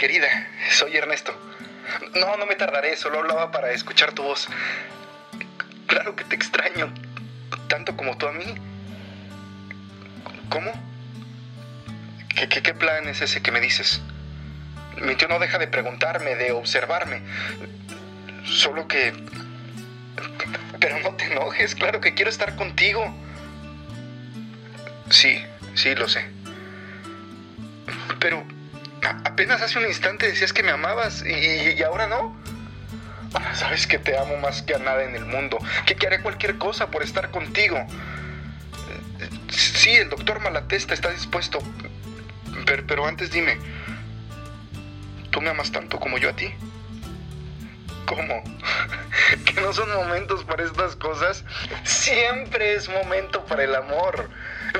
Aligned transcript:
Querida, 0.00 0.48
soy 0.70 0.96
Ernesto. 0.96 1.38
No, 2.14 2.38
no 2.38 2.46
me 2.46 2.54
tardaré, 2.54 2.96
solo 2.96 3.18
hablaba 3.18 3.50
para 3.50 3.70
escuchar 3.72 4.12
tu 4.12 4.22
voz. 4.22 4.48
Claro 5.86 6.16
que 6.16 6.24
te 6.24 6.34
extraño, 6.34 6.90
tanto 7.68 7.94
como 7.98 8.16
tú 8.16 8.26
a 8.26 8.32
mí. 8.32 8.46
¿Cómo? 10.48 10.72
¿Qué, 12.34 12.48
qué, 12.48 12.72
plan 12.72 13.08
es 13.08 13.20
ese 13.20 13.42
que 13.42 13.52
me 13.52 13.60
dices? 13.60 14.00
Mi 15.02 15.16
tío 15.16 15.28
no 15.28 15.38
deja 15.38 15.58
de 15.58 15.68
preguntarme, 15.68 16.34
de 16.34 16.52
observarme. 16.52 17.20
Solo 18.46 18.88
que... 18.88 19.12
Pero 20.80 20.98
no 21.00 21.14
te 21.16 21.26
enojes, 21.26 21.74
claro 21.74 22.00
que 22.00 22.14
quiero 22.14 22.30
estar 22.30 22.56
contigo. 22.56 23.04
Sí, 25.10 25.44
sí, 25.74 25.94
lo 25.94 26.08
sé. 26.08 26.24
Pero 28.18 28.42
apenas 29.02 29.62
hace 29.62 29.78
un 29.78 29.86
instante 29.86 30.26
decías 30.26 30.52
que 30.52 30.62
me 30.62 30.72
amabas 30.72 31.24
y, 31.24 31.82
ahora 31.82 32.06
no. 32.06 32.36
Sabes 33.54 33.86
que 33.86 33.98
te 33.98 34.18
amo 34.18 34.36
más 34.38 34.62
que 34.62 34.74
a 34.74 34.78
nada 34.78 35.04
en 35.04 35.14
el 35.14 35.24
mundo, 35.24 35.58
que, 35.86 35.94
haré 36.06 36.20
cualquier 36.20 36.58
cosa 36.58 36.90
por 36.90 37.02
estar 37.02 37.30
contigo. 37.30 37.78
Sí, 39.48 39.90
el 39.90 40.08
doctor 40.08 40.40
Malatesta 40.40 40.94
está 40.94 41.10
dispuesto. 41.10 41.60
Pero, 42.66 42.86
pero 42.86 43.06
antes 43.06 43.30
dime, 43.30 43.56
¿tú 45.30 45.40
me 45.40 45.50
amas 45.50 45.70
tanto 45.70 45.98
como 46.00 46.18
yo 46.18 46.30
a 46.30 46.32
ti? 46.32 46.52
¿Cómo? 48.06 48.42
¿Que 49.44 49.60
no 49.60 49.72
son 49.72 49.94
momentos 49.94 50.44
para 50.44 50.64
estas 50.64 50.96
cosas? 50.96 51.44
Siempre 51.84 52.74
es 52.74 52.88
momento 52.88 53.44
para 53.44 53.62
el 53.62 53.74
amor. 53.74 54.28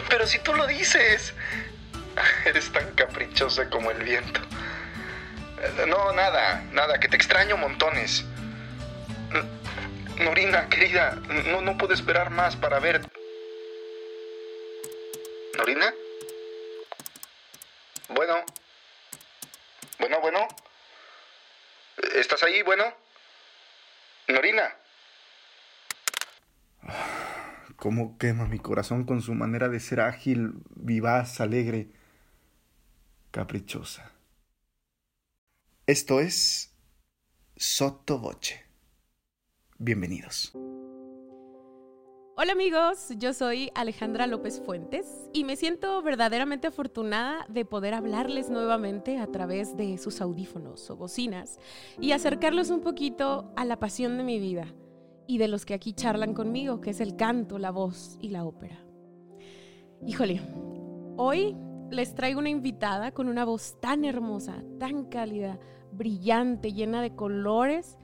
Pero 0.08 0.26
si 0.26 0.40
tú 0.40 0.54
lo 0.54 0.66
dices, 0.66 1.34
eres 2.44 2.70
tan 2.72 2.94
caprichosa 2.94 3.68
como 3.70 3.90
el 3.90 4.02
viento. 4.02 4.40
No, 5.86 6.12
nada, 6.12 6.62
nada, 6.72 6.98
que 6.98 7.08
te 7.08 7.16
extraño 7.16 7.56
montones. 7.56 8.24
Norina, 10.18 10.68
querida, 10.68 11.18
no, 11.50 11.60
no 11.60 11.78
puedo 11.78 11.94
esperar 11.94 12.30
más 12.30 12.56
para 12.56 12.78
ver. 12.78 13.00
¿Norina? 15.56 15.94
Bueno. 18.08 18.44
Bueno, 19.98 20.20
bueno. 20.20 20.48
¿Estás 22.14 22.42
ahí, 22.42 22.62
bueno? 22.62 22.84
Norina. 24.28 24.74
Cómo 27.76 28.18
quema 28.18 28.46
mi 28.46 28.58
corazón 28.58 29.04
con 29.04 29.22
su 29.22 29.34
manera 29.34 29.68
de 29.68 29.80
ser 29.80 30.00
ágil, 30.00 30.52
vivaz, 30.74 31.40
alegre, 31.40 31.88
caprichosa. 33.30 34.12
Esto 35.86 36.20
es 36.20 36.74
Sotto 37.56 38.18
Voce. 38.18 38.60
Bienvenidos. 39.78 40.52
Hola 42.36 42.52
amigos, 42.52 43.08
yo 43.18 43.34
soy 43.34 43.70
Alejandra 43.74 44.26
López 44.26 44.62
Fuentes 44.64 45.06
y 45.34 45.44
me 45.44 45.56
siento 45.56 46.00
verdaderamente 46.00 46.68
afortunada 46.68 47.44
de 47.48 47.66
poder 47.66 47.92
hablarles 47.92 48.48
nuevamente 48.48 49.18
a 49.18 49.26
través 49.26 49.76
de 49.76 49.98
sus 49.98 50.22
audífonos 50.22 50.88
o 50.90 50.96
bocinas 50.96 51.58
y 52.00 52.12
acercarlos 52.12 52.70
un 52.70 52.80
poquito 52.80 53.52
a 53.56 53.66
la 53.66 53.78
pasión 53.78 54.16
de 54.16 54.24
mi 54.24 54.38
vida 54.38 54.72
y 55.26 55.36
de 55.36 55.48
los 55.48 55.66
que 55.66 55.74
aquí 55.74 55.92
charlan 55.92 56.32
conmigo, 56.32 56.80
que 56.80 56.90
es 56.90 57.00
el 57.00 57.16
canto, 57.16 57.58
la 57.58 57.70
voz 57.70 58.16
y 58.20 58.30
la 58.30 58.44
ópera. 58.44 58.82
Híjole, 60.06 60.40
hoy 61.18 61.54
les 61.90 62.14
traigo 62.14 62.38
una 62.38 62.48
invitada 62.48 63.10
con 63.10 63.28
una 63.28 63.44
voz 63.44 63.76
tan 63.80 64.04
hermosa, 64.04 64.62
tan 64.78 65.04
cálida, 65.04 65.58
brillante, 65.92 66.72
llena 66.72 67.02
de 67.02 67.14
colores 67.14 67.98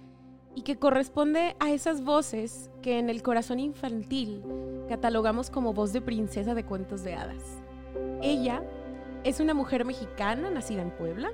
y 0.55 0.63
que 0.63 0.77
corresponde 0.77 1.55
a 1.61 1.71
esas 1.71 2.03
voces 2.03 2.71
que 2.83 2.99
en 2.99 3.11
el 3.11 3.23
corazón 3.23 3.61
infantil 3.61 4.43
catalogamos 4.89 5.51
como 5.51 5.73
voz 5.73 5.93
de 5.93 6.01
princesa 6.01 6.55
de 6.55 6.65
cuentos 6.65 7.05
de 7.05 7.15
hadas. 7.15 7.63
Ella 8.23 8.63
es 9.23 9.41
una 9.41 9.55
mujer 9.55 9.85
mexicana 9.85 10.51
nacida 10.51 10.83
en 10.83 10.91
Puebla, 10.91 11.31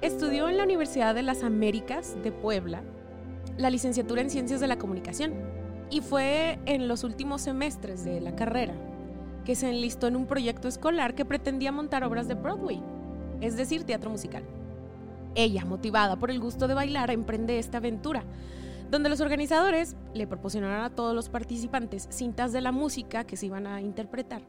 estudió 0.00 0.48
en 0.48 0.56
la 0.56 0.64
Universidad 0.64 1.14
de 1.14 1.22
las 1.22 1.42
Américas 1.42 2.16
de 2.22 2.32
Puebla 2.32 2.82
la 3.56 3.70
licenciatura 3.70 4.20
en 4.20 4.30
Ciencias 4.30 4.60
de 4.60 4.66
la 4.66 4.78
Comunicación 4.78 5.34
y 5.90 6.00
fue 6.00 6.58
en 6.64 6.88
los 6.88 7.04
últimos 7.04 7.42
semestres 7.42 8.04
de 8.04 8.20
la 8.20 8.34
carrera 8.34 8.74
que 9.44 9.54
se 9.54 9.68
enlistó 9.68 10.06
en 10.06 10.16
un 10.16 10.26
proyecto 10.26 10.68
escolar 10.68 11.14
que 11.14 11.24
pretendía 11.24 11.72
montar 11.72 12.04
obras 12.04 12.28
de 12.28 12.34
Broadway, 12.34 12.82
es 13.40 13.56
decir, 13.56 13.84
teatro 13.84 14.10
musical. 14.10 14.42
Ella, 15.34 15.64
motivada 15.64 16.16
por 16.16 16.30
el 16.30 16.40
gusto 16.40 16.68
de 16.68 16.74
bailar, 16.74 17.10
emprende 17.10 17.58
esta 17.58 17.78
aventura, 17.78 18.24
donde 18.90 19.08
los 19.08 19.20
organizadores 19.20 19.96
le 20.12 20.26
proporcionaron 20.26 20.84
a 20.84 20.90
todos 20.90 21.14
los 21.14 21.28
participantes 21.28 22.06
cintas 22.10 22.52
de 22.52 22.60
la 22.60 22.72
música 22.72 23.24
que 23.24 23.36
se 23.36 23.46
iban 23.46 23.66
a 23.66 23.80
interpretar. 23.80 24.42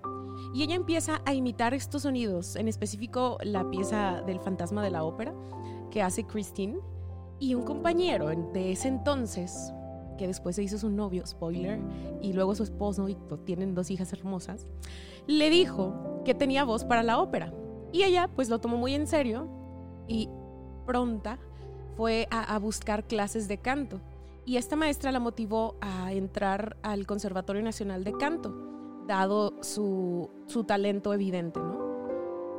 Y 0.53 0.63
ella 0.63 0.75
empieza 0.75 1.21
a 1.25 1.33
imitar 1.33 1.73
estos 1.73 2.03
sonidos, 2.03 2.55
en 2.55 2.67
específico 2.67 3.37
la 3.41 3.69
pieza 3.69 4.21
del 4.25 4.39
fantasma 4.39 4.83
de 4.83 4.91
la 4.91 5.03
ópera 5.03 5.33
que 5.89 6.01
hace 6.01 6.25
Christine. 6.25 6.77
Y 7.39 7.55
un 7.55 7.63
compañero 7.63 8.27
de 8.53 8.71
ese 8.71 8.87
entonces, 8.87 9.73
que 10.17 10.27
después 10.27 10.55
se 10.55 10.63
hizo 10.63 10.77
su 10.77 10.89
novio, 10.89 11.25
spoiler, 11.25 11.79
y 12.21 12.33
luego 12.33 12.55
su 12.55 12.63
esposo, 12.63 13.09
y 13.09 13.17
tienen 13.45 13.75
dos 13.75 13.91
hijas 13.91 14.11
hermosas, 14.13 14.67
le 15.27 15.49
dijo 15.49 16.21
que 16.23 16.33
tenía 16.33 16.63
voz 16.63 16.85
para 16.85 17.03
la 17.03 17.19
ópera. 17.19 17.53
Y 17.91 18.03
ella 18.03 18.29
pues 18.35 18.49
lo 18.49 18.59
tomó 18.59 18.77
muy 18.77 18.93
en 18.93 19.07
serio 19.07 19.47
y 20.07 20.29
pronta 20.85 21.39
fue 21.95 22.27
a, 22.29 22.55
a 22.55 22.59
buscar 22.59 23.05
clases 23.07 23.47
de 23.47 23.57
canto. 23.57 24.01
Y 24.45 24.57
esta 24.57 24.75
maestra 24.75 25.11
la 25.11 25.19
motivó 25.19 25.75
a 25.81 26.13
entrar 26.13 26.77
al 26.83 27.07
Conservatorio 27.07 27.63
Nacional 27.63 28.03
de 28.03 28.13
Canto, 28.13 28.53
dado 29.07 29.53
su, 29.63 30.29
su 30.45 30.65
talento 30.65 31.13
evidente, 31.13 31.59
¿no? 31.59 31.85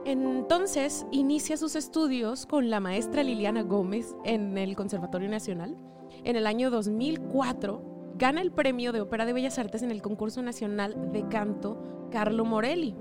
Entonces 0.05 1.05
inicia 1.11 1.57
sus 1.57 1.75
estudios 1.75 2.47
con 2.47 2.71
la 2.71 2.79
maestra 2.79 3.25
Liliana 3.25 3.63
Gómez 3.63 4.15
en 4.25 4.57
el 4.57 4.77
Conservatorio 4.77 5.29
Nacional. 5.29 5.77
En 6.27 6.35
el 6.35 6.49
año 6.49 6.73
2004 6.73 8.15
gana 8.17 8.41
el 8.41 8.51
premio 8.51 8.91
de 8.91 9.01
Ópera 9.01 9.25
de 9.27 9.33
Bellas 9.33 9.61
Artes 9.61 9.83
en 9.83 9.93
el 9.93 10.03
concurso 10.03 10.43
nacional 10.43 11.13
de 11.13 11.29
canto 11.29 12.09
Carlo 12.11 12.45
Morelli. 12.45 12.97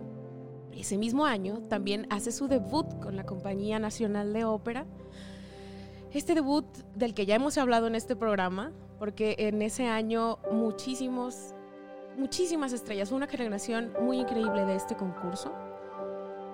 Ese 0.71 0.95
mismo 0.95 1.25
año 1.25 1.63
también 1.67 2.05
hace 2.11 2.31
su 2.31 2.47
debut 2.47 2.85
con 3.01 3.15
la 3.15 3.25
Compañía 3.25 3.79
Nacional 3.79 4.31
de 4.31 4.45
Ópera. 4.45 4.85
Este 6.13 6.35
debut 6.35 6.67
del 6.93 7.15
que 7.15 7.25
ya 7.25 7.33
hemos 7.33 7.57
hablado 7.57 7.87
en 7.87 7.95
este 7.95 8.15
programa, 8.15 8.71
porque 8.99 9.33
en 9.39 9.63
ese 9.63 9.87
año 9.87 10.37
muchísimos, 10.51 11.55
muchísimas 12.19 12.73
estrellas, 12.73 13.11
una 13.11 13.25
generación 13.25 13.91
muy 14.03 14.19
increíble 14.19 14.65
de 14.65 14.75
este 14.75 14.95
concurso. 14.95 15.51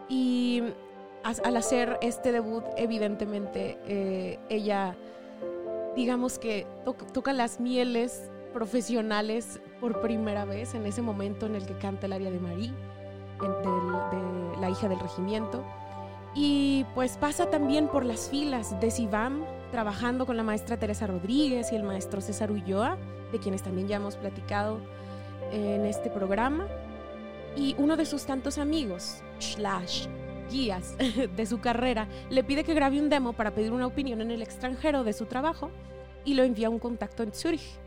Y 0.07 0.63
al 1.23 1.57
hacer 1.57 1.99
este 2.01 2.31
debut, 2.31 2.63
evidentemente, 2.77 3.77
eh, 3.85 4.39
ella, 4.47 4.95
digamos 5.96 6.40
que 6.40 6.66
to- 6.85 6.96
toca 7.13 7.34
las 7.34 7.59
mieles 7.59 8.31
profesionales 8.53 9.59
por 9.79 10.02
primera 10.02 10.46
vez 10.46 10.74
en 10.75 10.85
ese 10.85 11.02
momento 11.02 11.46
en 11.46 11.56
el 11.56 11.66
que 11.66 11.78
canta 11.78 12.06
el 12.06 12.13
área 12.13 12.31
de 12.31 12.40
del- 13.41 14.53
de 14.53 14.61
la 14.61 14.70
hija 14.70 14.88
del 14.88 14.99
regimiento. 14.99 15.64
Y 16.35 16.85
pues 16.96 17.17
pasa 17.17 17.49
también 17.49 17.88
por 17.88 18.05
las 18.05 18.29
filas 18.29 18.79
de 18.79 18.91
Sivam, 18.91 19.43
trabajando 19.72 20.26
con 20.26 20.38
la 20.38 20.43
maestra 20.43 20.78
Teresa 20.78 21.08
Rodríguez 21.08 21.72
y 21.72 21.76
el 21.76 21.84
maestro 21.84 22.22
César 22.22 22.52
Ulloa, 22.52 22.97
de 23.32 23.40
quienes 23.40 23.64
también 23.64 23.87
ya 23.87 23.97
hemos 23.97 24.16
platicado 24.16 24.79
en 25.52 25.85
este 25.85 26.09
programa. 26.09 26.67
Y 27.58 27.76
uno 27.78 27.97
de 27.97 28.05
sus 28.05 28.26
tantos 28.26 28.58
amigos, 28.58 29.22
slash, 29.40 30.08
guías 30.51 30.95
de 31.35 31.45
su 31.45 31.59
carrera, 31.59 32.07
le 32.29 32.43
pide 32.43 32.63
que 32.63 32.73
grabe 32.73 32.99
un 32.99 33.09
demo 33.09 33.33
para 33.33 33.51
pedir 33.51 33.71
una 33.71 33.87
opinión 33.87 34.21
en 34.21 34.31
el 34.31 34.41
extranjero 34.41 35.03
de 35.03 35.13
su 35.13 35.25
trabajo 35.25 35.71
y 36.25 36.33
lo 36.33 36.43
envía 36.43 36.67
a 36.67 36.69
un 36.69 36.79
contacto 36.79 37.23
en 37.23 37.33
Zurich, 37.33 37.79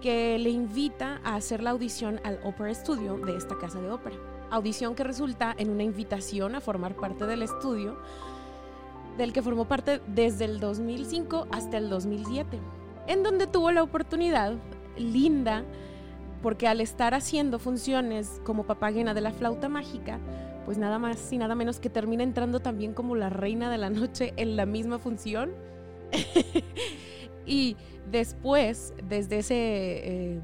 que 0.00 0.38
le 0.38 0.50
invita 0.50 1.20
a 1.24 1.36
hacer 1.36 1.62
la 1.62 1.70
audición 1.70 2.20
al 2.24 2.40
Opera 2.44 2.74
Studio 2.74 3.18
de 3.18 3.36
esta 3.36 3.58
casa 3.58 3.80
de 3.80 3.90
ópera. 3.90 4.16
Audición 4.50 4.94
que 4.94 5.04
resulta 5.04 5.54
en 5.58 5.70
una 5.70 5.82
invitación 5.82 6.54
a 6.54 6.60
formar 6.60 6.96
parte 6.96 7.26
del 7.26 7.42
estudio, 7.42 7.98
del 9.16 9.32
que 9.32 9.42
formó 9.42 9.66
parte 9.66 10.00
desde 10.06 10.44
el 10.44 10.60
2005 10.60 11.48
hasta 11.50 11.76
el 11.76 11.90
2007, 11.90 12.58
en 13.08 13.22
donde 13.22 13.46
tuvo 13.46 13.72
la 13.72 13.82
oportunidad 13.82 14.54
linda, 14.96 15.64
porque 16.42 16.68
al 16.68 16.80
estar 16.80 17.14
haciendo 17.14 17.58
funciones 17.58 18.40
como 18.44 18.64
papagena 18.64 19.14
de 19.14 19.20
la 19.20 19.32
flauta 19.32 19.68
mágica, 19.68 20.20
pues 20.64 20.78
nada 20.78 20.98
más 20.98 21.32
y 21.32 21.38
nada 21.38 21.54
menos 21.54 21.80
que 21.80 21.90
termina 21.90 22.22
entrando 22.22 22.60
también 22.60 22.92
como 22.92 23.16
la 23.16 23.30
reina 23.30 23.70
de 23.70 23.78
la 23.78 23.90
noche 23.90 24.34
en 24.36 24.56
la 24.56 24.66
misma 24.66 24.98
función. 24.98 25.52
y 27.46 27.76
después, 28.10 28.92
desde 29.08 29.38
ese, 29.38 29.54
eh, 29.56 30.40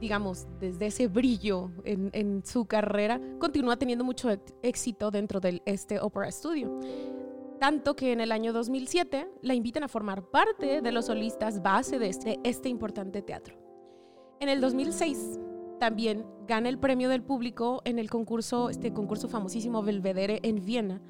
digamos, 0.00 0.46
desde 0.60 0.86
ese 0.86 1.08
brillo 1.08 1.70
en, 1.84 2.42
su 2.44 2.66
carrera, 2.66 3.20
continúa 3.38 3.78
teniendo 3.78 4.04
mucho 4.04 4.28
éxito 4.62 5.10
dentro 5.10 5.40
de 5.40 5.62
este 5.64 6.00
Opera 6.00 6.30
Studio. 6.30 6.78
Tanto 7.58 7.94
que 7.94 8.12
en 8.12 8.20
el 8.20 8.32
año 8.32 8.52
2007 8.52 9.28
la 9.40 9.54
invitan 9.54 9.84
a 9.84 9.88
formar 9.88 10.24
parte 10.30 10.80
de 10.82 10.92
los 10.92 11.06
solistas 11.06 11.62
base 11.62 11.98
de 11.98 12.08
este, 12.08 12.40
este 12.42 12.68
importante 12.68 13.22
teatro. 13.22 13.61
En 14.42 14.48
el 14.48 14.60
2006 14.60 15.38
también 15.78 16.26
gana 16.48 16.68
el 16.68 16.76
premio 16.76 17.08
del 17.08 17.22
público 17.22 17.80
en 17.84 18.00
el 18.00 18.10
concurso, 18.10 18.70
este 18.70 18.92
concurso 18.92 19.28
famosísimo 19.28 19.84
Belvedere 19.84 20.40
en 20.42 20.64
Viena, 20.64 21.00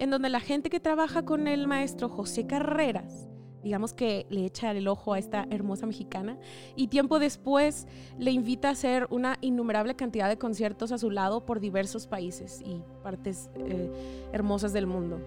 en 0.00 0.10
donde 0.10 0.28
la 0.28 0.40
gente 0.40 0.70
que 0.70 0.80
trabaja 0.80 1.24
con 1.24 1.46
el 1.46 1.68
maestro 1.68 2.08
José 2.08 2.48
Carreras 2.48 3.28
digamos 3.62 3.92
que 3.92 4.26
le 4.30 4.44
echa 4.44 4.70
el 4.72 4.88
ojo 4.88 5.12
a 5.12 5.18
esta 5.18 5.46
hermosa 5.50 5.86
mexicana 5.86 6.38
y 6.76 6.88
tiempo 6.88 7.18
después 7.18 7.86
le 8.18 8.30
invita 8.30 8.68
a 8.68 8.72
hacer 8.72 9.06
una 9.10 9.38
innumerable 9.40 9.94
cantidad 9.96 10.28
de 10.28 10.38
conciertos 10.38 10.92
a 10.92 10.98
su 10.98 11.10
lado 11.10 11.44
por 11.44 11.60
diversos 11.60 12.06
países 12.06 12.60
y 12.64 12.82
partes 13.02 13.50
eh, 13.56 13.90
hermosas 14.32 14.72
del 14.72 14.86
mundo. 14.86 15.20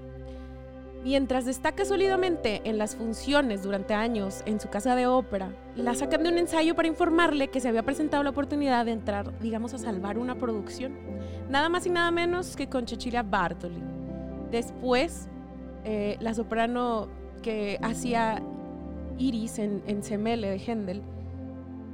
Mientras 1.04 1.44
destaca 1.44 1.84
sólidamente 1.84 2.62
en 2.64 2.78
las 2.78 2.96
funciones 2.96 3.62
durante 3.62 3.94
años 3.94 4.42
en 4.46 4.62
su 4.62 4.70
casa 4.70 4.96
de 4.96 5.06
ópera, 5.06 5.54
la 5.76 5.96
sacan 5.96 6.24
de 6.24 6.30
un 6.30 6.38
ensayo 6.38 6.76
para 6.76 6.88
informarle 6.88 7.50
que 7.50 7.60
se 7.60 7.68
había 7.68 7.84
presentado 7.84 8.24
la 8.24 8.30
oportunidad 8.30 8.86
de 8.86 8.94
entrar, 8.94 9.38
digamos, 9.40 9.74
a 9.74 9.80
salvar 9.80 10.18
una 10.18 10.36
producción. 10.36 10.94
Nada 11.50 11.68
más 11.68 11.86
y 11.86 11.90
nada 11.90 12.10
menos 12.10 12.56
que 12.56 12.70
con 12.70 12.88
Cecilia 12.88 13.22
Bartoli. 13.22 13.84
Después, 14.50 15.28
eh, 15.84 16.16
la 16.22 16.34
soprano 16.34 17.10
que 17.42 17.80
hacía 17.82 18.42
Iris 19.18 19.60
en, 19.60 19.84
en 19.86 20.04
Semele 20.04 20.50
de 20.50 20.58
Händel 20.58 21.02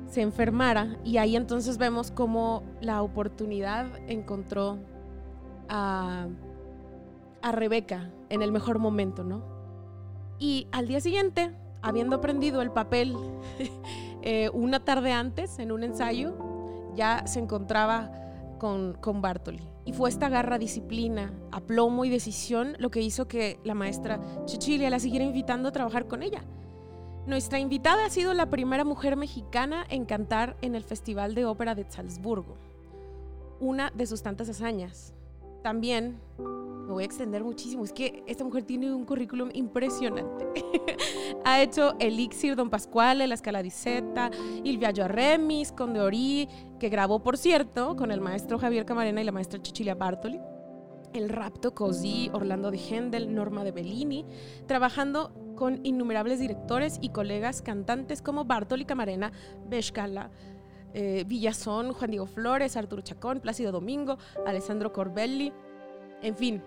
se 0.08 0.22
enfermara 0.22 0.98
y 1.04 1.18
ahí 1.18 1.36
entonces 1.36 1.80
vemos 1.80 2.12
cómo 2.12 2.62
la 2.80 3.02
oportunidad 3.02 3.88
encontró 4.08 4.78
a, 5.68 6.28
a 7.42 7.52
Rebeca 7.52 8.12
en 8.30 8.42
el 8.42 8.52
mejor 8.52 8.80
momento, 8.80 9.24
¿no? 9.24 9.44
Y 10.40 10.68
al 10.72 10.88
día 10.88 11.02
siguiente, 11.02 11.52
habiendo 11.82 12.16
aprendido 12.16 12.62
el 12.62 12.72
papel 12.72 13.16
eh, 14.22 14.50
una 14.54 14.84
tarde 14.84 15.12
antes 15.12 15.60
en 15.60 15.72
un 15.72 15.84
ensayo, 15.84 16.36
ya 16.96 17.26
se 17.28 17.40
encontraba 17.40 18.12
con, 18.58 18.94
con 18.94 19.22
Bartoli. 19.22 19.62
Y 19.86 19.94
fue 19.94 20.10
esta 20.10 20.30
garra, 20.30 20.58
disciplina, 20.58 21.34
aplomo 21.52 22.06
y 22.06 22.10
decisión 22.10 22.76
lo 22.80 22.92
que 22.92 23.02
hizo 23.02 23.28
que 23.28 23.60
la 23.64 23.74
maestra 23.74 24.20
Cecilia 24.46 24.90
la 24.90 25.00
siguiera 25.00 25.26
invitando 25.26 25.70
a 25.70 25.72
trabajar 25.72 26.08
con 26.08 26.22
ella. 26.22 26.44
Nuestra 27.26 27.60
invitada 27.60 28.06
ha 28.06 28.10
sido 28.10 28.34
la 28.34 28.50
primera 28.50 28.84
mujer 28.84 29.16
mexicana 29.16 29.86
en 29.90 30.06
cantar 30.06 30.58
en 30.62 30.76
el 30.76 30.84
Festival 30.84 31.36
de 31.36 31.46
Ópera 31.46 31.76
de 31.76 31.86
Salzburgo, 31.90 32.58
una 33.60 33.92
de 33.92 34.08
sus 34.08 34.24
tantas 34.24 34.50
hazañas. 34.50 35.14
También 35.64 36.20
me 36.90 36.94
voy 36.94 37.04
a 37.04 37.06
extender 37.06 37.44
muchísimo. 37.44 37.84
Es 37.84 37.94
que 37.94 38.24
esta 38.26 38.44
mujer 38.44 38.64
tiene 38.64 38.92
un 38.92 39.06
currículum 39.06 39.50
impresionante. 39.54 40.48
ha 41.46 41.62
hecho 41.62 41.96
Elixir, 42.00 42.56
Don 42.56 42.72
Pascual, 42.72 43.20
La 43.20 43.36
Escaladiceta, 43.36 44.32
Il 44.64 44.80
Viaggio 44.80 45.06
a 45.06 45.08
Remis, 45.08 45.72
Conde 45.72 46.02
Ori, 46.02 46.50
que 46.80 46.90
grabó, 46.90 47.22
por 47.22 47.38
cierto, 47.38 47.96
con 47.96 48.12
el 48.12 48.22
maestro 48.22 48.58
Javier 48.58 48.86
Camarena 48.86 49.22
y 49.22 49.24
la 49.24 49.32
maestra 49.32 49.60
Cecilia 49.64 49.94
Bartoli. 49.94 50.40
El 51.14 51.30
Rapto 51.30 51.74
Così, 51.76 52.30
Orlando 52.34 52.72
de 52.72 52.78
Händel, 52.78 53.34
Norma 53.34 53.64
de 53.64 53.72
Bellini, 53.72 54.26
trabajando 54.68 55.32
con 55.56 55.80
innumerables 55.84 56.40
directores 56.40 56.98
y 57.02 57.10
colegas 57.10 57.62
cantantes 57.62 58.22
como 58.22 58.46
Bartoli 58.46 58.86
Camarena, 58.86 59.32
Beshkala, 59.68 60.32
eh, 60.94 61.24
Villazón, 61.28 61.94
Juan 61.94 62.12
Diego 62.12 62.26
Flores, 62.26 62.78
Arturo 62.78 63.02
Chacón, 63.02 63.40
Plácido 63.40 63.72
Domingo, 63.72 64.18
Alessandro 64.46 64.92
Corbelli, 64.92 65.54
en 66.22 66.36
fin, 66.36 66.62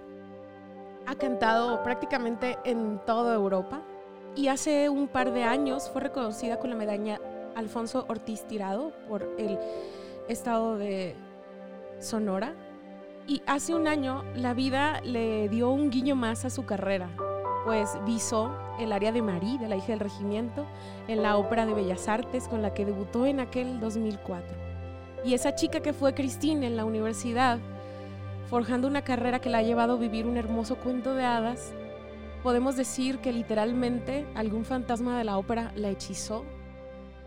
ha 1.06 1.14
cantado 1.14 1.82
prácticamente 1.82 2.58
en 2.64 3.00
toda 3.04 3.34
Europa 3.34 3.82
y 4.34 4.48
hace 4.48 4.88
un 4.88 5.08
par 5.08 5.32
de 5.32 5.44
años 5.44 5.90
fue 5.90 6.02
reconocida 6.02 6.58
con 6.58 6.70
la 6.70 6.76
medalla 6.76 7.20
Alfonso 7.54 8.06
Ortiz 8.08 8.46
Tirado 8.46 8.92
por 9.08 9.28
el 9.38 9.58
estado 10.28 10.78
de 10.78 11.14
Sonora. 11.98 12.54
Y 13.26 13.42
hace 13.46 13.74
un 13.74 13.86
año 13.86 14.24
la 14.34 14.54
vida 14.54 15.00
le 15.02 15.48
dio 15.48 15.70
un 15.70 15.90
guiño 15.90 16.16
más 16.16 16.44
a 16.44 16.50
su 16.50 16.64
carrera, 16.64 17.08
pues 17.64 17.90
visó 18.04 18.50
el 18.78 18.92
área 18.92 19.12
de 19.12 19.22
Marí, 19.22 19.58
de 19.58 19.68
la 19.68 19.76
hija 19.76 19.88
del 19.88 20.00
regimiento, 20.00 20.66
en 21.08 21.22
la 21.22 21.36
Ópera 21.36 21.66
de 21.66 21.74
Bellas 21.74 22.08
Artes 22.08 22.48
con 22.48 22.62
la 22.62 22.74
que 22.74 22.84
debutó 22.84 23.26
en 23.26 23.40
aquel 23.40 23.80
2004. 23.80 24.56
Y 25.24 25.34
esa 25.34 25.54
chica 25.54 25.80
que 25.80 25.92
fue 25.92 26.14
Cristina 26.14 26.66
en 26.66 26.76
la 26.76 26.84
universidad 26.84 27.58
forjando 28.52 28.86
una 28.86 29.02
carrera 29.02 29.40
que 29.40 29.48
la 29.48 29.58
ha 29.58 29.62
llevado 29.62 29.94
a 29.94 29.96
vivir 29.96 30.26
un 30.26 30.36
hermoso 30.36 30.76
cuento 30.76 31.14
de 31.14 31.24
hadas, 31.24 31.72
podemos 32.42 32.76
decir 32.76 33.18
que 33.20 33.32
literalmente 33.32 34.26
algún 34.34 34.66
fantasma 34.66 35.16
de 35.16 35.24
la 35.24 35.38
ópera 35.38 35.72
la 35.74 35.88
hechizó 35.88 36.44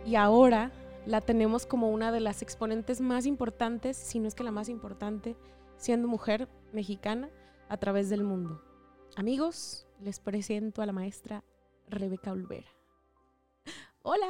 y 0.05 0.17
ahora 0.17 0.71
la 1.07 1.21
tenemos 1.21 1.65
como 1.65 1.89
una 1.89 2.11
de 2.11 2.19
las 2.19 2.43
exponentes 2.43 3.01
más 3.01 3.25
importantes, 3.25 3.97
si 3.97 4.19
no 4.19 4.27
es 4.27 4.35
que 4.35 4.43
la 4.43 4.51
más 4.51 4.69
importante, 4.69 5.35
siendo 5.77 6.07
mujer 6.07 6.47
mexicana 6.73 7.31
a 7.69 7.77
través 7.77 8.07
del 8.09 8.23
mundo. 8.23 8.61
Amigos, 9.15 9.84
les 10.01 10.19
presento 10.19 10.81
a 10.81 10.85
la 10.85 10.91
maestra 10.91 11.43
Rebeca 11.89 12.31
Olvera. 12.31 12.67
Hola. 14.07 14.27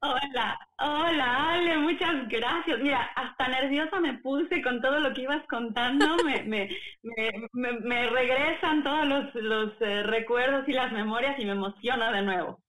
Hola, 0.00 0.58
hola 0.78 1.50
Ale, 1.50 1.78
muchas 1.78 2.28
gracias. 2.28 2.78
Mira, 2.80 3.02
hasta 3.16 3.48
nerviosa 3.48 3.98
me 4.00 4.18
puse 4.18 4.62
con 4.62 4.80
todo 4.80 5.00
lo 5.00 5.12
que 5.12 5.22
ibas 5.22 5.44
contando, 5.48 6.16
me, 6.24 6.42
me, 6.44 6.68
me, 7.52 7.72
me 7.80 8.10
regresan 8.10 8.84
todos 8.84 9.06
los, 9.06 9.34
los 9.34 9.72
eh, 9.80 10.04
recuerdos 10.04 10.68
y 10.68 10.72
las 10.72 10.92
memorias 10.92 11.36
y 11.38 11.44
me 11.44 11.52
emociona 11.52 12.12
de 12.12 12.22
nuevo. 12.22 12.60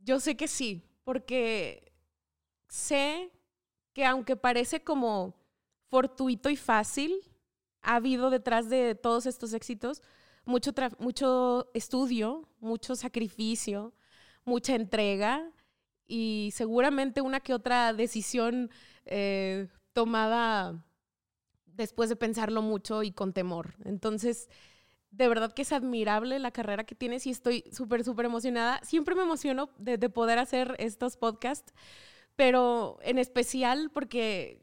Yo 0.00 0.20
sé 0.20 0.36
que 0.36 0.46
sí, 0.46 0.84
porque 1.02 1.92
sé 2.68 3.30
que 3.92 4.04
aunque 4.04 4.36
parece 4.36 4.84
como 4.84 5.34
fortuito 5.88 6.48
y 6.50 6.56
fácil, 6.56 7.12
ha 7.82 7.96
habido 7.96 8.30
detrás 8.30 8.68
de 8.68 8.94
todos 8.94 9.26
estos 9.26 9.52
éxitos 9.52 10.02
mucho, 10.44 10.72
mucho 10.98 11.70
estudio, 11.74 12.48
mucho 12.60 12.96
sacrificio, 12.96 13.94
mucha 14.44 14.74
entrega 14.74 15.50
y 16.06 16.50
seguramente 16.54 17.20
una 17.20 17.40
que 17.40 17.54
otra 17.54 17.92
decisión 17.92 18.70
eh, 19.06 19.68
tomada 19.92 20.84
después 21.66 22.08
de 22.08 22.16
pensarlo 22.16 22.62
mucho 22.62 23.02
y 23.02 23.12
con 23.12 23.32
temor. 23.32 23.74
Entonces, 23.84 24.48
de 25.10 25.28
verdad 25.28 25.52
que 25.52 25.62
es 25.62 25.72
admirable 25.72 26.38
la 26.38 26.50
carrera 26.50 26.84
que 26.84 26.94
tienes 26.94 27.26
y 27.26 27.30
estoy 27.30 27.64
súper, 27.72 28.04
súper 28.04 28.26
emocionada. 28.26 28.80
Siempre 28.82 29.14
me 29.14 29.22
emociono 29.22 29.70
de, 29.78 29.96
de, 29.96 30.08
poder 30.10 30.38
hacer 30.38 30.76
estos 30.78 31.16
podcasts, 31.16 31.72
pero 32.36 32.98
en 33.02 33.18
especial 33.18 33.90
porque 33.92 34.60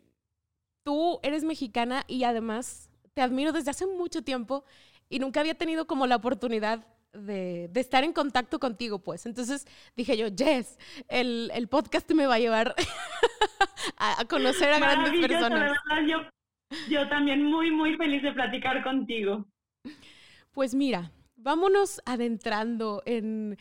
tú 0.84 1.20
eres 1.24 1.44
mexicana 1.44 2.04
y 2.08 2.24
además 2.24 2.90
te 3.14 3.22
admiro 3.22 3.52
desde 3.52 3.72
hace 3.72 3.88
mucho 3.88 4.24
tiempo 4.24 4.64
y 5.12 5.20
nunca 5.20 5.41
había 5.41 5.53
tenido 5.53 5.86
como 5.86 6.08
la 6.08 6.15
oportunidad 6.15 6.88
de, 7.13 7.70
estar 7.75 8.03
en 8.06 8.13
contacto 8.13 8.60
contigo, 8.60 9.00
pues. 9.00 9.25
Entonces 9.25 9.68
dije 9.96 10.18
yo, 10.18 10.27
Jess, 10.36 10.80
el, 11.10 11.51
el 11.53 11.68
podcast 11.68 12.10
me 12.13 12.25
va 12.25 12.36
a 12.36 12.39
llevar 12.39 12.74
a, 13.98 14.25
conocer 14.25 14.72
a 14.72 14.80
grandes 14.80 15.27
personas. 15.27 15.77
yo, 16.08 16.20
yo 16.89 17.10
también 17.10 17.44
muy, 17.44 17.72
muy 17.72 17.98
feliz 17.98 18.24
de 18.24 18.32
platicar 18.32 18.82
contigo. 18.84 19.46
Pues 20.51 20.74
mira, 20.74 21.12
vámonos 21.36 22.01
adentrando 22.06 23.03
en, 23.06 23.58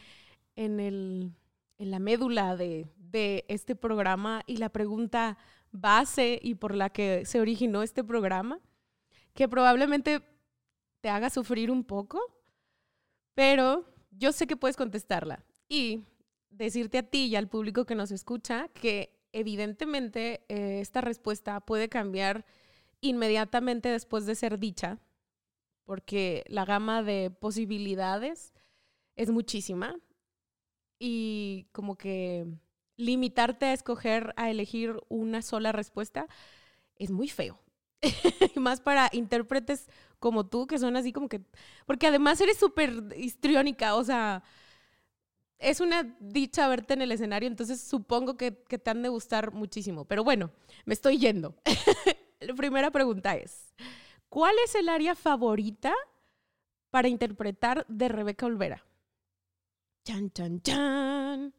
en, 0.54 0.78
el, 0.78 1.32
en 1.78 1.90
la 1.90 1.98
médula 1.98 2.56
de, 2.56 2.86
de 2.96 3.44
este 3.48 3.74
programa 3.74 4.42
y 4.46 4.58
la 4.58 4.68
pregunta 4.68 5.36
base 5.72 6.38
y 6.40 6.54
por 6.54 6.76
la 6.76 6.90
que 6.90 7.24
se 7.26 7.40
originó 7.40 7.82
este 7.82 8.04
programa, 8.04 8.60
que 9.34 9.48
probablemente 9.48 10.22
te 11.00 11.08
haga 11.08 11.30
sufrir 11.30 11.70
un 11.70 11.84
poco, 11.84 12.20
pero 13.34 13.86
yo 14.10 14.32
sé 14.32 14.46
que 14.46 14.56
puedes 14.56 14.76
contestarla 14.76 15.44
y 15.68 16.04
decirte 16.50 16.98
a 16.98 17.02
ti 17.02 17.26
y 17.26 17.36
al 17.36 17.48
público 17.48 17.86
que 17.86 17.94
nos 17.94 18.10
escucha 18.10 18.68
que 18.68 19.18
evidentemente 19.32 20.44
eh, 20.48 20.80
esta 20.80 21.00
respuesta 21.00 21.60
puede 21.60 21.88
cambiar 21.88 22.44
inmediatamente 23.00 23.88
después 23.88 24.26
de 24.26 24.34
ser 24.34 24.58
dicha, 24.58 24.98
porque 25.84 26.44
la 26.48 26.64
gama 26.64 27.02
de 27.02 27.30
posibilidades 27.30 28.52
es 29.16 29.30
muchísima 29.30 29.96
y 30.98 31.66
como 31.72 31.96
que 31.96 32.46
limitarte 32.96 33.66
a 33.66 33.72
escoger, 33.72 34.34
a 34.36 34.50
elegir 34.50 35.00
una 35.08 35.40
sola 35.42 35.72
respuesta, 35.72 36.26
es 36.96 37.10
muy 37.10 37.28
feo. 37.28 37.58
más 38.56 38.80
para 38.80 39.08
intérpretes 39.12 39.88
como 40.18 40.46
tú, 40.46 40.66
que 40.66 40.78
son 40.78 40.96
así 40.96 41.12
como 41.12 41.28
que... 41.28 41.40
Porque 41.86 42.06
además 42.06 42.40
eres 42.40 42.58
súper 42.58 42.92
histriónica, 43.16 43.94
o 43.94 44.04
sea, 44.04 44.42
es 45.60 45.80
una 45.80 46.16
dicha 46.20 46.66
verte 46.68 46.94
en 46.94 47.02
el 47.02 47.12
escenario, 47.12 47.46
entonces 47.46 47.80
supongo 47.80 48.36
que, 48.36 48.50
te 48.50 48.90
han 48.90 49.02
de 49.02 49.08
gustar 49.08 49.52
muchísimo. 49.52 50.06
Pero 50.06 50.24
bueno, 50.24 50.50
me 50.84 50.94
estoy 50.94 51.18
yendo. 51.18 51.54
La 52.40 52.54
primera 52.56 52.90
pregunta 52.90 53.36
es, 53.36 53.74
¿cuál 54.28 54.54
es 54.64 54.74
el 54.74 54.88
área 54.88 55.14
favorita 55.14 55.92
para 56.90 57.08
interpretar 57.08 57.84
de 57.88 58.08
Rebeca 58.08 58.46
Olvera? 58.46 58.84
Chan, 60.04 60.30
chan, 60.30 60.60
chan. 60.62 61.54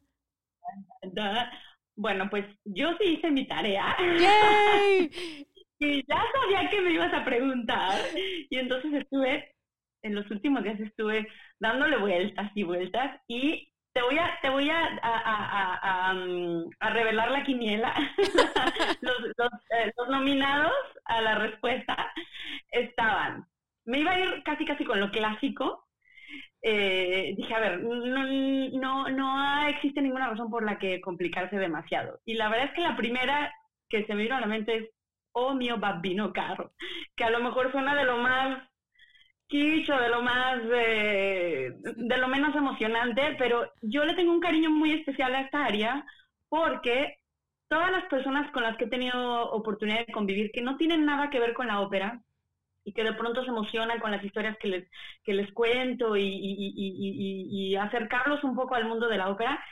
Bueno, 1.95 2.29
pues 2.29 2.45
yo 2.65 2.89
sí 2.99 3.13
hice 3.13 3.29
mi 3.29 3.47
tarea. 3.47 3.95
ya 5.81 6.23
sabía 6.33 6.69
que 6.69 6.81
me 6.81 6.91
ibas 6.91 7.13
a 7.13 7.25
preguntar. 7.25 7.99
Y 8.49 8.57
entonces 8.57 8.93
estuve, 8.93 9.53
en 10.03 10.15
los 10.15 10.29
últimos 10.29 10.63
días 10.63 10.79
estuve 10.79 11.27
dándole 11.59 11.97
vueltas 11.97 12.51
y 12.55 12.63
vueltas 12.63 13.19
y 13.27 13.71
te 13.93 14.01
voy 14.01 14.17
a, 14.17 14.39
te 14.41 14.49
voy 14.49 14.69
a, 14.69 14.99
a, 15.01 16.09
a, 16.09 16.13
mm, 16.13 16.69
revelar 16.93 17.31
la 17.31 17.43
quiniela. 17.43 17.93
Eh, 19.73 19.91
los, 19.97 20.09
nominados 20.09 20.73
a 21.05 21.21
la 21.21 21.35
respuesta 21.35 22.11
estaban. 22.71 23.45
Me 23.85 23.99
iba 23.99 24.11
a 24.11 24.19
ir 24.19 24.43
casi 24.43 24.65
casi 24.65 24.83
con 24.85 24.99
lo 24.99 25.09
clásico. 25.09 25.87
Eh, 26.61 27.33
dije, 27.37 27.53
a 27.53 27.59
ver, 27.59 27.81
no, 27.81 28.25
no, 28.79 29.09
no 29.09 29.67
existe 29.67 30.01
ninguna 30.01 30.29
razón 30.29 30.49
por 30.49 30.63
la 30.63 30.77
que 30.77 31.01
complicarse 31.01 31.57
demasiado. 31.57 32.19
Y 32.25 32.35
la 32.35 32.49
verdad 32.49 32.67
es 32.67 32.73
que 32.73 32.81
la 32.81 32.95
primera 32.95 33.53
que 33.89 34.05
se 34.05 34.13
me 34.13 34.23
vino 34.23 34.35
a 34.35 34.41
la 34.41 34.47
mente 34.47 34.75
es 34.75 34.89
Oh 35.33 35.53
mio 35.53 35.77
bambino 35.77 36.33
caro, 36.33 36.71
que 37.15 37.23
a 37.23 37.29
lo 37.29 37.39
mejor 37.39 37.71
suena 37.71 37.95
de 37.95 38.03
lo 38.05 38.17
más 38.17 38.67
quicho, 39.47 39.95
de 39.97 40.09
lo 40.09 40.21
más, 40.21 40.59
eh, 40.73 41.71
de 41.83 42.17
lo 42.17 42.27
menos 42.27 42.55
emocionante, 42.55 43.35
pero 43.37 43.71
yo 43.81 44.05
le 44.05 44.13
tengo 44.15 44.31
un 44.31 44.39
cariño 44.39 44.69
muy 44.71 44.93
especial 44.93 45.35
a 45.35 45.41
esta 45.41 45.65
área 45.65 46.05
porque 46.49 47.17
todas 47.67 47.91
las 47.91 48.05
personas 48.05 48.51
con 48.51 48.63
las 48.63 48.77
que 48.77 48.85
he 48.85 48.89
tenido 48.89 49.51
oportunidad 49.51 50.05
de 50.05 50.13
convivir 50.13 50.51
que 50.51 50.61
no 50.61 50.77
tienen 50.77 51.05
nada 51.05 51.29
que 51.29 51.39
ver 51.39 51.53
con 51.53 51.67
la 51.67 51.81
ópera 51.81 52.21
y 52.83 52.93
que 52.93 53.03
de 53.03 53.13
pronto 53.13 53.43
se 53.43 53.49
emocionan 53.49 53.99
con 53.99 54.11
las 54.11 54.23
historias 54.23 54.57
que 54.59 54.67
les, 54.69 54.89
que 55.23 55.33
les 55.33 55.51
cuento 55.53 56.17
y, 56.17 56.23
y 56.25 57.75
acercarlos 57.75 58.43
un 58.43 58.55
poco 58.55 58.75
al 58.75 58.87
mundo 58.87 59.07
de 59.07 59.17
la 59.17 59.29
ópera, 59.29 59.63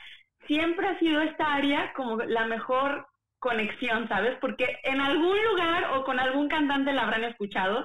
siempre 0.46 0.88
ha 0.88 0.98
sido 0.98 1.20
esta 1.20 1.54
área 1.54 1.92
como 1.94 2.16
la 2.18 2.46
mejor 2.46 3.06
conexión, 3.40 4.06
¿sabes? 4.08 4.36
Porque 4.40 4.78
en 4.84 5.00
algún 5.00 5.36
lugar 5.50 5.90
o 5.94 6.04
con 6.04 6.20
algún 6.20 6.48
cantante 6.48 6.92
la 6.92 7.02
habrán 7.02 7.24
escuchado, 7.24 7.84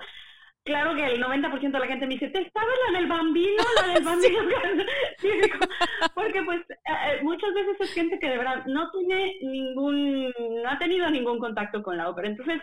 claro 0.66 0.96
que 0.96 1.06
el 1.06 1.24
90% 1.24 1.72
de 1.72 1.80
la 1.80 1.88
gente 1.88 2.08
me 2.08 2.16
dice, 2.16 2.30
¿te 2.30 2.52
sabes 2.52 2.76
la 2.88 3.00
del 3.00 3.08
bambino? 3.08 3.64
La 3.82 3.94
del 3.94 4.04
bambino. 4.04 4.40
Porque 6.16 6.44
pues 6.44 6.60
eh, 6.70 6.76
eh, 6.86 7.20
muchas 7.24 7.54
veces 7.54 7.78
es 7.80 7.94
gente 7.94 8.20
que 8.20 8.30
de 8.30 8.38
verdad 8.38 8.66
no 8.66 8.92
tiene 8.92 9.38
ningún, 9.42 10.26
no 10.30 10.70
ha 10.70 10.78
tenido 10.78 11.10
ningún 11.10 11.40
contacto 11.40 11.82
con 11.82 11.98
la 11.98 12.10
ópera. 12.10 12.28
Entonces, 12.28 12.62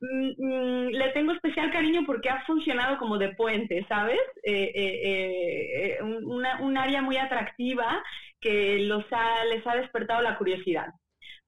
mm, 0.00 0.30
mm, 0.38 0.88
le 0.88 1.08
tengo 1.10 1.32
especial 1.32 1.70
cariño 1.70 2.02
porque 2.06 2.28
ha 2.30 2.44
funcionado 2.44 2.98
como 2.98 3.18
de 3.18 3.34
puente, 3.34 3.86
¿sabes? 3.88 4.20
Eh, 4.44 5.98
un 6.02 6.76
área 6.76 7.02
muy 7.02 7.16
atractiva 7.18 8.02
que 8.40 8.80
los 8.80 9.04
ha, 9.12 9.44
les 9.44 9.64
ha 9.66 9.76
despertado 9.76 10.22
la 10.22 10.36
curiosidad. 10.36 10.88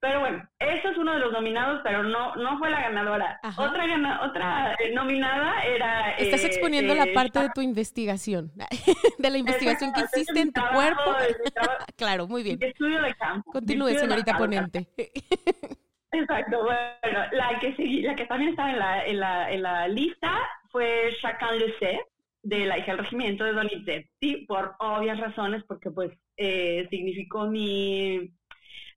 Pero 0.05 0.21
bueno, 0.21 0.47
eso 0.59 0.91
es 0.91 0.99
uno 0.99 1.15
de 1.15 1.19
los 1.19 1.33
nominados, 1.33 1.81
pero 1.83 2.03
no, 2.03 2.37
no 2.37 2.59
fue 2.59 2.69
la 2.69 2.83
ganadora. 2.83 3.41
Otra, 3.57 4.21
otra 4.23 4.75
eh, 4.75 4.93
nominada 4.93 5.65
era... 5.65 6.11
Estás 6.19 6.45
exponiendo 6.45 6.95
la 6.95 7.05
eh, 7.05 7.15
parte 7.15 7.41
de 7.41 7.49
tu 7.55 7.63
investigación, 7.63 8.53
de 9.19 9.31
la 9.31 9.39
investigación 9.39 9.95
que 9.95 10.03
hiciste 10.03 10.41
en 10.41 10.53
tu 10.53 10.61
cuerpo. 10.75 11.17
claro, 11.97 12.27
muy 12.27 12.43
bien. 12.43 12.59
Estudio 12.61 13.01
de 13.01 13.15
campo. 13.15 13.51
Continúe, 13.51 13.99
señorita 13.99 14.37
ponente. 14.37 14.89
Exacto, 16.13 16.63
bueno, 16.63 17.21
la 17.33 17.59
que, 17.59 17.75
la 18.03 18.15
que 18.15 18.27
también 18.27 18.51
estaba 18.51 18.73
en 18.73 18.79
la, 18.79 19.07
en 19.07 19.21
la, 19.21 19.53
en 19.53 19.63
la 19.63 19.89
lista 19.89 20.39
fue 20.71 21.17
Chacun 21.23 21.59
Le 21.59 22.05
de 22.43 22.67
la 22.67 22.79
hija 22.79 22.89
del 22.89 22.99
regimiento 22.99 23.45
de 23.45 23.55
Donizetti, 23.55 24.45
por 24.47 24.75
obvias 24.81 25.19
razones, 25.19 25.65
porque 25.67 25.91
pues 25.91 26.11
eh, 26.37 26.87
significó 26.91 27.47
mi 27.47 28.31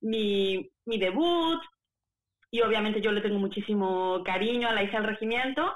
mi, 0.02 0.70
mi 0.86 0.98
debut 0.98 1.62
y 2.52 2.62
obviamente 2.62 3.02
yo 3.02 3.12
le 3.12 3.22
tengo 3.22 3.40
muchísimo 3.40 4.24
cariño 4.24 4.70
a 4.70 4.74
la 4.74 4.84
hija 4.84 4.98
del 4.98 5.08
regimiento. 5.08 5.74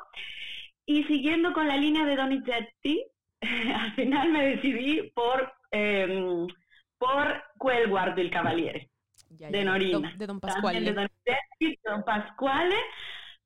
Y 0.85 1.03
siguiendo 1.03 1.53
con 1.53 1.67
la 1.67 1.77
línea 1.77 2.05
de 2.05 2.15
Donizetti, 2.15 3.03
al 3.75 3.93
final 3.93 4.31
me 4.31 4.55
decidí 4.55 5.11
por, 5.13 5.53
eh, 5.71 6.47
por 6.97 7.43
Quel 7.59 7.87
Guardo 7.89 8.21
il 8.21 8.31
Cavaliere, 8.31 8.89
de 9.29 9.63
Norina. 9.63 10.13
De 10.17 10.27
Don 10.27 10.39
Pasquale. 10.39 10.81
De 10.81 11.79
Don 11.83 12.03
Pasquale, 12.03 12.75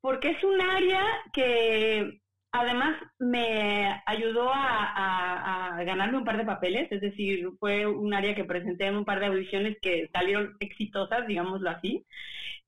porque 0.00 0.30
es 0.30 0.44
un 0.44 0.60
área 0.60 1.02
que 1.32 2.20
Además, 2.58 2.96
me 3.18 4.00
ayudó 4.06 4.50
a, 4.50 5.82
ganarme 5.84 6.16
un 6.16 6.24
par 6.24 6.38
de 6.38 6.44
papeles, 6.44 6.90
es 6.90 7.02
decir, 7.02 7.46
fue 7.60 7.86
un 7.86 8.14
área 8.14 8.34
que 8.34 8.44
presenté 8.44 8.86
en 8.86 8.96
un 8.96 9.04
par 9.04 9.20
de 9.20 9.26
audiciones 9.26 9.76
que 9.82 10.08
salieron 10.12 10.56
exitosas, 10.60 11.26
digámoslo 11.26 11.68
así. 11.68 12.06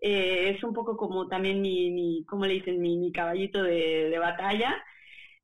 Eh, 0.00 0.54
es 0.54 0.62
un 0.62 0.74
poco 0.74 0.96
como 0.96 1.26
también 1.26 1.62
mi, 1.62 1.90
mi 1.90 2.24
¿cómo 2.26 2.44
le 2.44 2.54
dicen? 2.54 2.80
Mi, 2.80 3.10
caballito 3.12 3.62
de, 3.62 4.14
batalla. 4.18 4.76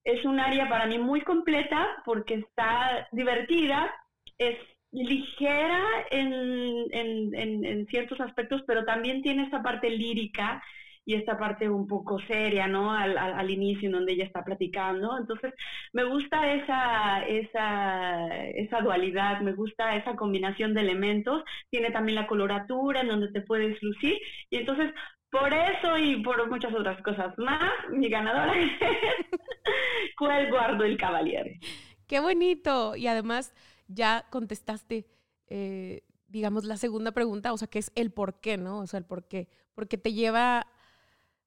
Es 0.04 0.24
un 0.26 0.38
área 0.38 0.68
para 0.68 0.86
mí 0.86 0.98
muy 0.98 1.22
completa 1.22 2.02
porque 2.04 2.34
está 2.34 3.08
divertida, 3.12 3.94
es 4.36 4.58
ligera 4.92 5.82
en, 6.10 6.86
en 6.92 7.86
ciertos 7.86 8.20
aspectos, 8.20 8.62
pero 8.66 8.84
también 8.84 9.22
tiene 9.22 9.46
esa 9.46 9.62
parte 9.62 9.88
lírica 9.90 10.62
y 11.06 11.14
esta 11.14 11.38
parte 11.38 11.68
un 11.68 11.87
poco 11.87 12.18
seria, 12.20 12.66
¿no? 12.66 12.92
Al, 12.92 13.18
al, 13.18 13.50
inicio 13.50 13.87
en 13.87 13.92
donde 13.92 14.12
ella 14.12 14.25
está 14.25 14.42
platicando. 14.42 15.18
Entonces, 15.18 15.52
me 15.92 16.04
gusta 16.04 16.54
esa, 16.54 17.23
esa, 17.26 18.44
esa 18.49 18.80
dualidad, 18.80 19.40
me 19.40 19.52
gusta 19.52 19.96
esa 19.96 20.16
combinación 20.16 20.73
de 20.73 20.80
elementos. 20.80 21.42
Tiene 21.70 21.90
también 21.90 22.16
la 22.16 22.26
coloratura 22.26 23.02
en 23.02 23.08
donde 23.08 23.30
te 23.32 23.42
puedes 23.42 23.82
lucir. 23.82 24.16
Y 24.49 24.56
entonces, 24.56 24.92
por 25.30 25.52
eso 25.52 25.99
y 25.99 26.23
por 26.23 26.49
muchas 26.49 26.73
otras 26.73 27.00
cosas 27.02 27.37
más, 27.38 27.70
mi 27.90 28.08
ganadora 28.08 28.54
es 28.61 30.50
Guardo 30.50 30.84
el 30.84 30.96
Cavaliere. 30.96 31.58
Qué 32.06 32.20
bonito. 32.20 32.96
Y 32.96 33.08
además, 33.08 33.52
ya 33.88 34.25
contestaste. 34.30 35.06
Eh, 35.49 36.02
digamos, 36.28 36.64
la 36.64 36.78
segunda 36.78 37.12
pregunta, 37.12 37.52
o 37.52 37.58
sea, 37.58 37.68
que 37.68 37.78
es 37.78 37.92
el 37.94 38.11
por 38.11 38.40
qué, 38.40 38.56
¿no? 38.56 38.78
O 38.80 38.87
sea, 38.87 38.99
el 38.99 39.04
por 39.04 39.28
qué. 39.28 39.49
Porque 39.75 39.99
te 39.99 40.12
lleva 40.12 40.66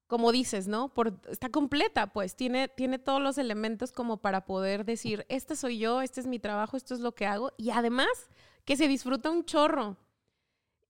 como 0.08 0.32
dices, 0.32 0.68
¿no? 0.68 0.94
Por, 0.94 1.20
está 1.30 1.50
completa, 1.50 2.08
pues 2.08 2.36
tiene, 2.36 2.70
tiene 2.70 2.98
todos 2.98 3.22
los 3.22 3.38
elementos 3.38 3.92
como 3.92 4.18
para 4.18 4.46
poder 4.46 4.86
decir, 4.86 5.26
este 5.28 5.56
soy 5.56 5.80
yo, 5.80 6.02
este 6.02 6.22
es 6.22 6.28
mi 6.28 6.40
trabajo, 6.40 6.78
esto 6.78 6.94
es 6.94 7.02
lo 7.02 7.14
que 7.14 7.26
hago. 7.26 7.52
Y 7.58 7.72
además 7.72 8.08
que 8.64 8.78
se 8.78 8.88
disfruta 8.88 9.30
un 9.30 9.44
chorro. 9.44 9.98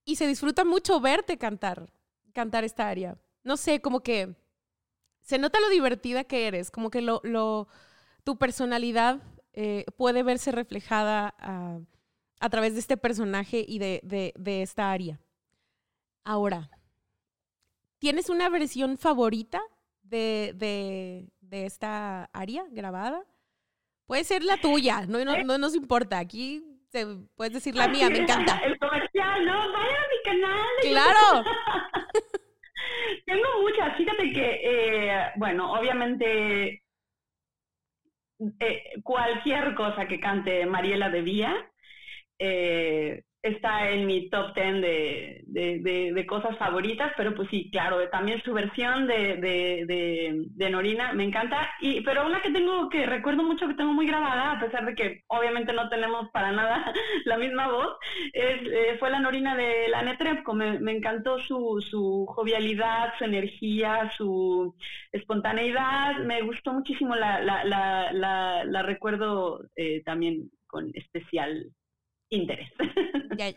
Y 0.06 0.16
se 0.16 0.28
disfruta 0.28 0.64
mucho 0.64 1.02
verte 1.02 1.38
cantar, 1.38 1.92
cantar 2.34 2.64
esta 2.64 2.88
área. 2.88 3.18
No 3.44 3.58
sé, 3.58 3.82
como 3.82 4.02
que 4.02 4.36
se 5.22 5.38
nota 5.38 5.60
lo 5.60 5.70
divertida 5.70 6.24
que 6.24 6.48
eres, 6.48 6.72
como 6.72 6.90
que 6.90 7.02
lo, 7.02 7.68
tu 8.24 8.38
personalidad 8.38 9.22
eh, 9.54 9.84
puede 9.98 10.24
verse 10.24 10.52
reflejada 10.52 11.36
a, 12.40 12.50
través 12.50 12.74
de 12.74 12.80
este 12.80 12.96
personaje 12.98 13.66
y 13.68 13.80
de, 13.80 14.34
de 14.38 14.62
esta 14.62 14.92
área. 14.92 15.20
Ahora, 16.24 16.70
¿Tienes 18.00 18.30
una 18.30 18.50
versión 18.50 18.98
favorita 18.98 19.62
de, 20.04 20.54
de, 20.56 21.66
esta 21.66 22.26
área 22.34 22.66
grabada? 22.72 23.24
Puede 24.06 24.24
ser 24.24 24.44
la 24.44 24.58
tuya, 24.58 25.06
no, 25.08 25.24
no, 25.26 25.58
nos 25.58 25.76
importa. 25.76 26.20
Aquí 26.20 26.64
puedes 27.36 27.54
decir 27.54 27.76
la 27.76 27.88
mía, 27.88 28.10
me 28.10 28.20
encanta. 28.20 28.60
El 28.64 28.78
comercial, 28.78 29.46
no, 29.46 29.72
vaya 29.72 29.98
a 29.98 30.08
mi 30.10 30.42
canal. 30.42 30.68
Claro. 30.82 31.44
Tengo 33.26 33.48
muchas, 33.62 33.98
fíjate 33.98 34.32
que, 34.32 34.62
eh, 34.64 35.32
bueno, 35.36 35.74
obviamente 35.74 36.84
eh, 38.60 38.84
cualquier 39.04 39.74
cosa 39.76 40.08
que 40.08 40.20
cante 40.20 40.66
Mariela 40.66 41.10
de 41.10 41.22
Vía, 41.22 41.72
eh, 42.40 43.24
está 43.48 43.90
en 43.92 44.06
mi 44.06 44.30
top 44.30 44.54
10 44.54 44.82
de, 44.82 45.44
de, 45.48 46.12
de, 46.14 46.26
cosas 46.26 46.58
favoritas, 46.58 47.12
pero 47.18 47.34
pues 47.34 47.50
sí, 47.50 47.70
claro, 47.72 48.08
también 48.10 48.42
su 48.44 48.54
versión 48.54 49.08
de, 49.08 50.70
Norina 50.70 51.14
me 51.14 51.24
encanta. 51.24 51.70
Y, 51.82 52.02
pero 52.02 52.26
una 52.26 52.42
que 52.42 52.52
tengo, 52.52 52.90
que 52.90 53.06
recuerdo 53.06 53.44
mucho, 53.44 53.68
que 53.68 53.74
tengo 53.74 53.94
muy 53.94 54.08
grabada, 54.08 54.54
a 54.54 54.60
pesar 54.60 54.86
de 54.86 54.96
que 54.96 55.24
obviamente 55.28 55.74
no 55.74 55.90
tenemos 55.90 56.30
para 56.32 56.52
nada 56.52 56.94
la 57.26 57.38
misma 57.38 57.68
voz, 57.68 57.98
es, 58.34 58.62
eh, 58.64 58.98
fue 59.00 59.10
la 59.10 59.20
Norina 59.20 59.56
de 59.56 59.88
la 59.90 60.02
Netrepco. 60.04 60.54
Me, 60.54 60.80
me 60.80 60.92
encantó 60.92 61.40
su, 61.40 61.84
su 61.90 62.26
jovialidad, 62.28 63.14
su 63.18 63.24
energía, 63.26 64.12
su 64.18 64.76
espontaneidad. 65.12 66.18
Me 66.20 66.42
gustó 66.42 66.74
muchísimo, 66.74 67.16
la, 67.16 67.42
la, 67.42 67.64
la, 67.64 68.64
la, 68.64 68.84
recuerdo 68.84 69.62
eh, 69.76 70.02
también 70.04 70.50
con 70.68 70.92
especial 70.94 71.72
interés. 72.30 72.72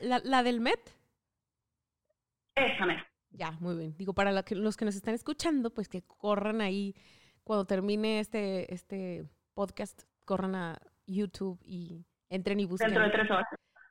¿la, 0.00 0.42
del 0.42 0.60
Met? 0.60 0.80
Esa 2.54 2.86
Ya, 3.30 3.52
muy 3.52 3.76
bien. 3.76 3.96
Digo, 3.96 4.12
para 4.14 4.32
los 4.32 4.76
que 4.76 4.84
nos 4.84 4.96
están 4.96 5.14
escuchando, 5.14 5.70
pues 5.72 5.88
que 5.88 6.02
corran 6.02 6.60
ahí 6.60 6.94
cuando 7.44 7.64
termine 7.64 8.20
este, 8.20 8.72
este 8.72 9.24
podcast, 9.54 10.02
corran 10.24 10.54
a 10.54 10.78
YouTube 11.06 11.58
y 11.64 12.04
entren 12.28 12.60
y 12.60 12.66
busquen. 12.66 12.88
Dentro 12.88 13.04
de 13.04 13.10
tres 13.10 13.30
horas. 13.30 13.46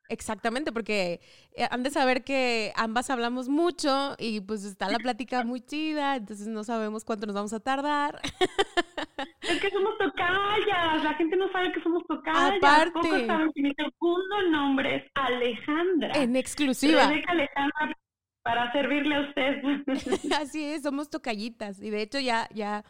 Exactamente, 0.09 0.71
porque 0.71 1.21
eh, 1.53 1.67
han 1.69 1.83
de 1.83 1.91
saber 1.91 2.23
que 2.23 2.73
ambas 2.75 3.11
hablamos 3.11 3.47
mucho 3.47 4.15
y 4.17 4.41
pues 4.41 4.65
está 4.65 4.89
la 4.89 4.97
plática 4.97 5.43
muy 5.43 5.61
chida, 5.61 6.15
entonces 6.15 6.47
no 6.47 6.63
sabemos 6.63 7.05
cuánto 7.05 7.27
nos 7.27 7.35
vamos 7.35 7.53
a 7.53 7.59
tardar. 7.59 8.19
Es 9.41 9.59
que 9.59 9.69
somos 9.71 9.97
tocallas, 9.97 11.03
la 11.03 11.13
gente 11.15 11.35
no 11.35 11.51
sabe 11.51 11.71
que 11.71 11.81
somos 11.81 12.03
tocallas. 12.07 12.57
Aparte. 12.57 13.27
saben 13.27 13.51
que 13.53 13.61
mi 13.61 13.73
segundo 13.73 14.41
nombre 14.51 14.95
es 14.97 15.03
Alejandra. 15.15 16.13
En 16.13 16.35
exclusiva. 16.35 17.05
Alejandra 17.05 17.97
para 18.43 18.71
servirle 18.71 19.15
a 19.15 19.21
usted. 19.21 19.61
Así 20.41 20.63
es, 20.63 20.83
somos 20.83 21.09
tocallitas 21.09 21.81
y 21.81 21.89
de 21.89 22.01
hecho 22.01 22.19
ya, 22.19 22.47
ya, 22.53 22.83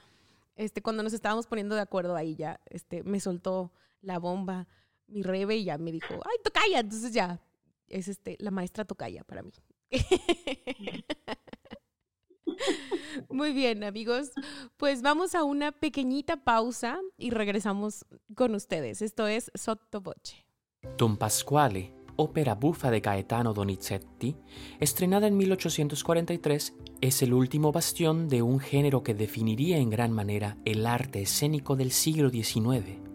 este, 0.55 0.81
cuando 0.81 1.03
nos 1.03 1.13
estábamos 1.13 1.47
poniendo 1.47 1.75
de 1.75 1.81
acuerdo 1.81 2.15
ahí 2.15 2.35
ya, 2.35 2.59
este, 2.65 3.03
me 3.03 3.19
soltó 3.19 3.71
la 4.01 4.19
bomba 4.19 4.67
mi 5.09 5.21
rebe 5.23 5.57
y 5.57 5.65
ya 5.65 5.77
me 5.77 5.91
dijo, 5.91 6.13
ay, 6.13 6.37
tocaya. 6.43 6.79
Entonces 6.79 7.13
ya 7.13 7.41
es 7.87 8.07
este, 8.07 8.37
la 8.39 8.51
maestra 8.51 8.85
tocaya 8.85 9.23
para 9.23 9.43
mí. 9.43 9.51
Muy 13.29 13.53
bien, 13.53 13.83
amigos. 13.83 14.31
Pues 14.77 15.01
vamos 15.01 15.35
a 15.35 15.43
una 15.43 15.71
pequeñita 15.71 16.43
pausa 16.43 16.99
y 17.17 17.31
regresamos 17.31 18.05
con 18.35 18.55
ustedes. 18.55 19.01
Esto 19.01 19.27
es 19.27 19.51
Sottovoce. 19.55 20.45
Don 20.97 21.17
Pasquale, 21.17 21.93
ópera 22.15 22.55
bufa 22.55 22.91
de 22.91 23.01
Gaetano 23.01 23.53
Donizetti, 23.53 24.35
estrenada 24.79 25.27
en 25.27 25.37
1843, 25.37 26.73
es 27.01 27.21
el 27.21 27.33
último 27.33 27.71
bastión 27.71 28.29
de 28.29 28.41
un 28.41 28.59
género 28.59 29.03
que 29.03 29.13
definiría 29.13 29.77
en 29.77 29.89
gran 29.89 30.11
manera 30.11 30.57
el 30.65 30.85
arte 30.85 31.21
escénico 31.21 31.75
del 31.75 31.91
siglo 31.91 32.29
XIX. 32.29 33.08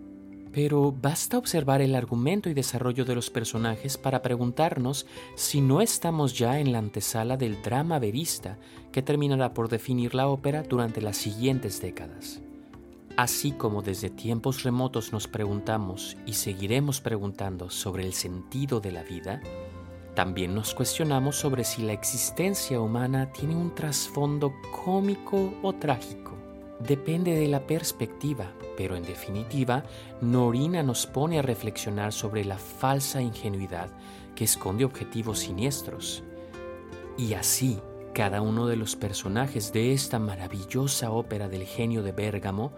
Pero 0.54 0.92
basta 0.92 1.36
observar 1.36 1.82
el 1.82 1.96
argumento 1.96 2.48
y 2.48 2.54
desarrollo 2.54 3.04
de 3.04 3.16
los 3.16 3.28
personajes 3.28 3.98
para 3.98 4.22
preguntarnos 4.22 5.04
si 5.34 5.60
no 5.60 5.80
estamos 5.80 6.38
ya 6.38 6.60
en 6.60 6.70
la 6.70 6.78
antesala 6.78 7.36
del 7.36 7.60
drama 7.60 7.98
verista 7.98 8.56
que 8.92 9.02
terminará 9.02 9.52
por 9.52 9.68
definir 9.68 10.14
la 10.14 10.28
ópera 10.28 10.62
durante 10.62 11.00
las 11.00 11.16
siguientes 11.16 11.80
décadas. 11.82 12.40
Así 13.16 13.50
como 13.50 13.82
desde 13.82 14.10
tiempos 14.10 14.62
remotos 14.62 15.12
nos 15.12 15.26
preguntamos 15.26 16.16
y 16.24 16.34
seguiremos 16.34 17.00
preguntando 17.00 17.68
sobre 17.68 18.04
el 18.04 18.12
sentido 18.12 18.80
de 18.80 18.92
la 18.92 19.02
vida, 19.02 19.40
también 20.14 20.54
nos 20.54 20.72
cuestionamos 20.74 21.34
sobre 21.34 21.64
si 21.64 21.82
la 21.82 21.92
existencia 21.92 22.80
humana 22.80 23.32
tiene 23.32 23.56
un 23.56 23.74
trasfondo 23.74 24.52
cómico 24.84 25.52
o 25.62 25.72
trágico. 25.72 26.23
Depende 26.80 27.34
de 27.34 27.48
la 27.48 27.66
perspectiva, 27.66 28.52
pero 28.76 28.96
en 28.96 29.04
definitiva, 29.04 29.84
Norina 30.20 30.82
nos 30.82 31.06
pone 31.06 31.38
a 31.38 31.42
reflexionar 31.42 32.12
sobre 32.12 32.44
la 32.44 32.58
falsa 32.58 33.22
ingenuidad 33.22 33.90
que 34.34 34.44
esconde 34.44 34.84
objetivos 34.84 35.38
siniestros. 35.38 36.24
Y 37.16 37.34
así, 37.34 37.80
cada 38.12 38.40
uno 38.40 38.66
de 38.66 38.76
los 38.76 38.96
personajes 38.96 39.72
de 39.72 39.92
esta 39.92 40.18
maravillosa 40.18 41.10
ópera 41.10 41.48
del 41.48 41.64
genio 41.64 42.02
de 42.02 42.12
Bérgamo 42.12 42.72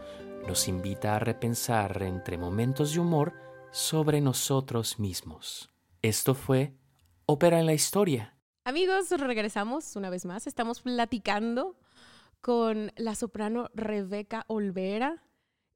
nos 0.47 0.69
invita 0.69 1.17
a 1.17 1.19
repensar 1.19 2.03
entre 2.03 2.39
momentos 2.39 2.93
de 2.93 3.01
humor 3.01 3.33
sobre 3.73 4.21
nosotros 4.21 4.99
mismos. 4.99 5.71
Esto 6.03 6.35
fue 6.35 6.75
Ópera 7.25 7.59
en 7.59 7.67
la 7.67 7.75
Historia. 7.75 8.37
Amigos, 8.65 9.11
regresamos 9.11 9.97
una 9.97 10.11
vez 10.11 10.25
más. 10.25 10.47
Estamos 10.47 10.81
platicando 10.81 11.77
con 12.47 12.93
la 12.95 13.17
soprano 13.17 13.71
Rebeca 13.75 14.45
Olvera 14.47 15.21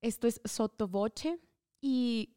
esto 0.02 0.28
es 0.28 0.40
Sotoboche 0.44 1.40
y 1.80 2.36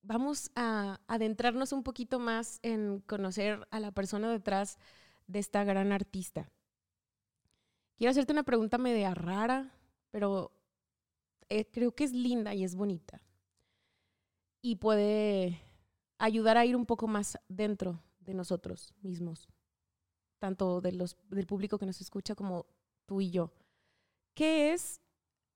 vamos 0.00 0.50
a 0.54 1.02
adentrarnos 1.06 1.70
un 1.74 1.82
poquito 1.82 2.18
más 2.18 2.60
en 2.62 3.00
conocer 3.00 3.68
a 3.70 3.80
la 3.80 3.92
persona 3.92 4.32
detrás 4.32 4.78
de 5.26 5.38
esta 5.38 5.64
gran 5.64 5.92
artista. 5.92 6.50
Quiero 7.98 8.10
hacerte 8.10 8.32
una 8.32 8.42
pregunta 8.42 8.78
media 8.78 9.12
rara, 9.12 9.74
pero 10.10 10.50
eh, 11.50 11.70
creo 11.70 11.94
que 11.94 12.04
es 12.04 12.12
linda 12.12 12.54
y 12.54 12.64
es 12.64 12.76
bonita. 12.76 13.20
Y 14.62 14.76
puede 14.76 15.60
ayudar 16.16 16.56
a 16.56 16.64
ir 16.64 16.74
un 16.74 16.86
poco 16.86 17.06
más 17.06 17.38
dentro 17.48 18.02
de 18.20 18.32
nosotros 18.32 18.94
mismos, 19.02 19.46
tanto 20.38 20.80
de 20.80 20.92
los, 20.92 21.18
del 21.28 21.44
público 21.44 21.76
que 21.76 21.84
nos 21.84 22.00
escucha 22.00 22.34
como 22.34 22.64
tú 23.04 23.20
y 23.20 23.30
yo. 23.30 23.52
¿Qué 24.34 24.72
es 24.72 25.00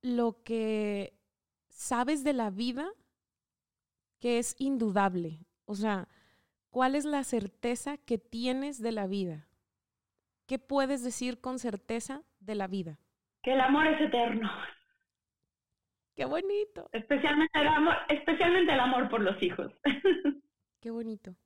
lo 0.03 0.43
que 0.43 1.19
sabes 1.69 2.25
de 2.25 2.33
la 2.33 2.51
vida 2.51 2.91
que 4.21 4.39
es 4.39 4.57
indudable. 4.59 5.47
O 5.65 5.75
sea, 5.75 6.09
¿cuál 6.71 6.95
es 6.95 7.05
la 7.05 7.25
certeza 7.25 7.97
que 7.99 8.19
tienes 8.19 8.83
de 8.83 8.93
la 8.93 9.07
vida? 9.07 9.47
¿Qué 10.47 10.59
puedes 10.59 11.05
decir 11.05 11.41
con 11.41 11.59
certeza 11.59 12.23
de 12.41 12.55
la 12.55 12.67
vida? 12.67 12.99
Que 13.43 13.53
el 13.53 13.61
amor 13.61 13.87
es 13.87 14.01
eterno. 14.01 14.51
Qué 16.17 16.25
bonito. 16.25 16.89
Especialmente 16.93 17.61
el 17.61 17.69
amor, 17.69 17.95
especialmente 18.09 18.73
el 18.73 18.81
amor 18.81 19.09
por 19.09 19.21
los 19.21 19.41
hijos. 19.41 19.73
Qué 20.81 20.91
bonito. 20.91 21.37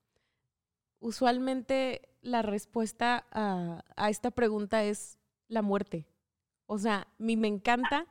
Usualmente 0.99 2.09
la 2.23 2.43
respuesta 2.43 3.27
a, 3.33 3.85
a 3.97 4.09
esta 4.09 4.31
pregunta 4.31 4.85
es 4.85 5.19
la 5.49 5.61
muerte. 5.61 6.07
O 6.73 6.79
sea, 6.79 7.07
mí 7.19 7.37
me 7.37 7.49
encanta, 7.49 8.07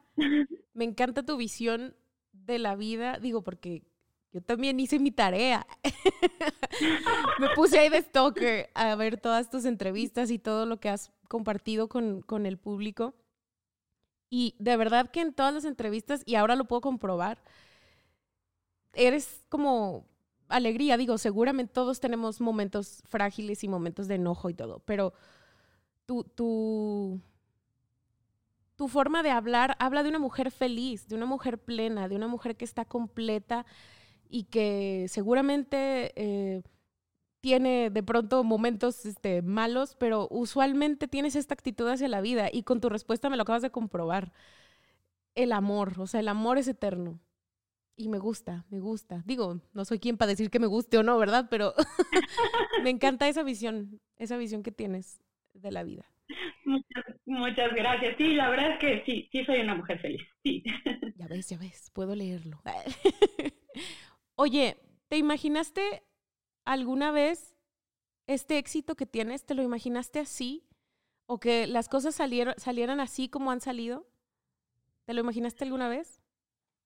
me 0.73 0.85
encanta 0.85 1.23
tu 1.23 1.35
visión 1.37 1.95
de 2.31 2.59
la 2.59 2.75
vida, 2.75 3.17
digo, 3.19 3.41
porque 3.41 3.83
yo 4.31 4.41
también 4.41 4.79
hice 4.79 4.99
mi 4.99 5.11
tarea. 5.11 5.65
Me 7.39 7.49
puse 7.55 7.79
ahí 7.79 7.89
de 7.89 8.01
stalker 8.01 8.69
a 8.75 8.95
ver 8.95 9.19
todas 9.19 9.49
tus 9.49 9.65
entrevistas 9.65 10.31
y 10.31 10.39
todo 10.39 10.65
lo 10.65 10.79
que 10.79 10.89
has 10.89 11.11
compartido 11.27 11.89
con, 11.89 12.21
con 12.21 12.45
el 12.45 12.57
público. 12.57 13.13
Y 14.29 14.55
de 14.59 14.77
verdad 14.77 15.11
que 15.11 15.21
en 15.21 15.33
todas 15.33 15.53
las 15.53 15.65
entrevistas, 15.65 16.21
y 16.25 16.35
ahora 16.35 16.55
lo 16.55 16.65
puedo 16.65 16.81
comprobar, 16.81 17.43
eres 18.93 19.43
como 19.49 20.05
alegría. 20.47 20.97
Digo, 20.97 21.17
seguramente 21.17 21.73
todos 21.73 21.99
tenemos 21.99 22.39
momentos 22.39 23.03
frágiles 23.05 23.63
y 23.63 23.67
momentos 23.67 24.07
de 24.07 24.15
enojo 24.15 24.49
y 24.49 24.53
todo, 24.53 24.79
pero 24.85 25.13
tu, 26.05 26.23
tu, 26.23 27.21
tu 28.81 28.87
forma 28.87 29.21
de 29.21 29.29
hablar 29.29 29.75
habla 29.77 30.01
de 30.01 30.09
una 30.09 30.17
mujer 30.17 30.49
feliz, 30.49 31.07
de 31.07 31.13
una 31.13 31.27
mujer 31.27 31.59
plena, 31.59 32.09
de 32.09 32.15
una 32.15 32.27
mujer 32.27 32.55
que 32.55 32.65
está 32.65 32.83
completa 32.83 33.63
y 34.27 34.45
que 34.45 35.05
seguramente 35.07 36.13
eh, 36.15 36.63
tiene 37.41 37.91
de 37.91 38.01
pronto 38.01 38.43
momentos 38.43 39.05
este, 39.05 39.43
malos, 39.43 39.95
pero 39.99 40.27
usualmente 40.31 41.07
tienes 41.07 41.35
esta 41.35 41.53
actitud 41.53 41.87
hacia 41.89 42.07
la 42.07 42.21
vida 42.21 42.49
y 42.51 42.63
con 42.63 42.81
tu 42.81 42.89
respuesta 42.89 43.29
me 43.29 43.37
lo 43.37 43.43
acabas 43.43 43.61
de 43.61 43.69
comprobar. 43.69 44.33
El 45.35 45.51
amor, 45.51 45.99
o 45.99 46.07
sea, 46.07 46.19
el 46.19 46.27
amor 46.27 46.57
es 46.57 46.67
eterno. 46.67 47.19
Y 47.95 48.09
me 48.09 48.17
gusta, 48.17 48.65
me 48.71 48.79
gusta. 48.79 49.21
Digo, 49.27 49.61
no 49.73 49.85
soy 49.85 49.99
quien 49.99 50.17
para 50.17 50.29
decir 50.29 50.49
que 50.49 50.57
me 50.57 50.65
guste 50.65 50.97
o 50.97 51.03
no, 51.03 51.19
¿verdad? 51.19 51.49
Pero 51.51 51.75
me 52.83 52.89
encanta 52.89 53.29
esa 53.29 53.43
visión, 53.43 54.01
esa 54.17 54.37
visión 54.37 54.63
que 54.63 54.71
tienes 54.71 55.21
de 55.53 55.71
la 55.71 55.83
vida. 55.83 56.11
Muchas, 57.25 57.73
gracias. 57.73 58.15
Sí, 58.17 58.33
la 58.33 58.49
verdad 58.49 58.71
es 58.71 58.79
que 58.79 59.03
sí, 59.05 59.29
sí 59.31 59.45
soy 59.45 59.61
una 59.61 59.75
mujer 59.75 59.99
feliz. 59.99 60.21
Sí. 60.43 60.63
Ya 61.15 61.27
ves, 61.27 61.49
ya 61.49 61.57
ves, 61.57 61.91
puedo 61.93 62.15
leerlo. 62.15 62.61
Oye, 64.35 64.77
¿te 65.07 65.17
imaginaste 65.17 66.03
alguna 66.65 67.11
vez 67.11 67.55
este 68.27 68.57
éxito 68.57 68.95
que 68.95 69.05
tienes? 69.05 69.45
¿Te 69.45 69.55
lo 69.55 69.63
imaginaste 69.63 70.19
así? 70.19 70.67
¿O 71.27 71.39
que 71.39 71.67
las 71.67 71.89
cosas 71.89 72.15
salieron, 72.15 72.55
salieran 72.57 72.99
así 72.99 73.29
como 73.29 73.51
han 73.51 73.61
salido? 73.61 74.07
¿Te 75.05 75.13
lo 75.13 75.21
imaginaste 75.21 75.63
alguna 75.63 75.89
vez? 75.89 76.21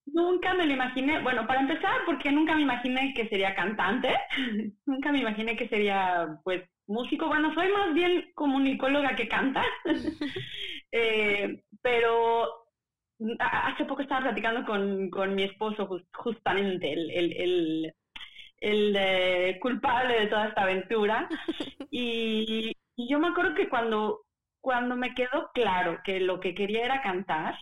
Nunca 0.06 0.54
me 0.54 0.66
lo 0.68 0.74
imaginé, 0.74 1.22
bueno, 1.24 1.48
para 1.48 1.62
empezar, 1.62 2.02
porque 2.06 2.32
nunca 2.32 2.56
me 2.56 2.62
imaginé 2.62 3.14
que 3.16 3.28
sería 3.28 3.56
cantante, 3.56 4.16
nunca 4.86 5.12
me 5.12 5.20
imaginé 5.20 5.56
que 5.56 5.68
sería, 5.68 6.40
pues, 6.44 6.64
músico, 6.88 7.28
bueno, 7.28 7.54
soy 7.54 7.72
más 7.72 7.94
bien 7.94 8.32
comunicóloga 8.36 9.16
que 9.16 9.28
canta, 9.28 9.64
eh, 10.92 11.62
pero 11.82 12.66
hace 13.40 13.86
poco 13.86 14.02
estaba 14.02 14.22
platicando 14.22 14.66
con, 14.66 15.36
mi 15.36 15.44
esposo 15.44 15.88
justamente, 16.14 16.94
el, 16.94 17.94
eh, 18.62 19.58
culpable 19.62 20.22
de 20.22 20.28
toda 20.28 20.48
esta 20.48 20.64
aventura, 20.64 21.30
y, 21.92 22.72
yo 22.98 23.20
me 23.20 23.28
acuerdo 23.28 23.56
que 23.56 23.68
cuando, 23.68 24.22
cuando 24.62 24.96
me 24.96 25.14
quedó 25.14 25.52
claro 25.54 26.00
que 26.04 26.22
lo 26.22 26.40
que 26.40 26.56
quería 26.56 26.86
era 26.86 27.02
cantar, 27.02 27.58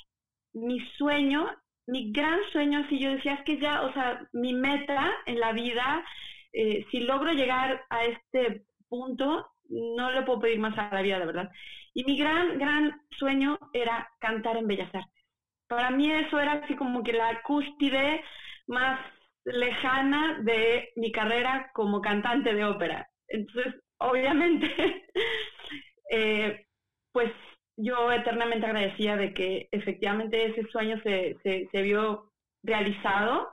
mi 0.54 0.80
sueño, 0.98 1.50
mi 1.88 2.12
gran 2.12 2.40
sueño, 2.52 2.84
así 2.86 3.00
yo 3.00 3.12
decía, 3.12 3.34
es 3.34 3.44
que 3.44 3.60
ya, 3.60 3.82
o 3.82 3.94
sea, 3.94 4.28
mi 4.32 4.54
meta 4.54 5.12
en 5.26 5.40
la 5.40 5.52
vida 5.54 6.06
eh, 6.54 6.86
si 6.92 7.00
logro 7.00 7.34
llegar 7.34 7.84
a 7.90 8.06
este 8.06 8.64
punto, 8.94 9.48
no 9.70 10.12
le 10.12 10.22
puedo 10.22 10.42
pedir 10.42 10.60
más 10.60 10.78
a 10.78 10.94
la 10.94 11.02
vida, 11.02 11.18
de 11.18 11.26
verdad. 11.26 11.50
Y 11.96 12.04
mi 12.04 12.16
gran, 12.16 12.60
gran 12.60 13.02
sueño 13.18 13.58
era 13.74 14.08
cantar 14.20 14.58
en 14.58 14.68
Bellas 14.68 14.94
Artes. 14.94 15.24
Para 15.68 15.90
mí 15.90 16.12
eso 16.12 16.40
era 16.40 16.54
así 16.54 16.76
como 16.76 17.04
que 17.04 17.14
la 17.14 17.42
cúspide 17.42 18.24
más 18.68 19.00
lejana 19.46 20.40
de 20.44 20.90
mi 20.96 21.12
carrera 21.12 21.72
como 21.74 22.02
cantante 22.02 22.54
de 22.54 22.66
ópera. 22.66 23.10
Entonces, 23.28 23.74
obviamente, 23.98 24.68
eh, 26.12 26.68
pues 27.12 27.32
yo 27.76 28.12
eternamente 28.12 28.68
agradecía 28.68 29.18
de 29.18 29.34
que 29.34 29.70
efectivamente 29.72 30.46
ese 30.46 30.70
sueño 30.70 31.02
se, 31.02 31.36
se, 31.42 31.68
se 31.72 31.82
vio 31.82 32.32
realizado 32.62 33.53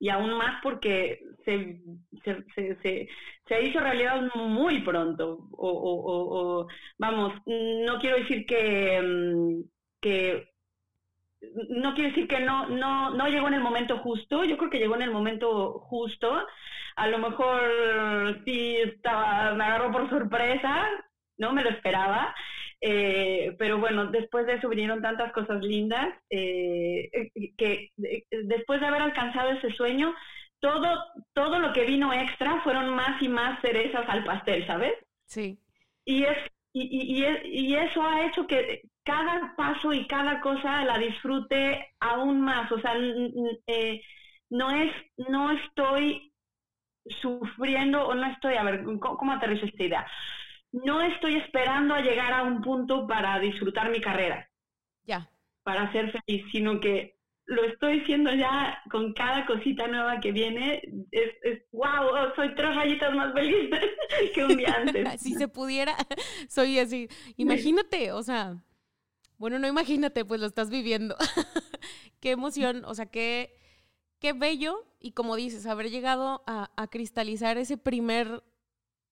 y 0.00 0.08
aún 0.08 0.32
más 0.32 0.60
porque 0.62 1.20
se, 1.44 1.78
se, 2.24 2.44
se, 2.54 3.08
se, 3.46 3.62
hizo 3.62 3.80
realidad 3.80 4.22
muy 4.34 4.80
pronto. 4.80 5.46
O, 5.52 5.68
o, 6.62 6.68
vamos, 6.98 7.34
no 7.46 7.98
quiero 8.00 8.16
decir 8.16 8.46
que, 8.46 9.00
mm, 9.02 9.60
que 10.00 10.48
no 11.68 11.94
quiero 11.94 12.10
decir 12.10 12.26
que 12.28 12.40
no, 12.40 12.68
no, 12.68 13.10
no 13.10 13.28
llegó 13.28 13.48
en 13.48 13.54
el 13.54 13.62
momento 13.62 13.98
justo, 13.98 14.44
yo 14.44 14.56
creo 14.56 14.70
que 14.70 14.78
llegó 14.78 14.96
en 14.96 15.02
el 15.02 15.10
momento 15.10 15.80
justo. 15.80 16.46
A 16.96 17.06
lo 17.06 17.18
mejor 17.18 18.40
sí 18.44 18.76
estaba, 18.76 19.54
me 19.54 19.64
agarró 19.64 19.92
por 19.92 20.08
sorpresa, 20.08 20.88
no 21.36 21.52
me 21.52 21.62
lo 21.62 21.70
esperaba. 21.70 22.34
Eh, 22.82 23.54
pero 23.58 23.78
bueno, 23.78 24.06
después 24.06 24.46
de 24.46 24.54
eso 24.54 24.68
vinieron 24.68 25.02
tantas 25.02 25.32
cosas 25.32 25.62
lindas 25.62 26.08
eh, 26.30 27.30
que 27.58 27.90
después 28.30 28.80
de 28.80 28.86
haber 28.86 29.02
alcanzado 29.02 29.50
ese 29.50 29.70
sueño, 29.72 30.14
todo, 30.60 31.04
todo 31.34 31.58
lo 31.58 31.72
que 31.72 31.84
vino 31.84 32.12
extra 32.12 32.60
fueron 32.62 32.94
más 32.94 33.20
y 33.22 33.28
más 33.28 33.60
cerezas 33.60 34.08
al 34.08 34.24
pastel, 34.24 34.66
¿sabes? 34.66 34.94
Sí. 35.26 35.58
Y, 36.04 36.24
es, 36.24 36.38
y, 36.72 37.22
y, 37.22 37.24
y 37.44 37.76
eso 37.76 38.02
ha 38.02 38.26
hecho 38.26 38.46
que 38.46 38.82
cada 39.04 39.54
paso 39.56 39.92
y 39.92 40.06
cada 40.06 40.40
cosa 40.40 40.84
la 40.84 40.98
disfrute 40.98 41.94
aún 42.00 42.40
más. 42.40 42.70
O 42.72 42.80
sea, 42.80 42.94
eh, 43.66 44.02
no 44.50 44.70
es, 44.70 44.92
no 45.28 45.50
estoy 45.50 46.32
sufriendo 47.22 48.06
o 48.06 48.14
no 48.14 48.26
estoy, 48.26 48.54
a 48.54 48.62
ver, 48.62 48.84
¿cómo, 48.84 49.16
cómo 49.16 49.32
aterrizo 49.32 49.66
esta 49.66 49.82
idea? 49.82 50.06
No 50.72 51.02
estoy 51.02 51.36
esperando 51.36 51.94
a 51.94 52.00
llegar 52.00 52.32
a 52.32 52.42
un 52.42 52.60
punto 52.60 53.06
para 53.06 53.38
disfrutar 53.38 53.90
mi 53.90 54.00
carrera. 54.00 54.48
Ya. 55.04 55.30
Para 55.62 55.90
ser 55.92 56.12
feliz, 56.12 56.44
sino 56.52 56.80
que 56.80 57.16
lo 57.46 57.64
estoy 57.64 58.00
haciendo 58.00 58.32
ya 58.32 58.80
con 58.90 59.12
cada 59.12 59.44
cosita 59.44 59.88
nueva 59.88 60.20
que 60.20 60.30
viene. 60.30 60.82
Es, 61.10 61.32
es 61.42 61.62
wow, 61.72 62.32
soy 62.36 62.54
tres 62.54 62.74
rayitas 62.76 63.12
más 63.14 63.32
feliz 63.34 63.70
que 64.34 64.44
un 64.44 64.56
día 64.56 64.74
antes. 64.76 65.08
si 65.20 65.34
se 65.34 65.48
pudiera, 65.48 65.96
soy 66.48 66.78
así. 66.78 67.08
Imagínate, 67.36 68.12
o 68.12 68.22
sea, 68.22 68.62
bueno, 69.36 69.58
no 69.58 69.66
imagínate, 69.66 70.24
pues 70.24 70.40
lo 70.40 70.46
estás 70.46 70.70
viviendo. 70.70 71.16
qué 72.20 72.30
emoción, 72.30 72.84
o 72.84 72.94
sea, 72.94 73.06
qué, 73.06 73.56
qué 74.20 74.32
bello. 74.32 74.86
Y 75.00 75.12
como 75.12 75.34
dices, 75.34 75.66
haber 75.66 75.90
llegado 75.90 76.44
a, 76.46 76.70
a 76.76 76.86
cristalizar 76.86 77.58
ese 77.58 77.76
primer 77.76 78.44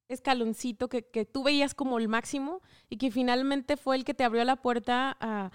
escaloncito 0.08 0.88
que, 0.88 1.02
que, 1.02 1.24
tú 1.24 1.42
veías 1.42 1.74
como 1.74 1.98
el 1.98 2.08
máximo 2.08 2.62
y 2.88 2.96
que 2.96 3.10
finalmente 3.10 3.76
fue 3.76 3.96
el 3.96 4.04
que 4.04 4.14
te 4.14 4.24
abrió 4.24 4.44
la 4.44 4.56
puerta 4.56 5.16
a, 5.20 5.50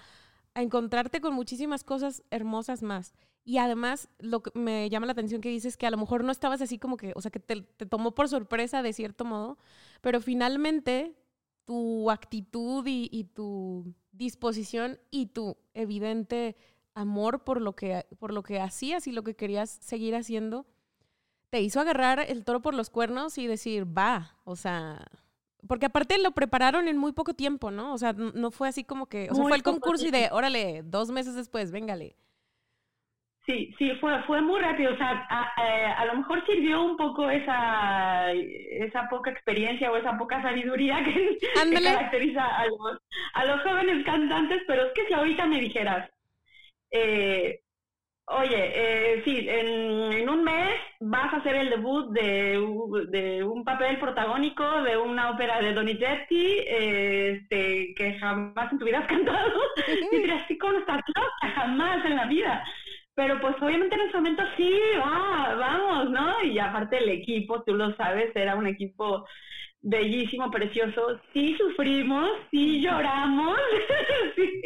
encontrarte 0.56 1.20
con 1.20 1.34
muchísimas 1.34 1.82
cosas 1.82 2.22
hermosas 2.30 2.82
más. 2.84 3.12
Y 3.44 3.58
además, 3.58 4.08
lo 4.20 4.40
que 4.40 4.56
me 4.56 4.88
llama 4.88 5.06
la 5.06 5.12
atención 5.12 5.40
que 5.40 5.48
dices 5.48 5.76
que 5.76 5.86
a 5.86 5.90
lo 5.90 5.96
mejor 5.96 6.22
no 6.22 6.30
estabas 6.30 6.62
así 6.62 6.78
como 6.78 6.96
que, 6.96 7.12
o 7.16 7.20
sea, 7.20 7.32
que 7.32 7.40
te, 7.40 7.62
te 7.62 7.86
tomó 7.86 8.14
por 8.14 8.28
sorpresa 8.28 8.80
de 8.80 8.92
cierto 8.92 9.24
modo, 9.24 9.58
pero 10.00 10.20
finalmente 10.20 11.16
tu 11.64 12.08
actitud 12.10 12.86
y, 12.86 13.08
y, 13.10 13.24
tu 13.24 13.94
disposición 14.12 15.00
y 15.10 15.26
tu 15.26 15.56
evidente 15.72 16.56
amor 16.94 17.42
por 17.42 17.60
lo 17.60 17.74
que, 17.74 18.06
por 18.20 18.32
lo 18.32 18.44
que 18.44 18.60
hacías 18.60 19.08
y 19.08 19.12
lo 19.12 19.24
que 19.24 19.34
querías 19.34 19.70
seguir 19.70 20.14
haciendo, 20.14 20.66
te 21.54 21.60
hizo 21.60 21.78
agarrar 21.78 22.18
el 22.18 22.44
toro 22.44 22.62
por 22.62 22.74
los 22.74 22.90
cuernos 22.90 23.38
y 23.38 23.46
decir, 23.46 23.86
va, 23.86 24.32
o 24.42 24.56
sea, 24.56 25.06
porque 25.68 25.86
aparte 25.86 26.18
lo 26.18 26.32
prepararon 26.32 26.88
en 26.88 26.98
muy 26.98 27.12
poco 27.12 27.34
tiempo, 27.34 27.70
¿no? 27.70 27.94
O 27.94 27.98
sea, 27.98 28.12
no 28.12 28.50
fue 28.50 28.66
así 28.66 28.82
como 28.82 29.06
que, 29.06 29.28
o 29.30 29.36
sea, 29.36 29.44
fue 29.44 29.56
el 29.56 29.62
concurso 29.62 30.04
y 30.04 30.10
de, 30.10 30.30
órale, 30.32 30.82
dos 30.82 31.12
meses 31.12 31.36
después, 31.36 31.70
véngale. 31.70 32.16
Sí, 33.46 33.72
sí, 33.78 33.92
fue, 34.00 34.20
fue 34.24 34.42
muy 34.42 34.60
rápido. 34.60 34.94
O 34.94 34.96
sea, 34.96 35.10
a, 35.30 35.42
a, 35.56 35.64
eh, 35.64 35.94
a, 35.96 36.04
lo 36.06 36.16
mejor 36.16 36.44
sirvió 36.44 36.82
un 36.82 36.96
poco 36.96 37.30
esa, 37.30 38.32
esa 38.32 39.08
poca 39.08 39.30
experiencia 39.30 39.92
o 39.92 39.96
esa 39.96 40.18
poca 40.18 40.42
sabiduría 40.42 41.04
que, 41.04 41.38
que 41.38 41.82
caracteriza 41.84 42.44
a 42.46 42.66
los, 42.66 42.98
a 43.34 43.44
los 43.44 43.62
jóvenes 43.62 44.04
cantantes, 44.04 44.60
pero 44.66 44.86
es 44.86 44.92
que 44.94 45.06
si 45.06 45.14
ahorita 45.14 45.46
me 45.46 45.60
dijeras, 45.60 46.10
eh, 46.90 47.60
Oye, 48.26 48.72
eh, 48.74 49.22
sí, 49.22 49.46
en, 49.46 50.12
en, 50.12 50.28
un 50.30 50.44
mes 50.44 50.80
vas 51.00 51.30
a 51.34 51.36
hacer 51.36 51.56
el 51.56 51.68
debut 51.68 52.10
de, 52.12 52.58
de, 53.10 53.44
un 53.44 53.64
papel 53.64 53.98
protagónico 53.98 54.64
de 54.80 54.96
una 54.96 55.30
ópera 55.30 55.60
de 55.60 55.74
Donizetti 55.74 56.64
este, 56.66 57.94
que 57.94 58.18
jamás 58.18 58.72
en 58.72 58.78
tu 58.78 58.86
vida 58.86 59.00
has 59.00 59.06
cantado. 59.06 59.60
y 60.12 60.16
dirás, 60.16 60.46
sí, 60.48 60.56
¿cómo 60.56 60.78
estás 60.78 61.02
loca? 61.06 61.54
Jamás 61.54 62.02
en 62.06 62.16
la 62.16 62.24
vida. 62.24 62.64
Pero 63.14 63.38
pues 63.42 63.56
obviamente 63.60 63.94
en 63.94 64.08
ese 64.08 64.16
momento 64.16 64.42
sí, 64.56 64.72
va, 64.98 65.54
vamos, 65.56 66.10
¿no? 66.10 66.42
Y 66.44 66.58
aparte 66.58 66.96
el 66.96 67.10
equipo, 67.10 67.62
tú 67.62 67.74
lo 67.74 67.94
sabes, 67.96 68.34
era 68.34 68.56
un 68.56 68.66
equipo 68.66 69.26
bellísimo, 69.84 70.50
precioso. 70.50 71.20
Sí 71.32 71.54
sufrimos, 71.56 72.30
sí 72.50 72.80
lloramos, 72.80 73.56
sí, 74.34 74.62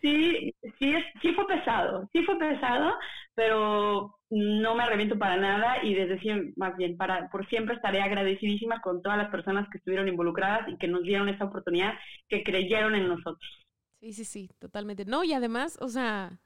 sí, 0.00 0.54
sí, 0.78 0.94
sí 1.20 1.32
fue 1.32 1.46
pesado, 1.46 2.08
sí 2.12 2.22
fue 2.22 2.38
pesado, 2.38 2.94
pero 3.34 4.14
no 4.30 4.74
me 4.74 4.84
arrepiento 4.84 5.18
para 5.18 5.36
nada 5.36 5.82
y 5.82 5.94
desde 5.94 6.20
siempre, 6.20 6.52
más 6.56 6.76
bien, 6.76 6.96
para, 6.96 7.28
por 7.30 7.48
siempre 7.48 7.74
estaré 7.74 8.02
agradecidísima 8.02 8.80
con 8.82 9.02
todas 9.02 9.18
las 9.18 9.30
personas 9.30 9.68
que 9.70 9.78
estuvieron 9.78 10.08
involucradas 10.08 10.68
y 10.68 10.76
que 10.76 10.88
nos 10.88 11.02
dieron 11.02 11.28
esa 11.28 11.46
oportunidad, 11.46 11.94
que 12.28 12.44
creyeron 12.44 12.94
en 12.94 13.08
nosotros. 13.08 13.66
Sí, 14.00 14.12
sí, 14.12 14.24
sí, 14.24 14.50
totalmente. 14.58 15.04
No, 15.06 15.24
y 15.24 15.32
además, 15.32 15.78
o 15.80 15.88
sea, 15.88 16.40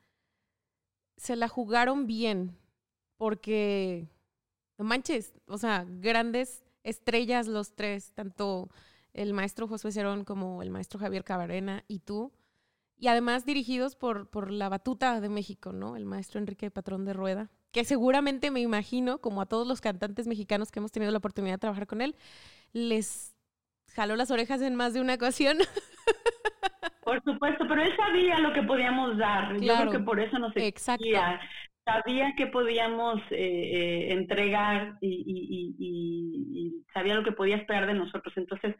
se 1.16 1.34
la 1.34 1.48
jugaron 1.48 2.06
bien, 2.06 2.56
porque, 3.16 4.06
no 4.78 4.84
manches, 4.84 5.34
o 5.46 5.58
sea, 5.58 5.84
grandes 5.88 6.65
estrellas 6.86 7.48
los 7.48 7.74
tres, 7.74 8.12
tanto 8.14 8.70
el 9.12 9.32
maestro 9.32 9.66
Josué 9.66 9.92
Cerón 9.92 10.24
como 10.24 10.62
el 10.62 10.70
maestro 10.70 10.98
Javier 11.00 11.24
Cabarena 11.24 11.84
y 11.88 11.98
tú. 12.00 12.32
Y 12.98 13.08
además 13.08 13.44
dirigidos 13.44 13.94
por, 13.94 14.30
por 14.30 14.50
la 14.50 14.70
batuta 14.70 15.20
de 15.20 15.28
México, 15.28 15.72
¿no? 15.72 15.96
El 15.96 16.06
maestro 16.06 16.40
Enrique 16.40 16.70
Patrón 16.70 17.04
de 17.04 17.12
Rueda, 17.12 17.50
que 17.70 17.84
seguramente 17.84 18.50
me 18.50 18.60
imagino, 18.60 19.18
como 19.18 19.42
a 19.42 19.46
todos 19.46 19.66
los 19.66 19.82
cantantes 19.82 20.26
mexicanos 20.26 20.70
que 20.70 20.78
hemos 20.78 20.92
tenido 20.92 21.12
la 21.12 21.18
oportunidad 21.18 21.54
de 21.54 21.58
trabajar 21.58 21.86
con 21.86 22.00
él, 22.00 22.16
les 22.72 23.34
jaló 23.94 24.16
las 24.16 24.30
orejas 24.30 24.62
en 24.62 24.76
más 24.76 24.94
de 24.94 25.02
una 25.02 25.14
ocasión. 25.14 25.58
Por 27.04 27.22
supuesto, 27.22 27.66
pero 27.68 27.82
él 27.82 27.92
sabía 27.96 28.38
lo 28.38 28.52
que 28.52 28.62
podíamos 28.62 29.18
dar. 29.18 29.56
Claro, 29.58 29.60
Yo 29.60 29.76
creo 29.76 29.92
que 29.92 30.04
por 30.04 30.20
eso 30.20 30.38
nos 30.38 30.56
exigía 30.56 31.40
sabía 31.86 32.34
que 32.36 32.48
podíamos 32.48 33.20
eh, 33.30 33.36
eh, 33.38 34.12
entregar 34.12 34.98
y, 35.00 36.82
sabía 36.92 37.14
lo 37.14 37.24
que 37.24 37.32
podía 37.32 37.56
esperar 37.56 37.86
de 37.86 37.94
nosotros. 37.94 38.32
Entonces, 38.36 38.74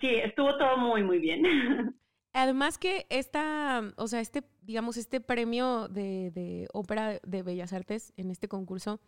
sí, 0.00 0.06
estuvo 0.06 0.56
todo 0.56 0.76
muy, 0.78 1.02
muy 1.02 1.18
bien. 1.18 1.42
Además 2.32 2.78
que 2.78 3.06
esta, 3.10 3.92
o 3.96 4.06
sea, 4.06 4.20
este, 4.20 4.44
digamos, 4.62 4.96
este 4.96 5.20
premio 5.20 5.88
de, 5.88 6.30
de 6.30 6.68
ópera 6.72 7.18
de 7.24 7.42
Bellas 7.42 7.72
Artes 7.72 8.12
en 8.16 8.30
este 8.30 8.46
concurso, 8.46 9.00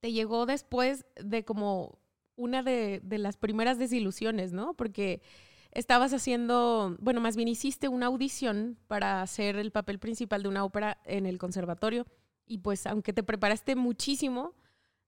te 0.00 0.12
llegó 0.12 0.46
después 0.46 1.06
de 1.16 1.44
como 1.44 1.98
una 2.34 2.62
de, 2.62 3.00
de 3.02 3.18
las 3.18 3.36
primeras 3.36 3.78
desilusiones, 3.78 4.52
¿no? 4.52 4.74
Porque 4.74 5.20
estabas 5.78 6.12
haciendo, 6.12 6.96
bueno, 6.98 7.20
más 7.20 7.36
bien 7.36 7.46
hiciste 7.46 7.86
una 7.86 8.06
audición 8.06 8.76
para 8.88 9.22
hacer 9.22 9.56
el 9.56 9.70
papel 9.70 10.00
principal 10.00 10.42
de 10.42 10.48
una 10.48 10.64
ópera 10.64 11.00
en 11.04 11.24
el 11.24 11.38
conservatorio 11.38 12.04
y 12.46 12.58
pues 12.58 12.84
aunque 12.86 13.12
te 13.12 13.22
preparaste 13.22 13.76
muchísimo, 13.76 14.54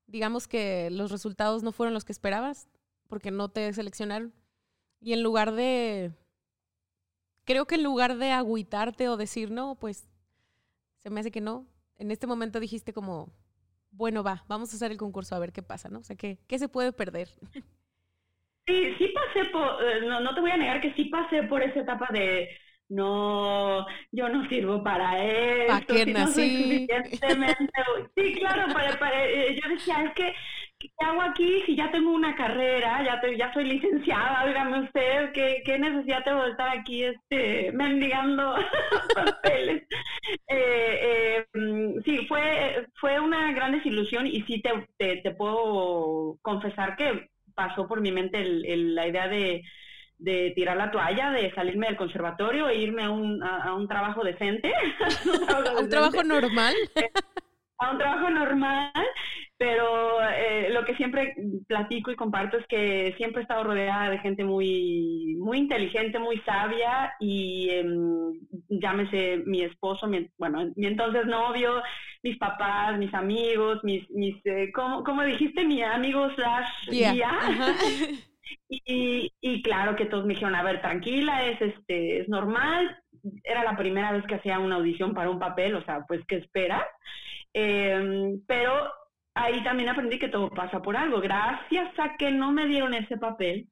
digamos 0.06 0.46
que 0.46 0.88
los 0.90 1.11
resultados 1.11 1.64
no 1.64 1.72
fueron 1.72 1.92
los 1.92 2.04
que 2.04 2.12
esperabas 2.12 2.68
porque 3.09 3.33
no 3.33 3.48
te 3.48 3.72
seleccionaron. 3.72 4.33
Y 5.00 5.12
en 5.12 5.24
lugar 5.24 5.52
de, 5.52 6.12
creo 7.44 7.66
que 7.66 7.74
en 7.74 7.83
lugar 7.83 8.16
de 8.16 8.30
agüitarte 8.30 9.09
o 9.09 9.16
decir 9.16 9.50
no, 9.50 9.74
pues 9.74 10.09
se 10.98 11.11
me 11.11 11.18
hace 11.18 11.33
que 11.33 11.40
no, 11.40 11.66
en 11.96 12.12
este 12.12 12.28
momento 12.28 12.61
dijiste 12.61 12.92
como, 12.92 13.33
bueno, 13.90 14.22
va, 14.22 14.44
vamos 14.46 14.72
a 14.72 14.76
hacer 14.76 14.92
el 14.92 14.98
concurso 14.98 15.35
a 15.35 15.40
ver 15.40 15.52
qué 15.52 15.62
pasa, 15.62 15.88
¿no? 15.88 15.98
O 15.98 16.04
sea, 16.04 16.14
¿qué, 16.14 16.38
qué 16.46 16.61
se 16.61 16.68
puede 16.68 16.92
perder? 16.92 17.35
Sí, 18.70 18.94
sí 18.98 19.09
pasé 19.09 19.48
por, 19.50 19.83
eh, 19.83 20.02
no, 20.06 20.20
no 20.20 20.33
te 20.33 20.40
voy 20.40 20.52
a 20.52 20.56
negar 20.56 20.80
que 20.80 20.92
sí 20.92 21.06
pasé 21.06 21.42
por 21.42 21.61
esa 21.61 21.80
etapa 21.80 22.06
de 22.12 22.48
no, 22.88 23.87
yo 24.12 24.28
no 24.28 24.48
sirvo 24.48 24.83
para 24.83 25.24
esto, 25.24 25.72
¿Para 25.72 25.87
qué 25.87 26.04
si 26.04 26.12
nací? 26.12 26.24
no 26.24 26.35
soy 26.35 26.62
suficientemente... 26.62 27.72
sí, 28.16 28.35
claro, 28.35 28.72
para, 28.72 28.98
para, 28.98 29.26
eh, 29.26 29.59
yo 29.61 29.68
decía, 29.70 30.04
es 30.04 30.14
que 30.14 30.35
¿qué 30.78 30.88
hago 31.00 31.20
aquí 31.22 31.62
si 31.66 31.76
ya 31.76 31.90
tengo 31.90 32.11
una 32.12 32.35
carrera, 32.35 33.04
ya 33.04 33.20
ya 33.37 33.52
soy 33.52 33.64
licenciada, 33.64 34.46
dígame 34.46 34.80
usted, 34.80 35.33
¿qué, 35.33 35.62
qué 35.64 35.78
necesidad 35.78 36.24
tengo 36.24 36.42
de 36.44 36.50
estar 36.50 36.76
aquí 36.76 37.04
este, 37.04 37.70
mendigando 37.72 38.54
papeles? 39.14 39.83
Eh, 40.48 41.44
eh, 41.59 42.00
sí, 42.04 42.26
fue, 42.26 42.87
fue 43.00 43.20
una 43.20 43.52
gran 43.52 43.72
desilusión 43.72 44.26
y 44.26 44.42
sí 44.42 44.62
te, 44.62 45.20
te, 45.20 45.30
puedo 45.33 46.38
confesar 46.42 46.96
que 46.96 47.28
pasó 47.61 47.87
por 47.87 48.01
mi 48.01 48.11
mente 48.11 48.42
la 48.42 49.07
idea 49.07 49.29
de, 49.29 49.62
de 50.16 50.53
tirar 50.57 50.79
la 50.79 50.90
toalla, 50.90 51.31
de 51.31 51.53
salirme 51.53 51.88
del 51.88 51.99
conservatorio 51.99 52.70
e 52.70 52.77
irme 52.77 53.03
a 53.03 53.11
un, 53.11 53.42
a, 53.42 53.75
un 53.75 53.87
trabajo 53.87 54.25
decente. 54.25 54.73
¿A 55.77 55.79
un 55.79 55.90
trabajo 55.90 56.23
normal? 56.23 56.75
a 57.79 57.90
un 57.92 57.99
trabajo 57.99 58.31
normal, 58.31 58.92
pero 59.59 60.23
eh, 60.23 60.68
lo 60.70 60.85
que 60.85 60.94
siempre 60.96 61.35
platico 61.66 62.11
y 62.11 62.16
comparto 62.16 62.57
es 62.57 62.66
que 62.66 63.14
siempre 63.18 63.40
he 63.40 63.42
estado 63.42 63.64
rodeada 63.64 64.11
de 64.11 64.18
gente 64.18 64.42
muy, 64.42 65.37
muy 65.38 65.59
inteligente, 65.59 66.18
muy 66.18 66.38
sabia 66.40 67.14
y 67.20 67.70
em, 67.70 68.33
llámese 68.68 69.42
mi 69.44 69.62
esposo, 69.62 70.07
mi, 70.07 70.29
bueno, 70.38 70.70
mi 70.77 70.87
entonces 70.87 71.27
novio, 71.27 71.83
mis 72.22 72.37
papás, 72.38 72.98
mis 72.98 73.12
amigos, 73.14 73.83
mis, 73.83 74.09
mis 74.11 74.37
eh, 74.44 74.70
¿cómo, 74.72 75.22
dijiste? 75.22 75.64
Mi 75.64 75.83
amigo 75.83 76.28
slash 76.35 76.88
guía. 76.90 77.33
Y, 78.68 79.33
y, 79.40 79.62
claro 79.62 79.94
que 79.94 80.06
todos 80.06 80.24
me 80.26 80.35
dijeron, 80.35 80.56
a 80.56 80.64
ver, 80.64 80.80
tranquila, 80.80 81.46
es, 81.46 81.62
este, 81.62 82.20
es 82.20 82.28
normal. 82.28 82.98
Era 83.44 83.62
la 83.62 83.76
primera 83.76 84.11
vez 84.11 84.24
que 84.26 84.37
hacía 84.37 84.59
una 84.59 84.76
audición 84.76 85.14
para 85.14 85.30
un 85.30 85.38
papel, 85.38 85.76
o 85.76 85.85
sea, 85.85 86.04
pues, 86.09 86.20
¿qué 86.26 86.37
esperas? 86.37 86.85
Em, 87.52 88.40
pero 88.46 88.92
ahí 89.35 89.62
también 89.62 89.88
aprendí 89.88 90.18
que 90.18 90.28
todo 90.28 90.50
pasa 90.50 90.83
por 90.83 90.96
algo. 90.96 91.20
Gracias 91.20 91.96
a 91.98 92.16
que 92.16 92.30
no 92.30 92.52
me 92.52 92.66
dieron 92.66 92.94
ese 92.94 93.16
papel, 93.18 93.68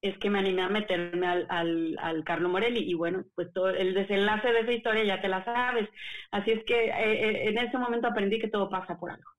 es 0.00 0.16
que 0.18 0.30
me 0.30 0.38
animé 0.38 0.62
a 0.62 0.68
meterme 0.68 1.26
al, 1.26 1.46
al, 1.48 1.96
al 2.00 2.24
Carlo 2.24 2.48
Morelli 2.48 2.88
y 2.88 2.94
bueno, 2.94 3.24
pues 3.34 3.52
todo 3.52 3.70
el 3.70 3.94
desenlace 3.94 4.48
de 4.48 4.60
esa 4.60 4.72
historia 4.72 5.04
ya 5.04 5.20
te 5.20 5.28
la 5.28 5.44
sabes. 5.44 5.88
Así 6.30 6.52
es 6.52 6.64
que 6.64 6.86
eh, 6.86 6.90
eh, 7.30 7.48
en 7.48 7.58
ese 7.58 7.78
momento 7.78 8.06
aprendí 8.06 8.38
que 8.38 8.48
todo 8.48 8.68
pasa 8.70 8.98
por 8.98 9.10
algo. 9.10 9.30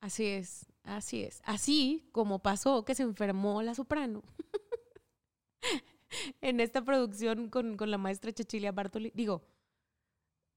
Así 0.00 0.26
es, 0.26 0.72
así 0.82 1.22
es. 1.22 1.40
Así 1.44 2.08
como 2.12 2.40
pasó 2.40 2.84
que 2.84 2.94
se 2.94 3.04
enfermó 3.04 3.62
la 3.62 3.74
soprano. 3.74 4.22
en 6.40 6.60
esta 6.60 6.82
producción 6.82 7.48
con, 7.48 7.76
con 7.76 7.90
la 7.90 7.98
maestra 7.98 8.32
Cecilia 8.34 8.72
Bartoli. 8.72 9.12
Digo, 9.14 9.42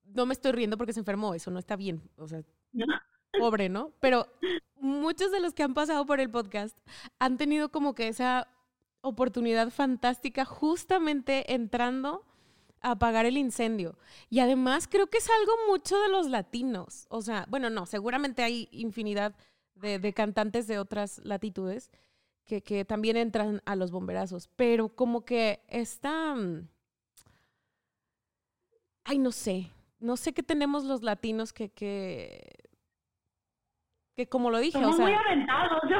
no 0.04 0.26
me 0.26 0.34
estoy 0.34 0.52
riendo 0.52 0.78
porque 0.78 0.94
se 0.94 1.00
enfermó, 1.00 1.34
eso 1.34 1.52
no 1.52 1.60
está 1.60 1.76
bien, 1.76 2.02
o 2.18 2.28
sea, 2.28 2.42
pobre, 3.40 3.70
¿no? 3.70 3.94
Pero 4.00 4.28
muchos 4.76 5.32
de 5.32 5.40
los 5.40 5.54
que 5.54 5.64
han 5.64 5.74
pasado 5.74 6.06
por 6.06 6.20
el 6.20 6.30
podcast 6.30 6.78
han 7.20 7.38
tenido 7.38 7.70
como 7.70 7.96
que 7.96 8.08
esa 8.08 8.48
oportunidad 9.06 9.70
fantástica 9.70 10.46
justamente 10.46 11.54
entrando 11.54 12.26
a 12.82 12.92
apagar 12.92 13.26
el 13.26 13.38
incendio. 13.38 13.98
Y 14.30 14.40
además 14.40 14.88
creo 14.88 15.08
que 15.08 15.20
es 15.20 15.30
algo 15.30 15.54
mucho 15.70 15.98
de 16.00 16.10
los 16.10 16.28
latinos, 16.28 17.06
o 17.10 17.22
sea, 17.22 17.46
bueno, 17.50 17.70
no, 17.70 17.86
seguramente 17.86 18.44
hay 18.44 18.68
infinidad 18.72 19.36
de, 19.76 20.00
de 20.00 20.14
cantantes 20.14 20.68
de 20.68 20.80
otras 20.80 21.22
latitudes 21.24 21.92
que, 22.46 22.62
que 22.62 22.86
también 22.86 23.18
entran 23.18 23.62
a 23.66 23.76
los 23.76 23.92
bomberazos, 23.92 24.50
pero 24.56 24.90
como 24.90 25.26
que 25.26 25.62
esta... 25.68 26.36
Mm, 26.36 26.68
ay, 29.04 29.20
no 29.20 29.32
sé, 29.32 29.72
no 30.00 30.18
sé 30.18 30.34
qué 30.34 30.44
tenemos 30.44 30.84
los 30.84 31.04
latinos 31.04 31.54
que, 31.54 31.70
que, 31.70 32.70
que 34.16 34.28
como 34.30 34.50
lo 34.50 34.60
dije, 34.60 34.80
Somos 34.80 35.00
muy 35.00 35.14
aventados, 35.14 35.82
yo 35.90 35.98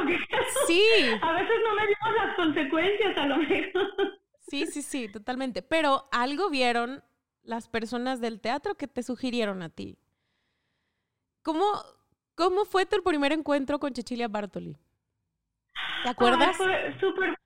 Sí. 0.66 0.82
A 1.22 1.32
veces 1.32 1.56
no 1.64 1.74
medimos 1.74 2.24
las 2.24 2.36
consecuencias, 2.36 3.16
a 3.16 3.26
lo 3.26 3.36
mejor. 3.38 4.20
Sí, 4.40 4.66
sí, 4.66 4.82
sí, 4.82 5.08
totalmente. 5.08 5.62
Pero 5.62 6.08
algo 6.12 6.50
vieron 6.50 7.02
las 7.42 7.68
personas 7.68 8.20
del 8.20 8.40
teatro 8.40 8.76
que 8.76 8.88
te 8.88 9.02
sugirieron 9.02 9.62
a 9.62 9.68
ti. 9.68 9.98
¿Cómo, 11.42 11.64
cómo 12.34 12.64
fue 12.64 12.86
tu 12.86 13.02
primer 13.02 13.32
encuentro 13.32 13.78
con 13.78 13.94
Cecilia 13.94 14.28
Bartoli? 14.28 14.76
¿Te 16.02 16.08
acuerdas? 16.08 16.56
fue 16.56 16.96
súper, 17.00 17.36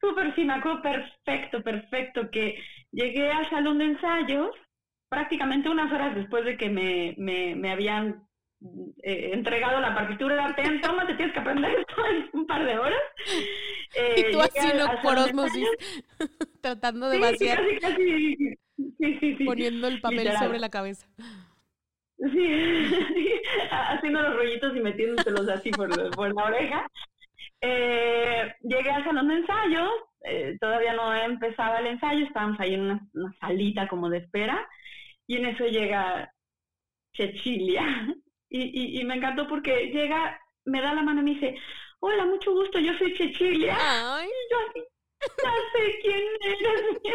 súper, 0.00 0.34
sí, 0.34 0.44
me 0.44 0.54
acuerdo 0.54 0.82
perfecto, 0.82 1.62
perfecto, 1.62 2.30
que 2.30 2.62
llegué 2.92 3.30
al 3.30 3.48
salón 3.50 3.78
de 3.78 3.86
ensayos 3.86 4.54
prácticamente 5.08 5.68
unas 5.68 5.90
horas 5.92 6.14
después 6.14 6.44
de 6.44 6.56
que 6.56 6.68
me, 6.68 7.14
me, 7.18 7.54
me 7.56 7.70
habían 7.72 8.27
eh, 8.60 9.30
entregado 9.32 9.78
la 9.80 9.94
partitura 9.94 10.44
arte, 10.44 10.62
toma, 10.82 11.06
te 11.06 11.14
tienes 11.14 11.32
que 11.32 11.40
aprender 11.40 11.70
esto 11.78 11.94
en 12.06 12.28
un 12.32 12.46
par 12.46 12.64
de 12.64 12.78
horas. 12.78 13.00
y 14.16 14.32
tú 14.32 14.40
eh, 14.40 14.44
así 14.44 14.76
no 14.76 15.00
por 15.02 15.16
osmosis, 15.16 15.68
tratando 16.60 17.08
de 17.08 17.18
vaciar, 17.18 17.60
poniendo 19.44 19.88
el 19.88 20.00
papel 20.00 20.32
sobre 20.38 20.58
la 20.58 20.68
cabeza. 20.68 21.06
Sí, 22.16 22.50
haciendo 23.70 24.22
los 24.22 24.34
rollitos 24.34 24.76
y 24.76 24.80
metiéndoselos 24.80 25.48
así 25.48 25.70
por, 25.70 26.10
por 26.10 26.34
la 26.34 26.44
oreja. 26.44 26.86
Eh, 27.60 28.52
llegué 28.62 28.90
al 28.90 29.04
salón 29.04 29.28
de 29.28 29.34
ensayo, 29.36 29.88
todavía 30.60 30.94
no 30.94 31.14
empezaba 31.14 31.78
el 31.78 31.86
ensayo, 31.86 32.24
estábamos 32.24 32.58
ahí 32.58 32.74
en 32.74 32.80
una, 32.80 33.08
una 33.14 33.32
salita 33.38 33.86
como 33.86 34.10
de 34.10 34.18
espera 34.18 34.68
y 35.28 35.36
en 35.36 35.46
eso 35.46 35.64
llega 35.66 36.32
Cecilia. 37.14 37.84
Y, 38.50 39.00
y, 39.00 39.04
me 39.04 39.14
encantó 39.14 39.46
porque 39.46 39.90
llega, 39.90 40.40
me 40.64 40.80
da 40.80 40.94
la 40.94 41.02
mano 41.02 41.20
y 41.20 41.24
me 41.24 41.30
dice, 41.32 41.54
hola, 42.00 42.24
mucho 42.24 42.52
gusto, 42.52 42.78
yo 42.78 42.92
soy 42.98 43.14
Cecilia. 43.16 43.76
Ay. 43.78 44.26
Y 44.26 44.52
yo 44.52 44.58
así, 44.68 44.86
ya 45.42 45.50
sé 45.72 45.98
quién 46.02 46.22
eres, 46.42 46.82
mi 47.04 47.10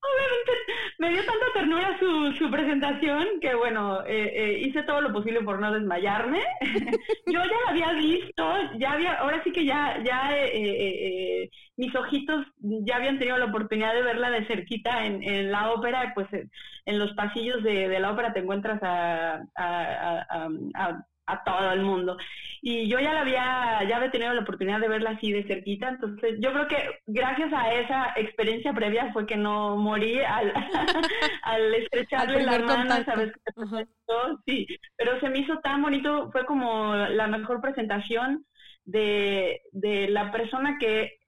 Obviamente 0.00 0.52
me 0.98 1.10
dio 1.10 1.24
tanta 1.24 1.46
ternura 1.54 1.98
su, 1.98 2.32
su 2.38 2.50
presentación 2.50 3.40
que, 3.40 3.54
bueno, 3.54 4.04
eh, 4.06 4.32
eh, 4.34 4.58
hice 4.60 4.82
todo 4.84 5.00
lo 5.00 5.12
posible 5.12 5.42
por 5.42 5.60
no 5.60 5.72
desmayarme. 5.72 6.40
Yo 7.26 7.42
ya 7.42 7.60
la 7.64 7.70
había 7.70 7.92
visto, 7.94 8.44
ya 8.78 8.92
había, 8.92 9.14
ahora 9.14 9.42
sí 9.44 9.52
que 9.52 9.64
ya, 9.64 10.02
ya 10.04 10.30
eh, 10.36 11.50
mis 11.76 11.94
ojitos 11.94 12.46
ya 12.58 12.96
habían 12.96 13.18
tenido 13.18 13.38
la 13.38 13.46
oportunidad 13.46 13.94
de 13.94 14.02
verla 14.02 14.30
de 14.30 14.46
cerquita 14.46 15.04
en, 15.04 15.22
en 15.22 15.50
la 15.50 15.72
ópera, 15.72 16.12
pues 16.14 16.28
en 16.32 16.98
los 16.98 17.12
pasillos 17.14 17.62
de, 17.62 17.88
de 17.88 18.00
la 18.00 18.12
ópera 18.12 18.32
te 18.32 18.40
encuentras 18.40 18.82
a, 18.82 19.42
a, 19.56 20.26
a 20.30 20.48
a 20.74 21.04
todo 21.44 21.72
el 21.72 21.82
mundo. 21.82 22.16
Y 22.60 22.88
yo 22.88 22.98
ya 22.98 23.12
la 23.12 23.20
había, 23.20 23.88
ya 23.88 23.96
había 23.96 24.10
tenido 24.10 24.32
la 24.34 24.42
oportunidad 24.42 24.80
de 24.80 24.88
verla 24.88 25.10
así 25.10 25.32
de 25.32 25.44
cerquita, 25.44 25.88
entonces 25.90 26.36
yo 26.40 26.52
creo 26.52 26.66
que 26.66 26.76
gracias 27.06 27.52
a 27.52 27.72
esa 27.72 28.12
experiencia 28.16 28.72
previa 28.72 29.12
fue 29.12 29.26
que 29.26 29.36
no 29.36 29.76
morí 29.76 30.18
al, 30.20 30.52
al 31.42 31.74
estrecharle 31.74 32.44
la 32.44 32.58
mano, 32.58 33.04
¿sabes? 33.04 33.32
Sí, 34.46 34.66
pero 34.96 35.20
se 35.20 35.28
me 35.28 35.40
hizo 35.40 35.58
tan 35.58 35.82
bonito, 35.82 36.30
fue 36.32 36.44
como 36.46 36.94
la 36.94 37.28
mejor 37.28 37.60
presentación 37.60 38.44
de, 38.84 39.60
de 39.72 40.08
la 40.08 40.32
persona 40.32 40.78
que 40.78 41.18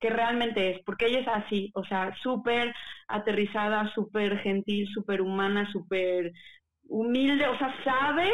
que 0.00 0.10
realmente 0.10 0.70
es, 0.70 0.82
porque 0.84 1.06
ella 1.06 1.20
es 1.20 1.28
así, 1.28 1.70
o 1.74 1.84
sea, 1.84 2.14
súper 2.22 2.74
aterrizada, 3.08 3.92
súper 3.94 4.38
gentil, 4.38 4.88
súper 4.92 5.20
humana, 5.20 5.70
súper 5.72 6.32
humilde, 6.88 7.46
o 7.46 7.58
sea, 7.58 7.74
sabe 7.84 8.30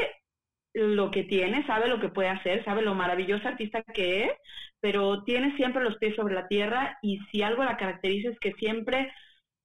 lo 0.73 1.11
que 1.11 1.25
tiene, 1.25 1.67
sabe 1.67 1.89
lo 1.89 2.01
que 2.01 2.09
puede 2.09 2.29
hacer, 2.29 2.65
sabe 2.65 2.83
lo 2.83 2.95
maravillosa 2.95 3.49
artista 3.49 3.83
que 3.83 4.25
es, 4.25 4.33
pero 4.81 5.25
tiene 5.25 5.57
siempre 5.57 5.83
los 5.83 5.97
pies 5.99 6.15
sobre 6.17 6.35
la 6.35 6.49
tierra 6.49 6.99
y 7.03 7.19
si 7.31 7.43
algo 7.43 7.65
la 7.65 7.77
caracteriza 7.77 8.31
es 8.31 8.39
que 8.39 8.53
siempre 8.55 9.13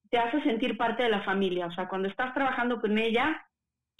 te 0.09 0.17
hace 0.17 0.41
sentir 0.43 0.77
parte 0.77 1.03
de 1.03 1.09
la 1.09 1.23
familia. 1.23 1.67
O 1.67 1.71
sea, 1.71 1.87
cuando 1.87 2.07
estás 2.07 2.33
trabajando 2.33 2.81
con 2.81 2.97
ella, 2.97 3.45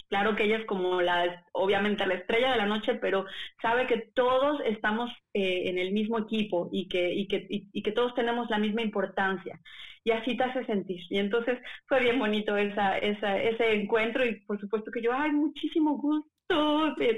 claro 0.08 0.34
que 0.36 0.44
ella 0.44 0.58
es 0.58 0.66
como 0.66 1.00
la, 1.00 1.44
obviamente 1.52 2.06
la 2.06 2.14
estrella 2.14 2.52
de 2.52 2.58
la 2.58 2.66
noche, 2.66 2.94
pero 2.96 3.26
sabe 3.62 3.86
que 3.86 4.10
todos 4.14 4.60
estamos 4.64 5.10
eh, 5.32 5.68
en 5.68 5.78
el 5.78 5.92
mismo 5.92 6.18
equipo 6.18 6.68
y 6.72 6.88
que, 6.88 7.12
y, 7.12 7.28
que, 7.28 7.46
y, 7.48 7.82
que 7.82 7.92
todos 7.92 8.14
tenemos 8.14 8.50
la 8.50 8.58
misma 8.58 8.82
importancia. 8.82 9.60
Y 10.04 10.12
así 10.12 10.36
te 10.36 10.44
hace 10.44 10.64
sentir. 10.66 11.00
Y 11.10 11.18
entonces 11.18 11.58
fue 11.86 12.00
bien 12.00 12.18
bonito 12.18 12.56
esa, 12.56 12.98
esa, 12.98 13.38
ese 13.40 13.74
encuentro 13.74 14.24
y 14.24 14.40
por 14.42 14.60
supuesto 14.60 14.90
que 14.90 15.02
yo, 15.02 15.12
ay, 15.12 15.32
muchísimo 15.32 15.96
gusto 15.98 16.35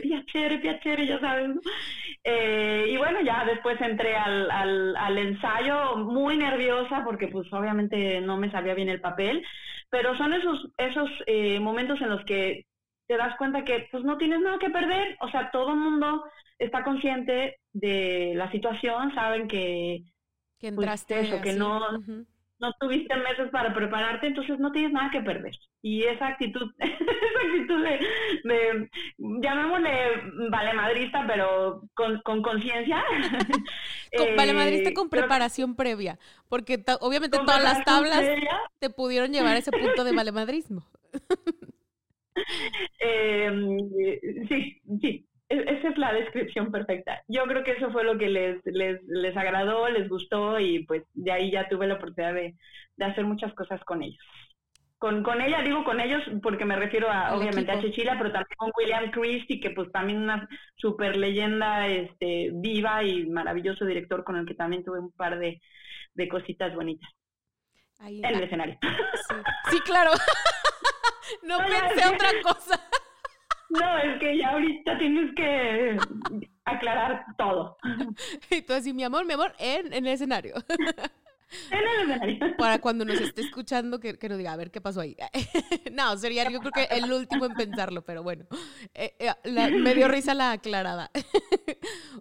piacere, 0.03 0.59
piacere, 0.59 1.07
ya 1.07 1.21
sabes. 1.21 1.57
Eh, 2.25 2.87
y 2.91 2.97
bueno, 2.97 3.21
ya 3.23 3.45
después 3.45 3.81
entré 3.81 4.17
al, 4.17 4.51
al, 4.51 4.97
al, 4.97 5.19
ensayo 5.19 5.97
muy 5.97 6.37
nerviosa 6.37 7.05
porque 7.05 7.29
pues 7.29 7.51
obviamente 7.53 8.21
no 8.21 8.37
me 8.37 8.51
sabía 8.51 8.75
bien 8.75 8.89
el 8.89 9.01
papel, 9.01 9.45
pero 9.91 10.17
son 10.17 10.33
esos, 10.33 10.69
esos 10.77 11.09
eh, 11.27 11.61
momentos 11.61 12.01
en 12.01 12.11
los 12.11 12.25
que 12.25 12.67
te 13.07 13.17
das 13.17 13.37
cuenta 13.37 13.65
que 13.65 13.89
pues 13.91 14.05
no 14.05 14.19
tienes 14.19 14.41
nada 14.41 14.59
que 14.59 14.71
perder, 14.71 15.17
o 15.21 15.31
sea, 15.31 15.51
todo 15.51 15.71
el 15.71 15.79
mundo 15.79 16.25
está 16.59 16.83
consciente 16.85 17.59
de 17.73 18.33
la 18.35 18.51
situación, 18.51 19.15
saben 19.15 19.49
que 19.49 20.03
que 20.59 20.73
pues, 20.73 20.87
entraste 20.87 21.21
eso, 21.21 21.41
que 21.41 21.53
no 21.53 21.81
no 22.61 22.73
tuviste 22.81 23.15
meses 23.17 23.49
para 23.51 23.73
prepararte, 23.73 24.27
entonces 24.27 24.59
no 24.59 24.73
tienes 24.73 24.93
nada 24.93 25.11
que 25.11 25.21
perder. 25.21 25.55
Y 25.83 26.03
esa 26.05 26.29
actitud, 26.29 26.71
esa 26.79 27.47
actitud 27.47 27.85
de, 27.85 28.01
de 28.45 28.91
llamémosle 29.19 30.51
vale 30.51 30.73
madrista, 30.75 31.25
pero 31.27 31.83
con 31.95 32.43
conciencia. 32.43 33.03
Con, 34.17 34.37
vale 34.37 34.55
madrista 34.55 34.95
con 34.95 35.11
preparación 35.11 35.77
previa, 35.77 36.19
porque 36.49 36.83
obviamente 37.01 37.37
todas 37.37 37.63
las 37.63 37.85
tablas 37.85 38.25
te 38.79 38.89
pudieron 38.89 39.33
llevar 39.33 39.55
a 39.55 39.59
ese 39.59 39.71
punto 39.71 40.03
de 40.03 40.13
valemadrismo. 40.13 40.83
eh, 43.01 43.51
sí, 44.49 44.81
sí, 45.03 45.29
esa 45.49 45.89
es 45.89 45.99
la 45.99 46.13
descripción 46.13 46.71
perfecta. 46.71 47.23
Yo 47.27 47.45
creo 47.45 47.65
que 47.65 47.73
eso 47.73 47.91
fue 47.91 48.05
lo 48.05 48.19
que 48.19 48.29
les, 48.29 48.61
les, 48.67 49.03
les 49.05 49.37
agradó, 49.37 49.89
les 49.89 50.09
gustó 50.09 50.59
y 50.59 50.85
pues 50.85 51.03
de 51.15 51.33
ahí 51.33 51.51
ya 51.51 51.69
tuve 51.69 51.87
la 51.87 51.95
oportunidad 51.95 52.35
de, 52.35 52.55
de 52.97 53.05
hacer 53.05 53.25
muchas 53.25 53.55
cosas 53.55 53.83
con 53.85 54.03
ellos. 54.03 54.23
Con, 54.99 55.23
con 55.23 55.41
ella, 55.41 55.63
digo 55.63 55.85
con 55.85 56.01
ellos 56.01 56.23
porque 56.43 56.65
me 56.65 56.75
refiero 56.75 57.09
a, 57.09 57.37
obviamente 57.37 57.71
a 57.71 57.81
Chechila, 57.81 58.19
pero 58.19 58.33
también 58.33 58.57
con 58.57 58.73
William 58.77 59.11
Christie, 59.13 59.61
que 59.61 59.71
pues 59.71 59.91
también 59.93 60.19
una 60.23 60.49
super 60.75 61.17
leyenda 61.17 61.87
este, 61.87 62.51
viva 62.53 63.05
y 63.05 63.27
maravilloso 63.27 63.85
director 63.85 64.25
con 64.25 64.37
el 64.37 64.45
que 64.45 64.55
también 64.55 64.85
tuve 64.85 64.99
un 64.99 65.13
par 65.13 65.39
de, 65.39 65.63
de 66.15 66.29
cositas 66.29 66.75
bonitas. 66.75 67.09
en 68.01 68.25
el 68.25 68.43
escenario. 68.43 68.77
Sí, 69.71 69.81
claro. 69.81 70.11
no 71.43 71.59
pensé 71.59 72.09
otra 72.09 72.31
cosa. 72.43 72.81
No, 73.71 73.99
es 73.99 74.19
que 74.19 74.39
ya 74.39 74.51
ahorita 74.51 74.99
tienes 74.99 75.35
que 75.35 75.97
aclarar 76.65 77.25
todo. 77.37 77.77
Y 78.51 78.63
tú 78.63 78.73
así, 78.73 78.93
mi 78.93 79.05
amor, 79.05 79.27
mi 79.27 79.35
amor, 79.35 79.53
en, 79.59 79.93
el 79.93 80.07
escenario. 80.07 80.55
En 81.71 81.79
el 81.79 82.11
escenario. 82.11 82.39
Para 82.59 82.81
cuando 82.81 83.05
nos 83.05 83.21
esté 83.21 83.43
escuchando, 83.43 84.01
que, 84.01 84.19
que 84.19 84.29
nos 84.29 84.39
diga, 84.39 84.53
a 84.53 84.57
ver 84.57 84.71
qué 84.71 84.81
pasó 84.81 85.01
ahí. 85.01 85.17
No, 85.93 86.17
sería 86.17 86.51
yo 86.51 86.61
creo 86.61 86.73
que 86.73 86.85
el 86.85 87.13
último 87.13 87.47
en 87.47 87.55
pensarlo, 87.55 88.03
pero 88.05 88.23
bueno. 88.23 88.47
Eh, 88.95 89.15
eh, 89.19 89.71
me 89.79 89.95
dio 89.95 90.09
risa 90.09 90.35
la 90.35 90.53
aclarada. 90.53 91.11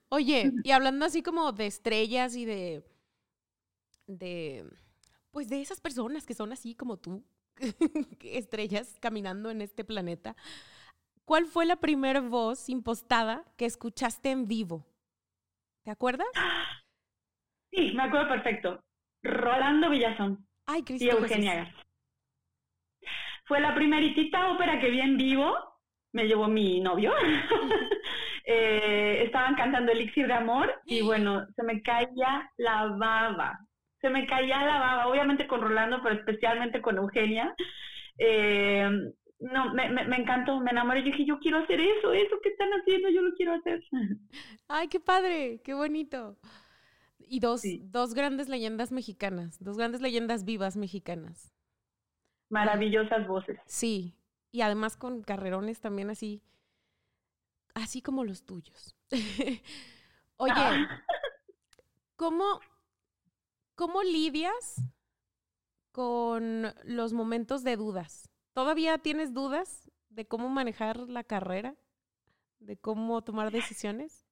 Oye, 0.10 0.52
y 0.64 0.72
hablando 0.72 1.06
así 1.06 1.22
como 1.22 1.52
de 1.52 1.68
estrellas 1.68 2.36
y 2.36 2.46
de. 2.46 2.84
de. 4.08 4.66
pues 5.32 5.48
de 5.50 5.62
esas 5.62 5.80
personas 5.80 6.26
que 6.26 6.34
son 6.34 6.52
así 6.52 6.76
como 6.76 6.98
tú, 6.98 7.24
estrellas 8.22 8.96
caminando 9.00 9.50
en 9.50 9.62
este 9.62 9.84
planeta. 9.84 10.36
¿Cuál 11.28 11.46
fue 11.46 11.66
la 11.66 11.76
primera 11.76 12.22
voz 12.22 12.70
impostada 12.70 13.44
que 13.58 13.66
escuchaste 13.66 14.32
en 14.32 14.48
vivo? 14.48 14.86
¿Te 15.84 15.92
acuerdas? 15.92 16.30
Sí, 17.70 17.92
me 17.94 18.04
acuerdo 18.04 18.30
perfecto. 18.30 18.82
Rolando 19.24 19.90
Villazón. 19.90 20.48
Ay, 20.66 20.84
Cristo 20.84 21.06
y 21.06 21.10
Eugenia 21.10 21.76
Fue 23.44 23.60
la 23.60 23.76
primeritita 23.76 24.52
ópera 24.52 24.80
que 24.80 24.90
vi 24.90 25.02
en 25.02 25.18
vivo. 25.18 25.54
Me 26.14 26.28
llevó 26.28 26.48
mi 26.48 26.80
novio. 26.80 27.12
Eh, 28.50 29.24
estaban 29.26 29.56
cantando 29.56 29.92
Elixir 29.92 30.26
de 30.26 30.32
Amor 30.32 30.74
y 30.86 31.02
bueno, 31.06 31.46
se 31.54 31.64
me 31.64 31.82
caía 31.82 32.50
la 32.56 32.86
baba. 32.86 33.60
Se 34.00 34.10
me 34.10 34.26
caía 34.26 34.64
la 34.64 34.80
baba, 34.80 35.08
obviamente 35.10 35.48
con 35.48 35.60
Rolando, 35.60 36.02
pero 36.02 36.16
especialmente 36.16 36.82
con 36.82 36.96
Eugenia. 36.96 37.54
Eh, 38.18 38.90
no, 39.40 39.74
me, 39.74 39.90
me, 39.90 40.16
encantó, 40.18 40.60
me 40.60 40.72
enamoré. 40.72 41.02
Yo 41.02 41.12
dije, 41.12 41.26
yo 41.26 41.40
quiero 41.40 41.60
hacer 41.60 41.80
eso, 41.80 42.12
eso 42.12 42.36
que 42.42 42.50
están 42.50 42.70
haciendo, 42.72 43.10
yo 43.10 43.22
lo 43.22 43.36
quiero 43.36 43.54
hacer. 43.54 43.84
Ay, 44.68 44.88
qué 44.88 45.00
padre, 45.00 45.62
qué 45.64 45.74
bonito. 45.74 46.38
Y 47.20 47.40
dos, 47.40 47.62
dos 47.84 48.14
grandes 48.14 48.50
leyendas 48.50 48.92
mexicanas, 48.92 49.64
dos 49.64 49.78
grandes 49.78 50.02
leyendas 50.02 50.44
vivas 50.44 50.78
mexicanas. 50.78 51.54
Maravillosas 52.50 53.28
voces. 53.28 53.60
Sí, 53.66 54.16
y 54.52 54.62
además 54.62 54.98
con 54.98 55.22
carrerones 55.22 55.82
también 55.82 56.10
así, 56.10 56.42
así 57.76 58.02
como 58.02 58.24
los 58.24 58.44
tuyos. 58.44 58.96
Oye, 60.38 60.54
ah. 60.56 61.04
¿cómo, 62.16 62.60
¿cómo 63.76 64.02
lidias 64.04 64.82
con 65.92 66.74
los 66.86 67.14
momentos 67.14 67.64
de 67.64 67.76
dudas? 67.76 68.32
¿Todavía 68.58 68.98
tienes 68.98 69.36
dudas 69.36 69.88
de 70.10 70.26
cómo 70.26 70.50
manejar 70.50 70.98
la 70.98 71.24
carrera? 71.24 71.76
¿De 72.58 72.76
cómo 72.76 73.22
tomar 73.24 73.52
decisiones? 73.52 74.26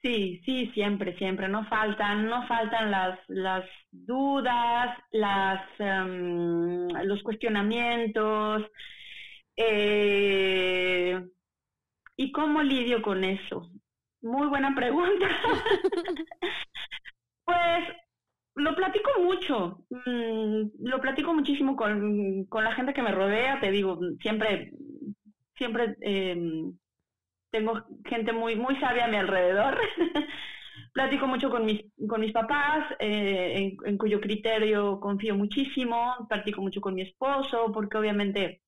Sí, 0.00 0.40
sí, 0.46 0.70
siempre, 0.72 1.14
siempre. 1.18 1.46
No 1.48 1.66
faltan, 1.66 2.24
no 2.30 2.46
faltan 2.46 2.90
las, 2.90 3.18
las 3.28 3.66
dudas, 3.90 4.98
las, 5.10 5.60
em, 5.80 6.88
los 7.04 7.22
cuestionamientos. 7.22 8.62
Eh, 9.54 11.22
¿Y 12.16 12.32
cómo 12.32 12.62
lidio 12.62 13.02
con 13.02 13.22
eso? 13.22 13.70
Muy 14.22 14.46
buena 14.46 14.74
pregunta. 14.74 15.28
pues 17.44 17.84
lo 18.56 18.74
platico 18.74 19.10
mucho, 19.20 19.84
mm, 19.90 20.86
lo 20.88 21.00
platico 21.00 21.34
muchísimo 21.34 21.76
con, 21.76 22.44
con, 22.44 22.64
la 22.64 22.72
gente 22.72 22.94
que 22.94 23.02
me 23.02 23.10
rodea, 23.12 23.58
te 23.60 23.70
digo, 23.70 23.98
siempre, 24.20 24.72
siempre 25.56 25.96
em, 26.00 26.72
tengo 27.50 27.84
gente 28.04 28.32
muy, 28.32 28.56
muy 28.56 28.76
sabia 28.76 29.06
a 29.06 29.08
mi 29.08 29.16
alrededor. 29.16 29.78
platico 30.92 31.26
mucho 31.26 31.50
con 31.50 31.64
mis, 31.64 31.82
con 32.08 32.20
mis 32.20 32.32
papás, 32.32 32.86
eh, 33.00 33.76
en, 33.84 33.98
cuyo 33.98 34.20
criterio 34.20 35.00
confío 35.00 35.34
muchísimo, 35.34 36.14
platico 36.28 36.62
mucho 36.62 36.80
con 36.80 36.94
mi 36.94 37.02
esposo, 37.02 37.72
porque 37.72 37.98
obviamente 37.98 38.60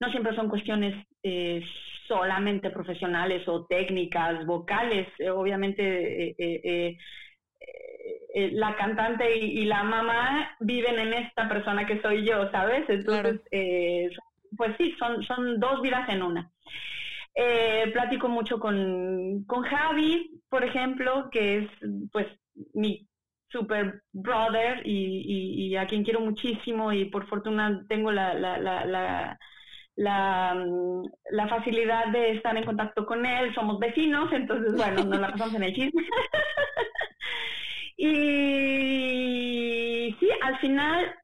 no 0.00 0.10
siempre 0.10 0.34
son 0.34 0.48
cuestiones 0.48 1.06
eh, 1.22 1.62
solamente 2.08 2.70
profesionales 2.70 3.46
o 3.48 3.66
técnicas, 3.66 4.46
vocales, 4.46 5.08
obviamente 5.30 6.34
eh, 8.34 8.50
la 8.52 8.76
cantante 8.76 9.38
y, 9.38 9.64
la 9.64 9.82
mamá 9.82 10.56
viven 10.60 10.98
en 10.98 11.14
esta 11.14 11.48
persona 11.48 11.86
que 11.86 12.00
soy 12.00 12.24
yo, 12.24 12.50
¿sabes? 12.50 12.88
Entonces, 12.88 13.40
eh, 13.50 14.10
pues 14.56 14.76
sí, 14.78 14.94
son, 14.98 15.22
son 15.22 15.58
dos 15.58 15.82
vidas 15.82 16.08
en 16.08 16.22
una. 16.22 16.50
Eh, 17.34 17.90
platico 17.92 18.28
mucho 18.28 18.58
con, 18.58 19.44
con 19.44 19.62
Javi, 19.62 20.40
por 20.48 20.64
ejemplo, 20.64 21.28
que 21.30 21.58
es 21.58 21.68
pues 22.12 22.26
mi 22.74 23.06
super 23.48 24.02
brother 24.12 24.82
y, 24.84 25.74
a 25.76 25.86
quien 25.86 26.04
quiero 26.04 26.20
muchísimo 26.20 26.92
y 26.92 27.06
por 27.06 27.26
fortuna 27.26 27.84
tengo 27.88 28.12
la, 28.12 28.34
la, 28.34 28.58
la, 28.58 28.84
la 28.84 29.38
la, 29.96 30.54
mm, 30.54 31.02
la, 31.32 31.48
facilidad 31.48 32.06
de 32.06 32.30
estar 32.32 32.56
en 32.56 32.64
contacto 32.64 33.04
con 33.04 33.26
él, 33.26 33.54
somos 33.54 33.78
vecinos, 33.78 34.32
entonces 34.32 34.74
bueno, 34.74 35.04
nos 35.04 35.20
la 35.20 35.32
pasamos 35.32 35.54
en 35.54 35.62
el 35.64 35.74
chisme. 35.74 36.02
Y 38.02 39.76
sí, 40.18 40.28
al 40.42 40.58
final 40.58 41.14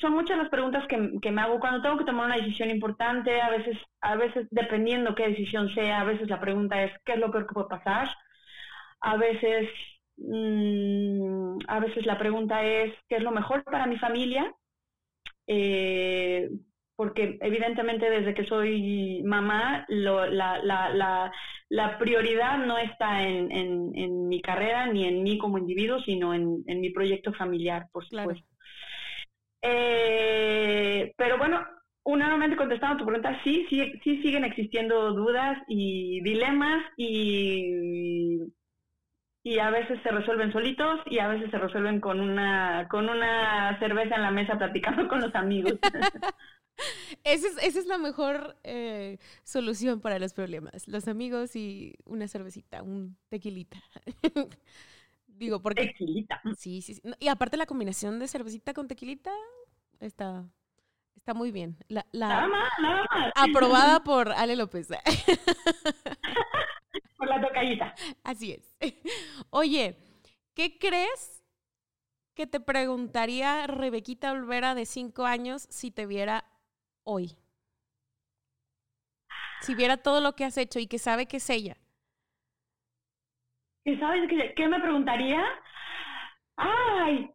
son 0.00 0.12
muchas 0.12 0.38
las 0.38 0.48
preguntas 0.48 0.86
que, 0.86 1.18
que, 1.20 1.32
me 1.32 1.40
hago. 1.42 1.58
Cuando 1.58 1.82
tengo 1.82 1.98
que 1.98 2.04
tomar 2.04 2.26
una 2.26 2.36
decisión 2.36 2.70
importante, 2.70 3.40
a 3.40 3.50
veces, 3.50 3.76
a 4.00 4.14
veces 4.14 4.46
dependiendo 4.52 5.16
qué 5.16 5.26
decisión 5.28 5.74
sea, 5.74 6.00
a 6.00 6.04
veces 6.04 6.28
la 6.30 6.40
pregunta 6.40 6.84
es 6.84 6.92
qué 7.04 7.14
es 7.14 7.18
lo 7.18 7.32
peor 7.32 7.48
que 7.48 7.54
puede 7.54 7.66
pasar, 7.66 8.08
a 9.00 9.16
veces, 9.16 9.68
mm, 10.18 11.58
a 11.66 11.80
veces 11.80 12.06
la 12.06 12.16
pregunta 12.16 12.62
es 12.64 12.94
qué 13.08 13.16
es 13.16 13.24
lo 13.24 13.32
mejor 13.32 13.64
para 13.64 13.86
mi 13.86 13.98
familia, 13.98 14.54
eh, 15.48 16.48
porque 17.00 17.38
evidentemente 17.40 18.10
desde 18.10 18.34
que 18.34 18.44
soy 18.44 19.22
mamá, 19.24 19.86
lo, 19.88 20.26
la, 20.26 20.62
la, 20.62 20.90
la, 20.90 21.32
la, 21.70 21.98
prioridad 21.98 22.58
no 22.58 22.76
está 22.76 23.26
en, 23.26 23.50
en, 23.50 24.28
mi 24.28 24.42
carrera 24.42 24.86
ni 24.86 25.06
en 25.06 25.22
mí 25.22 25.38
como 25.38 25.56
individuo, 25.56 25.98
sino 26.02 26.34
en, 26.34 26.62
en 26.66 26.78
mi 26.82 26.90
proyecto 26.90 27.32
familiar, 27.32 27.86
por 27.90 28.04
supuesto. 28.04 28.46
Eh, 29.62 31.14
pero 31.16 31.38
bueno, 31.38 31.64
nuevamente 32.04 32.58
contestando 32.58 32.96
a 32.96 32.98
tu 32.98 33.06
pregunta, 33.06 33.40
sí, 33.44 33.66
sí, 33.70 33.94
sí 34.04 34.20
siguen 34.20 34.44
existiendo 34.44 35.14
dudas 35.14 35.56
y 35.68 36.20
dilemas 36.20 36.84
y 36.98 38.40
y 39.42 39.58
a 39.58 39.70
veces 39.70 39.98
se 40.02 40.10
resuelven 40.10 40.52
solitos 40.52 41.00
y 41.06 41.18
a 41.18 41.28
veces 41.28 41.50
se 41.50 41.58
resuelven 41.58 42.00
con 42.00 42.20
una 42.20 42.86
con 42.88 43.08
una 43.08 43.78
cerveza 43.78 44.16
en 44.16 44.22
la 44.22 44.30
mesa 44.30 44.58
platicando 44.58 45.08
con 45.08 45.20
los 45.20 45.34
amigos. 45.34 45.78
Esa 47.24 47.48
es, 47.60 47.86
la 47.86 47.98
mejor 47.98 48.56
eh, 48.64 49.18
solución 49.44 50.00
para 50.00 50.18
los 50.18 50.32
problemas. 50.32 50.88
Los 50.88 51.08
amigos 51.08 51.54
y 51.56 51.94
una 52.04 52.26
cervecita, 52.28 52.82
un 52.82 53.16
tequilita. 53.28 53.82
Digo, 55.26 55.60
porque... 55.60 55.88
Tequilita. 55.88 56.40
Sí, 56.56 56.80
sí, 56.80 57.00
Y 57.18 57.28
aparte 57.28 57.56
la 57.56 57.66
combinación 57.66 58.18
de 58.18 58.28
cervecita 58.28 58.72
con 58.72 58.88
tequilita 58.88 59.30
está, 60.00 60.44
está 61.16 61.34
muy 61.34 61.50
bien. 61.50 61.76
La, 61.88 62.06
Nada 62.12 62.48
más, 62.48 62.70
nada 62.80 63.06
más. 63.10 63.32
Aprobada 63.34 64.02
por 64.02 64.32
Ale 64.32 64.56
López. 64.56 64.88
por 67.16 67.28
la 67.28 67.40
tocallita. 67.40 67.94
Así 68.24 68.52
es. 68.52 68.76
Oye, 69.50 69.96
¿qué 70.54 70.78
crees 70.78 71.42
que 72.34 72.46
te 72.46 72.60
preguntaría 72.60 73.66
Rebequita 73.66 74.32
Olvera 74.32 74.74
de 74.74 74.86
cinco 74.86 75.24
años 75.26 75.66
si 75.70 75.90
te 75.90 76.06
viera 76.06 76.44
hoy? 77.04 77.36
Si 79.60 79.74
viera 79.74 79.96
todo 79.98 80.20
lo 80.20 80.34
que 80.34 80.44
has 80.44 80.56
hecho 80.58 80.78
y 80.78 80.86
que 80.86 80.98
sabe 80.98 81.26
que 81.26 81.36
es 81.38 81.50
ella. 81.50 81.76
¿Y 83.84 83.96
sabes 83.96 84.28
qué, 84.28 84.54
qué 84.56 84.68
me 84.68 84.80
preguntaría? 84.80 85.44
¡Ay! 86.56 87.30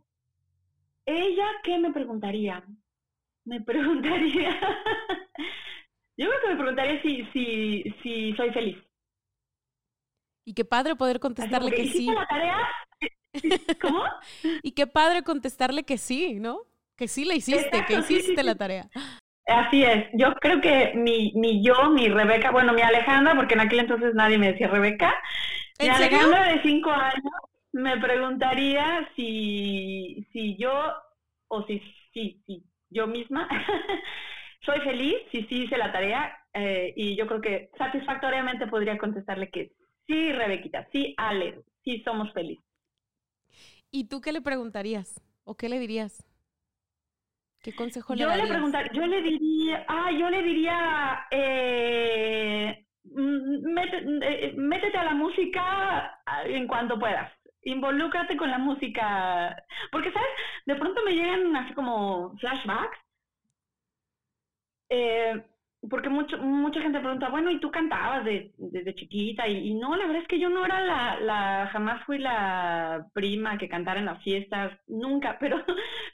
¿Ella 1.06 1.45
qué 1.64 1.78
me 1.78 1.91
preguntaría? 1.91 2.64
Me 3.45 3.62
preguntaría. 3.62 4.60
Yo 6.18 6.28
creo 6.28 6.41
que 6.41 6.49
me 6.49 6.56
preguntaría 6.56 7.01
si, 7.01 7.26
si, 7.34 7.84
si 8.01 8.34
soy 8.36 8.51
feliz. 8.51 8.78
Y 10.46 10.54
qué 10.54 10.64
padre 10.64 10.96
poder 10.96 11.20
contestarle 11.20 11.72
que 11.72 11.88
sí. 11.88 12.06
la 12.06 12.26
tarea? 12.28 12.58
¿Cómo? 13.82 14.04
y 14.64 14.72
qué 14.72 14.88
padre 14.88 15.24
contestarle 15.24 15.84
que 15.84 15.98
sí, 15.98 16.36
¿no? 16.39 16.60
Que 16.96 17.08
sí 17.08 17.26
la 17.26 17.34
hiciste, 17.34 17.84
que 17.86 17.96
hiciste 17.96 18.43
la 18.43 18.56
tarea. 18.56 18.89
Así 19.48 19.84
es. 19.84 20.08
Yo 20.14 20.34
creo 20.36 20.62
que 20.62 20.93
mi, 20.96 21.34
mi 21.36 21.64
yo, 21.64 21.89
mi 21.89 22.08
Rebeca, 22.08 22.52
bueno, 22.52 22.74
mi 22.74 22.82
Alejandra, 22.82 23.36
porque 23.36 23.56
en 23.56 23.60
aquel 23.62 23.80
entonces 23.80 24.14
nadie 24.16 24.38
me 24.38 24.52
decía 24.52 24.68
Rebeca, 24.68 25.14
mi 25.80 25.89
Alejandra 25.89 26.54
de 26.54 26.62
cinco 26.62 26.91
años 26.91 27.34
me 27.74 27.98
preguntaría 27.98 29.08
si, 29.16 30.26
si 30.32 30.56
yo, 30.58 30.72
o 31.50 31.66
si, 31.66 31.82
si, 32.14 32.41
si 32.46 32.64
yo 32.89 33.08
misma, 33.08 33.50
soy 34.66 34.80
feliz, 34.82 35.16
si 35.32 35.43
sí 35.43 35.64
hice 35.64 35.78
la 35.78 35.91
tarea, 35.91 36.38
eh, 36.54 36.93
y 36.96 37.18
yo 37.18 37.28
creo 37.28 37.41
que 37.41 37.70
satisfactoriamente 37.78 38.68
podría 38.68 38.98
contestarle 38.98 39.50
que 39.50 39.74
sí, 40.08 40.32
Rebequita, 40.32 40.88
sí, 40.91 41.14
Ale, 41.18 41.64
sí 41.84 42.01
somos 42.03 42.32
felices. 42.34 42.66
¿Y 43.91 44.08
tú 44.10 44.22
qué 44.22 44.34
le 44.34 44.41
preguntarías? 44.41 45.22
¿O 45.43 45.56
qué 45.56 45.70
le 45.70 45.80
dirías? 45.80 46.26
¿Qué 47.64 47.74
consejo 47.74 48.14
le 48.14 48.22
yo 48.22 48.28
darías? 48.28 48.47
Le 48.47 48.53
preguntar, 48.53 48.91
yo 48.93 49.06
le 49.08 49.22
diría, 49.22 49.86
ah, 49.88 50.12
yo 50.12 50.30
le 50.30 50.43
diría, 50.43 51.28
eh, 51.32 52.86
mm, 53.06 53.78
eh, 53.78 54.53
métete 54.58 54.97
a 54.97 55.06
la 55.06 55.14
música 55.14 56.22
en 56.45 56.68
cuanto 56.68 56.99
puedas. 56.99 57.32
Involúcrate 57.64 58.38
con 58.38 58.51
la 58.51 58.60
música. 58.60 59.56
Porque, 59.91 60.12
¿sabes? 60.12 60.30
De 60.66 60.76
pronto 60.76 61.01
me 61.03 61.14
llegan 61.14 61.56
así 61.56 61.74
como 61.74 62.38
flashbacks. 62.38 62.99
Eh, 64.89 65.43
porque 65.90 66.10
mucho, 66.10 66.38
mucha 66.38 66.82
gente 66.82 67.00
pregunta, 67.00 67.30
bueno, 67.30 67.52
¿y 67.52 67.60
tú 67.60 67.72
cantabas 67.72 68.24
de, 68.26 68.52
desde 68.58 68.96
chiquita? 68.96 69.48
Y, 69.48 69.74
no, 69.76 69.96
la 69.96 70.06
verdad 70.06 70.22
es 70.22 70.28
que 70.28 70.40
yo 70.40 70.50
no 70.50 70.66
era 70.66 70.82
la, 70.82 71.20
la, 71.20 71.70
jamás 71.72 72.04
fui 72.06 72.18
la 72.18 73.08
prima 73.14 73.58
que 73.58 73.70
cantara 73.70 74.00
en 74.00 74.06
las 74.06 74.24
fiestas, 74.24 74.78
nunca, 74.88 75.38
pero, 75.40 75.64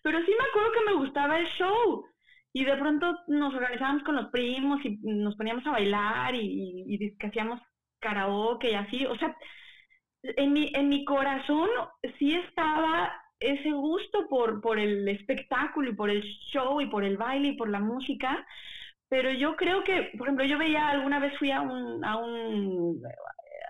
pero 0.03 0.19
sí 0.19 0.31
me 0.37 0.45
acuerdo 0.49 0.71
que 0.73 0.91
me 0.91 0.97
gustaba 0.97 1.39
el 1.39 1.47
show. 1.47 2.05
Y 2.53 2.65
de 2.65 2.75
pronto 2.75 3.17
nos 3.27 3.53
organizábamos 3.53 4.03
con 4.03 4.15
los 4.15 4.27
primos 4.29 4.83
y 4.83 4.99
nos 5.03 5.35
poníamos 5.35 5.65
a 5.67 5.71
bailar 5.71 6.35
y, 6.35 6.83
y, 6.87 7.25
hacíamos 7.25 7.61
karaoke 7.99 8.71
y 8.71 8.75
así. 8.75 9.05
O 9.05 9.15
sea, 9.15 9.35
en 10.23 10.51
mi, 10.53 10.71
en 10.75 10.89
mi 10.89 11.05
corazón 11.05 11.69
sí 12.19 12.35
estaba 12.35 13.11
ese 13.39 13.71
gusto 13.71 14.27
por, 14.29 14.61
por 14.61 14.79
el 14.79 15.07
espectáculo 15.07 15.91
y 15.91 15.95
por 15.95 16.09
el 16.09 16.21
show 16.51 16.81
y 16.81 16.87
por 16.87 17.03
el 17.03 17.17
baile 17.17 17.49
y 17.49 17.57
por 17.57 17.69
la 17.69 17.79
música 17.79 18.45
pero 19.11 19.29
yo 19.33 19.57
creo 19.57 19.83
que, 19.83 20.13
por 20.17 20.25
ejemplo, 20.27 20.45
yo 20.45 20.57
veía, 20.57 20.87
alguna 20.87 21.19
vez 21.19 21.37
fui 21.37 21.51
a, 21.51 21.59
un, 21.59 22.05
a, 22.05 22.15
un, 22.15 23.03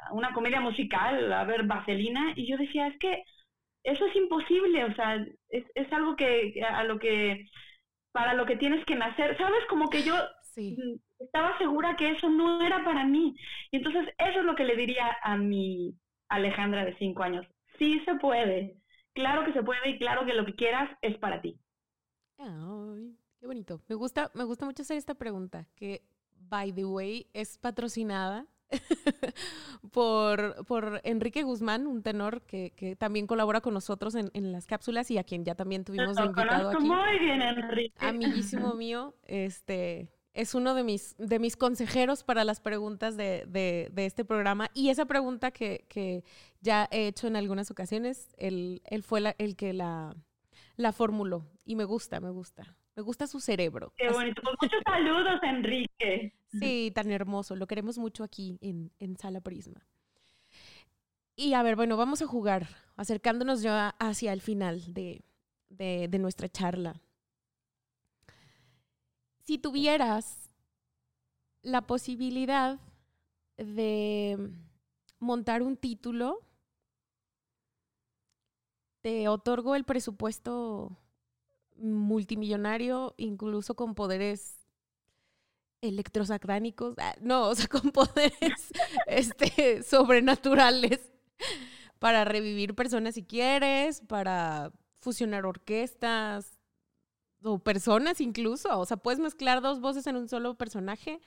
a 0.07 0.13
una 0.13 0.33
comedia 0.33 0.61
musical 0.61 1.33
a 1.33 1.43
ver 1.45 1.63
Vaselina 1.63 2.33
y 2.35 2.47
yo 2.47 2.57
decía, 2.57 2.85
es 2.85 2.99
que 2.99 3.23
eso 3.83 4.05
es 4.05 4.15
imposible, 4.15 4.83
o 4.85 4.93
sea, 4.93 5.15
es, 5.49 5.65
es 5.73 5.91
algo 5.91 6.15
que 6.15 6.61
a 6.63 6.83
lo 6.83 6.99
que, 6.99 7.47
para 8.11 8.35
lo 8.35 8.45
que 8.45 8.55
tienes 8.55 8.85
que 8.85 8.93
nacer, 8.93 9.35
¿sabes? 9.39 9.65
Como 9.67 9.89
que 9.89 10.03
yo 10.03 10.13
estaba 11.17 11.57
segura 11.57 11.95
que 11.95 12.11
eso 12.11 12.29
no 12.29 12.61
era 12.61 12.83
para 12.83 13.03
mí. 13.03 13.35
Y 13.71 13.77
entonces 13.77 14.13
eso 14.19 14.41
es 14.41 14.45
lo 14.45 14.53
que 14.53 14.65
le 14.65 14.75
diría 14.75 15.17
a 15.23 15.37
mi 15.37 15.95
Alejandra 16.29 16.85
de 16.85 16.95
cinco 16.99 17.23
años. 17.23 17.47
Sí 17.79 17.99
se 18.05 18.13
puede, 18.13 18.75
claro 19.15 19.43
que 19.43 19.53
se 19.53 19.63
puede 19.63 19.89
y 19.89 19.97
claro 19.97 20.23
que 20.23 20.35
lo 20.35 20.45
que 20.45 20.53
quieras 20.53 20.87
es 21.01 21.17
para 21.17 21.41
ti. 21.41 21.59
Ay. 22.37 23.20
Qué 23.41 23.47
bonito. 23.47 23.81
Me 23.87 23.95
gusta, 23.95 24.29
me 24.35 24.43
gusta 24.43 24.65
mucho 24.65 24.83
hacer 24.83 24.97
esta 24.97 25.15
pregunta, 25.15 25.67
que, 25.75 26.03
by 26.47 26.71
the 26.73 26.85
way, 26.85 27.25
es 27.33 27.57
patrocinada 27.57 28.45
por, 29.91 30.63
por 30.67 31.01
Enrique 31.03 31.41
Guzmán, 31.41 31.87
un 31.87 32.03
tenor 32.03 32.43
que, 32.43 32.71
que 32.75 32.95
también 32.95 33.25
colabora 33.25 33.59
con 33.61 33.73
nosotros 33.73 34.13
en, 34.13 34.29
en, 34.35 34.51
las 34.51 34.67
cápsulas 34.67 35.09
y 35.09 35.17
a 35.17 35.23
quien 35.23 35.43
ya 35.43 35.55
también 35.55 35.83
tuvimos 35.83 36.17
de 36.17 36.25
invitado 36.25 36.69
aquí. 36.69 36.83
Muy 36.83 37.17
bien, 37.17 37.41
Enrique. 37.41 37.95
Amiguísimo 37.97 38.73
mío, 38.75 39.15
este 39.23 40.11
es 40.35 40.53
uno 40.53 40.75
de 40.75 40.83
mis, 40.83 41.17
de 41.17 41.39
mis 41.39 41.57
consejeros 41.57 42.23
para 42.23 42.43
las 42.43 42.61
preguntas 42.61 43.17
de, 43.17 43.45
de, 43.47 43.89
de 43.91 44.05
este 44.05 44.23
programa. 44.23 44.69
Y 44.75 44.89
esa 44.89 45.05
pregunta 45.05 45.49
que, 45.49 45.85
que, 45.89 46.23
ya 46.61 46.87
he 46.91 47.07
hecho 47.07 47.25
en 47.25 47.37
algunas 47.37 47.71
ocasiones, 47.71 48.29
él, 48.37 48.83
él 48.85 49.01
fue 49.01 49.19
la, 49.19 49.35
el 49.39 49.55
que 49.55 49.73
la, 49.73 50.15
la 50.75 50.91
formuló. 50.91 51.47
Y 51.65 51.75
me 51.75 51.85
gusta, 51.85 52.19
me 52.19 52.29
gusta. 52.29 52.77
Me 52.95 53.03
gusta 53.03 53.25
su 53.27 53.39
cerebro. 53.39 53.93
Qué 53.97 54.09
bonito. 54.09 54.41
Pues 54.41 54.55
muchos 54.61 54.81
saludos, 54.85 55.39
Enrique. 55.43 56.33
Sí, 56.51 56.91
tan 56.93 57.09
hermoso. 57.11 57.55
Lo 57.55 57.65
queremos 57.65 57.97
mucho 57.97 58.25
aquí 58.25 58.57
en, 58.59 58.91
en 58.99 59.15
Sala 59.15 59.39
Prisma. 59.39 59.87
Y 61.37 61.53
a 61.53 61.63
ver, 61.63 61.77
bueno, 61.77 61.95
vamos 61.95 62.21
a 62.21 62.27
jugar, 62.27 62.67
acercándonos 62.97 63.61
ya 63.61 63.95
hacia 63.99 64.33
el 64.33 64.41
final 64.41 64.93
de, 64.93 65.23
de, 65.69 66.09
de 66.09 66.19
nuestra 66.19 66.49
charla. 66.49 67.01
Si 69.39 69.57
tuvieras 69.59 70.51
la 71.61 71.87
posibilidad 71.87 72.81
de 73.55 74.51
montar 75.19 75.61
un 75.61 75.77
título, 75.77 76.39
te 78.99 79.29
otorgo 79.29 79.75
el 79.75 79.85
presupuesto 79.85 80.97
multimillonario, 81.81 83.13
incluso 83.17 83.75
con 83.75 83.95
poderes 83.95 84.57
electrosacránicos, 85.81 86.95
ah, 86.99 87.15
no, 87.21 87.49
o 87.49 87.55
sea, 87.55 87.67
con 87.67 87.91
poderes 87.91 88.71
este, 89.07 89.83
sobrenaturales 89.83 91.11
para 91.99 92.23
revivir 92.23 92.75
personas 92.75 93.15
si 93.15 93.23
quieres, 93.23 94.01
para 94.01 94.71
fusionar 94.99 95.45
orquestas 95.45 96.59
o 97.43 97.59
personas 97.59 98.21
incluso, 98.21 98.79
o 98.79 98.85
sea, 98.85 98.97
puedes 98.97 99.19
mezclar 99.19 99.61
dos 99.61 99.81
voces 99.81 100.05
en 100.07 100.15
un 100.15 100.29
solo 100.29 100.55
personaje, 100.55 101.19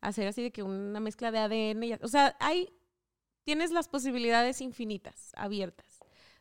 hacer 0.00 0.26
así 0.26 0.42
de 0.42 0.50
que 0.50 0.62
una 0.62 1.00
mezcla 1.00 1.30
de 1.30 1.38
ADN, 1.38 1.98
o 2.02 2.08
sea, 2.08 2.36
hay, 2.40 2.72
tienes 3.44 3.70
las 3.70 3.88
posibilidades 3.88 4.62
infinitas, 4.62 5.32
abiertas. 5.36 6.00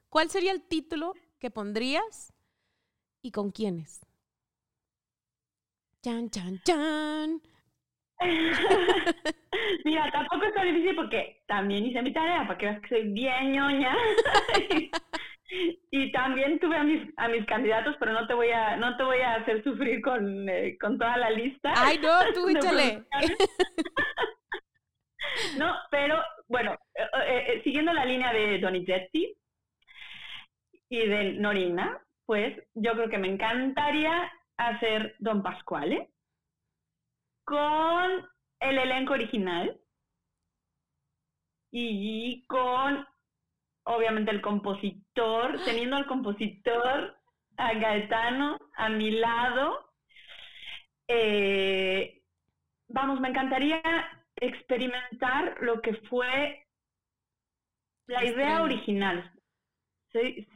¿Cuál 0.10 0.30
sería 0.30 0.54
el 0.54 0.62
título 0.62 1.14
que 1.40 1.52
pondrías 1.52 2.34
y 3.28 3.32
con 3.32 3.52
quiénes. 3.52 4.00
Chan, 6.02 6.30
chan, 6.30 6.62
chan. 6.64 7.42
Mira, 9.84 10.10
tampoco 10.12 10.46
es 10.46 10.54
tan 10.54 10.66
difícil 10.66 10.96
porque 10.96 11.42
también 11.46 11.86
hice 11.86 12.02
mi 12.02 12.14
tarea, 12.14 12.48
para 12.48 12.58
que 12.58 12.66
veas 12.68 12.82
que 12.82 12.88
soy 12.88 13.12
bien 13.12 13.52
ñoña. 13.52 13.94
y, 15.92 16.12
también 16.14 16.58
tuve 16.60 16.78
a 16.78 16.84
mis, 16.84 17.02
a 17.18 17.28
mis 17.28 17.46
candidatos, 17.46 17.98
pero 18.00 18.14
no 18.14 18.26
te 18.28 18.34
voy 18.34 18.50
a, 18.50 18.78
no 18.78 18.96
te 18.96 19.04
voy 19.04 19.20
a 19.20 19.36
hacer 19.36 19.62
sufrir 19.64 20.02
con, 20.02 20.48
eh, 20.48 20.78
con 20.80 20.98
toda 20.98 21.18
la 21.18 21.30
lista. 21.30 21.74
Ay, 21.76 22.00
no, 22.00 22.34
tú 22.34 22.48
échale. 22.58 23.04
no, 25.58 25.76
pero 25.92 26.24
bueno, 26.48 26.78
eh, 26.96 27.46
eh, 27.48 27.62
siguiendo 27.66 27.92
la 27.92 28.06
línea 28.06 28.32
de 28.32 28.60
Donizetti 28.60 29.36
y 30.90 31.08
de 31.08 31.34
Norina, 31.34 32.02
pues 32.28 32.62
yo 32.76 32.92
creo 32.92 33.10
que 33.10 33.18
me 33.18 33.30
encantaría 33.30 34.32
hacer 34.58 35.16
Don 35.20 35.42
Pasquale 35.42 36.12
con 37.46 38.28
el 38.60 38.78
elenco 38.78 39.14
original 39.14 39.80
y 41.72 42.46
con, 42.48 43.08
obviamente, 43.86 44.32
el 44.32 44.42
compositor, 44.42 45.64
teniendo 45.64 45.96
al 45.96 46.06
compositor, 46.06 47.18
a 47.56 47.74
Gaetano, 47.74 48.60
a 48.76 48.90
mi 48.90 49.12
lado. 49.12 49.90
Eh, 51.08 52.22
vamos, 52.90 53.22
me 53.22 53.30
encantaría 53.30 53.82
experimentar 54.36 55.56
lo 55.62 55.82
que 55.82 55.94
fue 56.10 56.68
la 58.08 58.26
idea 58.26 58.64
original, 58.64 59.32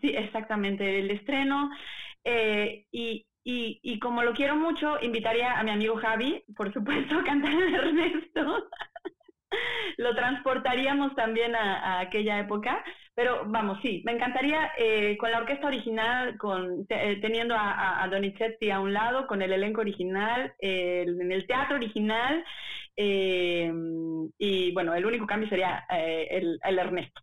Sí, 0.01 0.09
exactamente, 0.09 0.99
el 0.99 1.11
estreno. 1.11 1.69
Eh, 2.23 2.85
y, 2.91 3.25
y, 3.43 3.79
y, 3.81 3.99
como 3.99 4.23
lo 4.23 4.33
quiero 4.33 4.55
mucho, 4.55 4.97
invitaría 5.01 5.59
a 5.59 5.63
mi 5.63 5.71
amigo 5.71 5.95
Javi, 5.97 6.43
por 6.55 6.71
supuesto, 6.73 7.15
a 7.19 7.23
cantar 7.23 7.51
en 7.51 7.73
Ernesto. 7.73 8.67
lo 9.97 10.15
transportaríamos 10.15 11.15
también 11.15 11.55
a, 11.55 11.99
aquella 11.99 12.39
época, 12.39 12.83
Pero 13.15 13.43
vamos, 13.47 13.79
sí, 13.81 14.01
me 14.05 14.13
encantaría 14.13 14.71
eh, 14.77 15.17
con 15.17 15.31
la 15.31 15.39
orquesta 15.39 15.67
original, 15.67 16.37
con, 16.37 16.85
eh, 16.89 17.19
teniendo 17.21 17.55
a, 17.57 18.07
Donizetti 18.09 18.71
a 18.71 18.79
un 18.79 18.93
lado, 18.93 19.27
con 19.27 19.41
el 19.41 19.51
elenco 19.51 19.81
original, 19.81 20.53
en 20.59 21.31
el 21.31 21.45
teatro 21.47 21.75
original, 21.75 22.43
y 22.95 24.71
bueno, 24.73 24.95
el 24.95 25.05
único 25.05 25.25
cambio 25.25 25.49
sería 25.49 25.85
el, 25.89 26.59
el 26.63 26.79
Ernesto. 26.79 27.21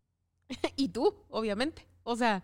y 0.77 0.89
tú, 0.91 1.15
obviamente. 1.31 1.83
O 2.09 2.17
sea, 2.17 2.43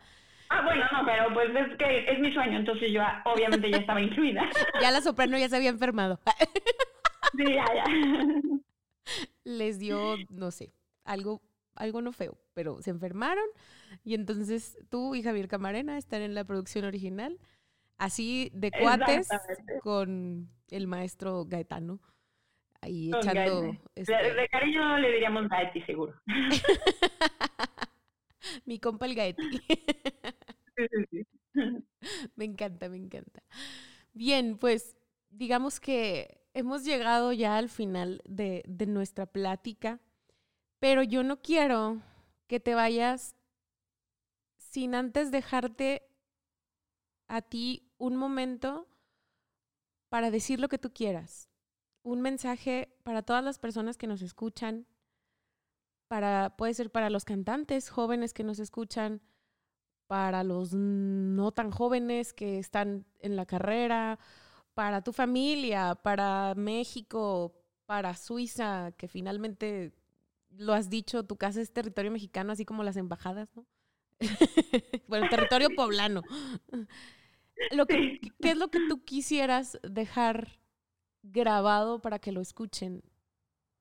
Ah, 0.51 0.62
bueno, 0.62 0.85
no, 0.93 1.07
pero 1.07 1.33
pues 1.33 1.49
es 1.55 1.77
que 1.79 2.12
es 2.12 2.19
mi 2.21 2.33
sueño, 2.33 2.59
entonces 2.59 2.93
yo 2.93 3.01
obviamente 3.25 3.71
ya 3.71 3.79
estaba 3.79 4.01
incluida. 4.01 4.43
Ya 4.81 4.91
la 4.91 5.01
soprano 5.01 5.39
ya 5.39 5.49
se 5.49 5.57
había 5.57 5.71
enfermado. 5.71 6.21
Sí, 7.37 7.45
ya, 7.55 7.65
ya. 7.75 7.85
Les 9.45 9.79
dio, 9.79 10.17
no 10.29 10.51
sé, 10.51 10.73
algo, 11.05 11.43
algo 11.75 12.03
no 12.03 12.12
feo, 12.12 12.39
pero 12.53 12.81
se 12.83 12.91
enfermaron 12.91 13.45
y 14.05 14.15
entonces 14.15 14.79
tú 14.91 15.15
y 15.15 15.23
Javier 15.23 15.49
Camarena 15.49 15.97
están 15.97 16.23
en 16.23 16.35
la 16.35 16.45
producción 16.45 16.85
original, 16.85 17.39
así 17.99 18.51
de 18.53 18.71
cuates 18.71 19.29
con 19.83 20.51
el 20.71 20.87
maestro 20.87 21.47
Gaetano. 21.47 22.01
Ahí 22.81 23.11
echando... 23.17 23.75
Este 23.95 24.12
de, 24.12 24.49
cariño 24.49 24.99
le 24.99 25.11
diríamos 25.11 25.49
Gaeti, 25.49 25.81
seguro. 25.83 26.15
Mi 28.66 28.78
compa 28.78 29.07
el 29.07 29.14
Gaeti. 29.14 29.61
me 32.36 32.45
encanta, 32.45 32.88
me 32.88 32.97
encanta. 32.97 33.42
Bien, 34.12 34.59
pues 34.59 34.97
digamos 35.30 35.80
que 35.80 36.40
hemos 36.55 36.84
llegado 36.84 37.32
ya 37.32 37.57
al 37.59 37.68
final 37.68 38.22
de, 38.26 38.62
de 38.66 38.86
nuestra 38.86 39.26
plática, 39.26 40.01
pero 40.80 41.03
yo 41.03 41.22
no 41.24 41.42
quiero 41.42 42.03
que 42.49 42.61
te 42.61 42.74
vayas 42.74 43.36
sin 44.57 44.95
antes 44.97 45.30
dejarte 45.30 46.03
a 47.28 47.38
ti 47.51 47.66
un 47.99 48.14
momento 48.16 48.70
para 50.09 50.30
decir 50.30 50.61
lo 50.61 50.68
que 50.68 50.78
tú 50.78 50.92
quieras. 50.92 51.49
Un 52.03 52.20
mensaje 52.22 52.95
para 53.05 53.22
todas 53.22 53.45
las 53.45 53.59
personas 53.59 53.97
que 53.97 54.07
nos 54.07 54.22
escuchan, 54.22 54.86
puede 56.57 56.75
ser 56.75 56.91
para 56.91 57.11
los 57.11 57.25
cantantes 57.25 57.89
jóvenes 57.89 58.33
que 58.33 58.45
nos 58.45 58.59
escuchan, 58.59 59.21
para 60.07 60.45
los 60.45 60.73
no 60.75 61.53
tan 61.53 61.71
jóvenes 61.71 62.33
que 62.33 62.59
están 62.59 63.07
en 63.21 63.37
la 63.37 63.47
carrera, 63.47 64.19
para 64.75 65.03
tu 65.03 65.12
familia, 65.12 65.95
para 65.95 66.55
México, 66.57 67.55
para 67.87 68.15
Suiza, 68.17 68.93
que 68.93 69.09
finalmente 69.09 69.93
lo 70.51 70.73
has 70.73 70.91
dicho, 70.91 71.25
tu 71.25 71.37
casa 71.37 71.61
es 71.61 71.73
territorio 71.73 72.11
mexicano, 72.11 72.53
así 72.53 72.65
como 72.65 72.85
las 72.85 72.97
embajadas, 72.97 73.55
¿no? 73.57 73.67
bueno, 75.09 75.29
territorio 75.29 75.71
poblano. 75.75 76.23
¿Qué 77.89 78.51
es 78.51 78.57
lo 78.57 78.69
que 78.69 78.81
tú 78.89 79.05
quisieras 79.05 79.79
dejar 79.83 80.59
grabado 81.23 82.01
para 82.01 82.19
que 82.19 82.33
lo 82.33 82.41
escuchen 82.41 83.03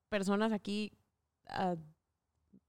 personas 0.08 0.52
aquí 0.52 0.92
a 1.46 1.76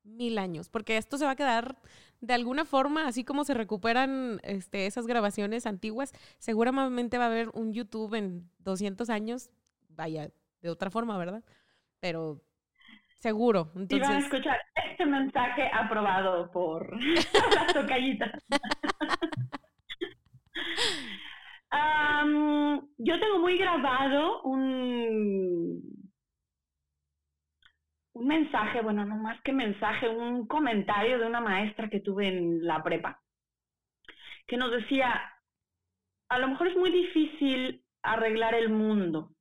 mil 0.06 0.38
años? 0.38 0.70
Porque 0.70 0.98
esto 0.98 1.18
se 1.18 1.26
va 1.26 1.32
a 1.32 1.36
quedar 1.36 1.78
de 2.22 2.34
alguna 2.34 2.66
forma, 2.66 3.08
así 3.08 3.24
como 3.24 3.44
se 3.44 3.54
recuperan 3.54 4.40
este, 4.44 4.86
esas 4.86 5.08
grabaciones 5.08 5.66
antiguas, 5.66 6.14
seguramente 6.38 7.18
va 7.18 7.26
a 7.26 7.28
haber 7.28 7.50
un 7.54 7.74
YouTube 7.74 8.16
en 8.16 8.50
200 8.60 9.10
años, 9.10 9.50
vaya, 9.90 10.30
de 10.62 10.70
otra 10.70 10.90
forma, 10.90 11.18
¿verdad? 11.18 11.44
Pero 12.00 12.42
seguro. 13.20 13.72
Entonces... 13.76 14.08
Y 14.08 14.12
van 14.12 14.24
a 14.24 14.26
escuchar 14.26 14.58
este 14.90 15.06
mensaje 15.06 15.70
aprobado 15.74 16.50
por 16.52 16.96
las 17.56 17.74
tocallitas. 17.74 18.32
yo 22.98 23.20
tengo 23.20 23.40
muy 23.40 23.58
grabado 23.58 24.42
un 24.44 26.05
un 28.16 28.28
mensaje, 28.28 28.82
bueno, 28.82 29.06
no 29.06 29.18
más 29.18 29.42
que 29.42 29.52
mensaje, 29.52 30.08
un 30.08 30.48
comentario 30.48 31.20
de 31.20 31.28
una 31.28 31.42
maestra 31.42 31.90
que 31.90 32.00
tuve 32.00 32.30
en 32.30 32.66
la 32.66 32.82
prepa, 32.82 33.22
que 34.48 34.56
nos 34.56 34.72
decía, 34.72 35.34
a 36.30 36.40
lo 36.40 36.48
mejor 36.48 36.68
es 36.70 36.78
muy 36.78 36.92
difícil 36.92 37.84
arreglar 38.02 38.56
el 38.56 38.70
mundo, 38.70 39.32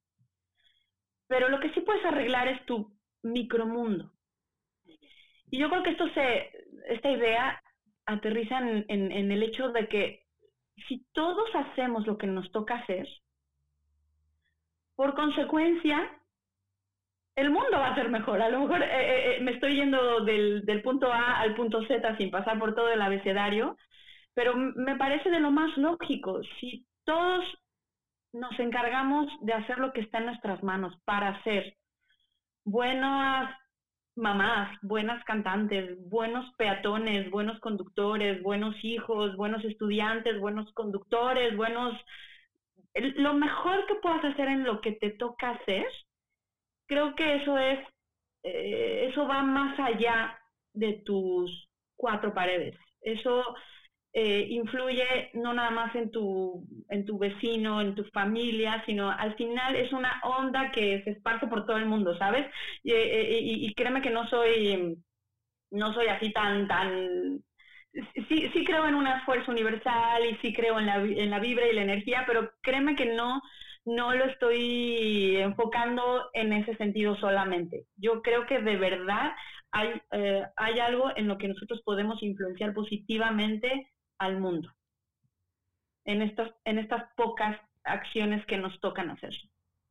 pero 1.29 1.49
lo 1.49 1.61
que 1.61 1.73
sí 1.73 1.81
puedes 1.83 2.05
arreglar 2.05 2.49
es 2.49 2.67
tu 2.67 2.93
micromundo. 3.23 4.13
Y 5.51 5.59
yo 5.59 5.71
creo 5.71 5.85
que 5.85 5.91
esto 5.91 6.09
se, 6.09 6.51
esta 6.89 7.11
idea 7.11 7.63
aterriza 8.07 8.59
en, 8.59 8.85
en 8.89 9.31
el 9.31 9.43
hecho 9.45 9.69
de 9.69 9.89
que 9.89 10.27
si 10.89 11.07
todos 11.13 11.49
hacemos 11.55 12.09
lo 12.09 12.19
que 12.19 12.27
nos 12.27 12.51
toca 12.51 12.75
hacer, 12.75 13.07
por 14.97 15.15
consecuencia, 15.15 16.11
el 17.37 17.51
mundo 17.51 17.73
va 17.73 17.89
a 17.89 17.95
ser 17.95 18.09
mejor. 18.11 18.41
A 18.41 18.49
lo 18.49 18.61
mejor 18.61 18.83
eh, 18.83 18.87
eh, 18.87 19.37
eh, 19.37 19.41
me 19.41 19.53
estoy 19.53 19.77
yendo 19.77 20.25
del, 20.25 20.65
del, 20.65 20.83
punto 20.83 21.13
A 21.13 21.41
al 21.41 21.55
punto 21.55 21.85
Z 21.87 22.17
sin 22.17 22.31
pasar 22.31 22.59
por 22.59 22.75
todo 22.75 22.91
el 22.91 23.03
abecedario, 23.03 23.77
pero 24.35 24.55
me 24.57 24.97
parece 24.97 25.31
de 25.31 25.41
lo 25.41 25.51
más 25.51 25.77
lógico. 25.77 26.41
Si 26.61 26.87
todos 27.05 27.45
nos 28.33 28.59
encargamos 28.59 29.29
de 29.43 29.53
hacer 29.53 29.79
lo 29.79 29.93
que 29.93 30.01
está 30.01 30.19
en 30.19 30.27
nuestras 30.27 30.63
manos 30.63 30.95
para 31.05 31.43
ser 31.45 31.77
buenas 32.65 33.55
mamás, 34.17 34.79
buenas 34.83 35.23
cantantes, 35.25 35.99
buenos 36.09 36.53
peatones, 36.57 37.31
buenos 37.31 37.59
conductores, 37.61 38.43
buenos 38.43 38.77
hijos, 38.85 39.37
buenos 39.37 39.65
estudiantes, 39.65 40.39
buenos 40.41 40.73
conductores, 40.73 41.57
buenos... 41.57 41.95
Lo 42.95 43.35
mejor 43.35 43.87
que 43.87 43.97
puedas 43.97 44.25
hacer 44.25 44.47
en 44.47 44.63
lo 44.63 44.81
que 44.81 44.93
te 44.93 45.11
toca 45.11 45.51
hacer 45.51 45.87
creo 46.87 47.15
que 47.15 47.37
eso 47.37 47.59
es, 47.59 47.79
eh, 48.43 49.09
eso 49.11 49.27
va 49.27 49.43
más 49.43 49.79
allá 49.81 50.39
de 50.73 50.95
tus 51.05 51.69
cuatro 51.97 52.35
paredes. 52.35 52.77
Eso 53.03 53.45
eh, 54.13 54.47
influye 54.51 55.31
no 55.35 55.53
nada 55.55 55.71
más 55.71 55.95
en 55.97 56.11
tu, 56.11 56.65
en 56.89 57.05
tu 57.05 57.19
vecino, 57.19 57.81
en 57.81 57.95
tu 57.95 58.05
familia, 58.07 58.83
sino 58.87 59.11
al 59.11 59.35
final 59.37 59.77
es 59.77 59.93
una 59.93 60.21
onda 60.25 60.71
que 60.73 61.03
se 61.05 61.11
esparce 61.11 61.47
por 61.49 61.67
todo 61.67 61.77
el 61.79 61.87
mundo, 61.87 62.17
¿sabes? 62.19 62.47
Y, 62.83 62.93
eh, 62.93 63.39
y, 63.41 63.75
créeme 63.75 64.03
que 64.03 64.11
no 64.11 64.29
soy, 64.29 64.97
no 65.71 65.93
soy 65.95 66.07
así 66.09 66.33
tan, 66.33 66.69
tan, 66.69 67.43
sí, 68.29 68.51
sí 68.53 68.65
creo 68.65 68.87
en 68.87 68.95
un 68.95 69.07
esfuerzo 69.07 69.51
universal 69.51 70.25
y 70.27 70.37
sí 70.37 70.53
creo 70.55 70.79
en 70.79 70.87
la, 70.87 70.97
en 70.97 71.31
la 71.31 71.41
vibra 71.41 71.67
y 71.69 71.75
la 71.75 71.83
energía, 71.83 72.25
pero 72.27 72.51
créeme 72.63 72.95
que 72.97 73.07
no, 73.15 73.43
no 73.85 74.15
lo 74.15 74.25
estoy 74.25 75.37
enfocando 75.37 76.31
en 76.33 76.53
ese 76.53 76.77
sentido 76.77 77.17
solamente. 77.17 77.87
Yo 77.97 78.23
creo 78.23 78.47
que 78.47 78.61
de 78.61 78.77
verdad 78.77 79.33
hay, 79.71 80.01
eh, 80.13 80.45
hay 80.57 80.79
algo 80.79 81.11
en 81.17 81.29
lo 81.29 81.39
que 81.39 81.49
nosotros 81.49 81.83
podemos 81.85 82.23
influenciar 82.23 82.73
positivamente 82.75 83.91
al 84.19 84.41
mundo, 84.41 84.71
en 86.05 86.23
estas, 86.23 86.51
en 86.65 86.79
estas 86.79 87.05
pocas 87.17 87.59
acciones 87.83 88.45
que 88.47 88.57
nos 88.57 88.79
tocan 88.81 89.11
hacer. 89.11 89.35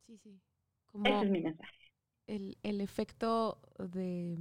Sí, 0.02 0.18
sí. 0.18 0.40
Ese 1.04 1.26
es 1.26 1.30
mi 1.30 1.42
mensaje. 1.42 1.74
El, 2.28 2.58
el 2.64 2.82
efecto 2.82 3.60
de 3.78 4.38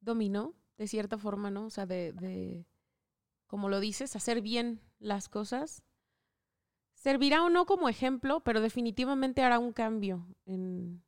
dominó, 0.00 0.54
de 0.78 0.86
cierta 0.86 1.18
forma, 1.18 1.50
¿no? 1.50 1.66
O 1.66 1.70
sea, 1.70 1.86
de, 1.86 2.12
de, 2.12 2.66
como 3.46 3.68
lo 3.68 3.80
dices, 3.80 4.14
hacer 4.16 4.42
bien 4.42 4.80
las 4.98 5.28
cosas 5.28 5.82
servirá 7.02 7.42
o 7.42 7.50
no 7.50 7.66
como 7.66 7.88
ejemplo, 7.88 8.40
pero 8.44 8.60
definitivamente 8.60 9.42
hará 9.42 9.58
un 9.58 9.72
cambio 9.72 10.24
en, 10.46 11.02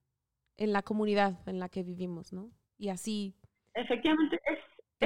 la 0.59 0.83
comunidad 0.83 1.49
en 1.49 1.61
la 1.61 1.69
que 1.69 1.85
vivimos, 1.85 2.33
¿no? 2.33 2.51
Y 2.77 2.89
así. 2.89 3.37
Efectivamente, 3.75 4.41
es, 4.45 4.59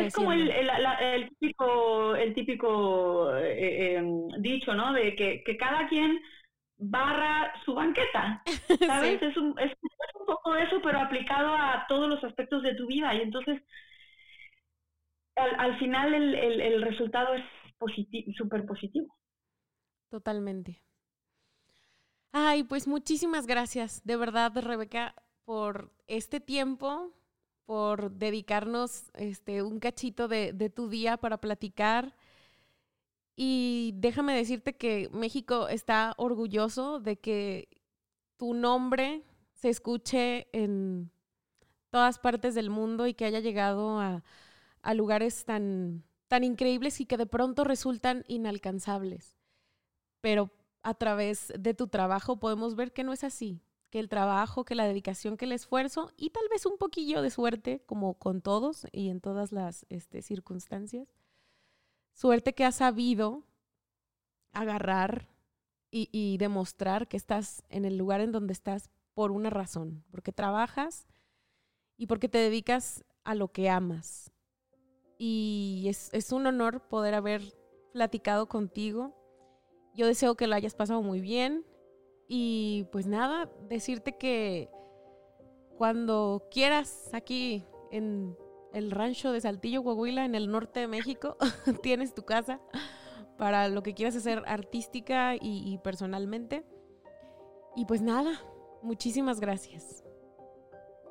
es 0.06 0.14
como 0.14 0.32
el, 0.32 0.50
el, 0.50 1.28
típico, 1.28 2.16
el 2.16 2.34
típico 2.34 3.36
eh, 3.36 3.96
em, 3.96 4.28
dicho, 4.38 4.74
¿no? 4.74 4.94
De 4.94 5.14
que, 5.14 5.56
cada 5.58 5.86
quien 5.88 6.18
barra 6.78 7.52
su 7.66 7.74
banqueta, 7.74 8.42
¿sabes? 8.86 9.20
es, 9.20 9.36
un, 9.36 9.58
es, 9.58 9.72
un 10.18 10.26
poco 10.26 10.56
eso, 10.56 10.80
pero 10.82 11.00
aplicado 11.00 11.52
a 11.52 11.84
todos 11.86 12.08
los 12.08 12.24
aspectos 12.24 12.62
de 12.62 12.74
tu 12.74 12.86
vida. 12.86 13.14
Y 13.14 13.20
entonces, 13.20 13.60
al, 15.36 15.54
al 15.60 15.78
final 15.78 16.14
el, 16.14 16.60
el 16.62 16.80
resultado 16.80 17.34
es 17.34 17.44
súper 18.36 18.64
positivo. 18.64 19.18
Totalmente. 20.08 20.82
Ay, 22.32 22.62
pues 22.62 22.86
muchísimas 22.86 23.46
gracias, 23.46 24.02
de 24.04 24.16
verdad, 24.16 24.52
Rebeca, 24.56 25.14
por 25.44 25.92
este 26.06 26.40
tiempo, 26.40 27.12
por 27.64 28.12
dedicarnos 28.12 29.10
este, 29.14 29.62
un 29.62 29.78
cachito 29.80 30.28
de, 30.28 30.72
tu 30.74 30.88
día 30.88 31.16
para 31.16 31.38
platicar. 31.38 32.14
Y 33.36 33.92
déjame 33.96 34.34
decirte 34.34 34.76
que 34.76 35.08
México 35.12 35.68
está 35.68 36.14
orgulloso 36.18 37.00
de 37.00 37.18
que 37.18 37.68
tu 38.36 38.54
nombre 38.54 39.22
se 39.52 39.68
escuche 39.70 40.48
en 40.52 41.10
todas 41.90 42.18
partes 42.18 42.54
del 42.54 42.70
mundo 42.70 43.06
y 43.06 43.14
que 43.14 43.24
haya 43.24 43.40
llegado 43.40 44.00
a, 44.00 44.22
a 44.82 44.94
lugares 44.94 45.44
tan, 45.44 46.04
tan 46.28 46.44
increíbles 46.44 47.00
y 47.00 47.06
que 47.06 47.16
de 47.16 47.26
pronto 47.26 47.64
resultan 47.64 48.24
inalcanzables. 48.28 49.37
Pero 50.20 50.50
a 50.82 50.94
través 50.94 51.52
de 51.58 51.74
tu 51.74 51.88
trabajo 51.88 52.38
podemos 52.38 52.74
ver 52.74 52.92
que 52.92 53.04
no 53.04 53.12
es 53.12 53.24
así, 53.24 53.60
que 53.90 53.98
el 53.98 54.08
trabajo, 54.08 54.64
que 54.64 54.74
la 54.74 54.86
dedicación, 54.86 55.36
que 55.36 55.46
el 55.46 55.52
esfuerzo 55.52 56.12
y 56.16 56.30
tal 56.30 56.44
vez 56.50 56.66
un 56.66 56.78
poquillo 56.78 57.22
de 57.22 57.30
suerte, 57.30 57.82
como 57.86 58.14
con 58.14 58.40
todos 58.40 58.86
y 58.92 59.10
en 59.10 59.20
todas 59.20 59.52
las 59.52 59.86
este, 59.88 60.22
circunstancias, 60.22 61.08
suerte 62.12 62.54
que 62.54 62.64
has 62.64 62.76
sabido 62.76 63.44
agarrar 64.52 65.28
y, 65.90 66.36
demostrar 66.38 67.08
que 67.08 67.16
estás 67.16 67.62
en 67.70 67.86
el 67.86 67.96
lugar 67.96 68.20
en 68.20 68.30
donde 68.30 68.52
estás 68.52 68.90
por 69.14 69.30
una 69.30 69.48
razón, 69.48 70.04
porque 70.10 70.32
trabajas 70.32 71.06
y 71.96 72.06
porque 72.06 72.28
te 72.28 72.38
dedicas 72.38 73.04
a 73.24 73.34
lo 73.34 73.48
que 73.48 73.70
amas. 73.70 74.30
Y 75.16 75.86
es, 75.88 76.10
es, 76.12 76.30
un 76.30 76.46
honor 76.46 76.86
poder 76.88 77.14
haber 77.14 77.54
platicado 77.92 78.48
contigo. 78.48 79.14
Yo 79.98 80.06
deseo 80.06 80.36
que 80.36 80.46
lo 80.46 80.54
hayas 80.54 80.76
pasado 80.76 81.02
muy 81.02 81.20
bien. 81.20 81.66
Y 82.28 82.86
pues 82.92 83.08
nada, 83.08 83.50
decirte 83.68 84.16
que 84.16 84.70
cuando 85.76 86.46
quieras 86.52 87.10
aquí 87.12 87.64
en 87.90 88.38
el 88.72 88.92
rancho 88.92 89.32
de 89.32 89.40
Saltillo, 89.40 89.82
Coahuila, 89.82 90.24
en 90.24 90.36
el 90.36 90.52
norte 90.52 90.78
de 90.78 90.86
México, 90.86 91.36
tienes 91.82 92.14
tu 92.14 92.22
casa 92.24 92.60
para 93.38 93.68
lo 93.68 93.82
que 93.82 93.94
quieras 93.94 94.14
hacer 94.14 94.44
artística 94.46 95.34
y, 95.34 95.72
y 95.72 95.78
personalmente. 95.78 96.64
Y 97.74 97.84
pues 97.84 98.00
nada, 98.00 98.40
muchísimas 98.82 99.40
gracias. 99.40 100.04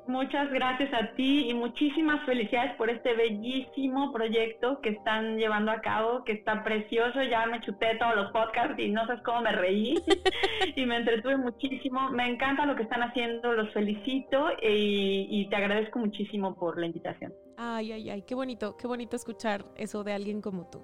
Muchas 0.08 0.50
gracias 0.50 0.90
a 0.94 1.12
ti 1.16 1.50
y 1.50 1.54
muchísimas 1.54 2.24
felicidades 2.24 2.74
por 2.76 2.88
este 2.88 3.12
bellísimo 3.12 4.10
proyecto 4.10 4.80
que 4.80 4.88
están 4.88 5.36
llevando 5.36 5.70
a 5.70 5.82
cabo, 5.82 6.24
que 6.24 6.32
está 6.32 6.64
precioso. 6.64 7.22
Ya 7.24 7.44
me 7.44 7.60
chuté 7.60 7.94
todos 7.98 8.16
los 8.16 8.32
podcasts 8.32 8.78
y 8.78 8.88
no 8.88 9.06
sabes 9.06 9.22
cómo 9.22 9.42
me 9.42 9.52
reí 9.52 9.96
y 10.76 10.86
me 10.86 10.96
entretuve 10.96 11.36
muchísimo. 11.36 12.08
Me 12.08 12.26
encanta 12.26 12.64
lo 12.64 12.74
que 12.74 12.84
están 12.84 13.02
haciendo, 13.02 13.52
los 13.52 13.70
felicito 13.74 14.46
y, 14.62 15.28
y, 15.28 15.46
te 15.50 15.56
agradezco 15.56 15.98
muchísimo 15.98 16.54
por 16.54 16.80
la 16.80 16.86
invitación. 16.86 17.34
Ay, 17.58 17.92
ay, 17.92 18.08
ay, 18.08 18.22
qué 18.22 18.34
bonito, 18.34 18.78
qué 18.78 18.86
bonito 18.86 19.14
escuchar 19.14 19.66
eso 19.76 20.04
de 20.04 20.14
alguien 20.14 20.40
como 20.40 20.70
tú. 20.70 20.80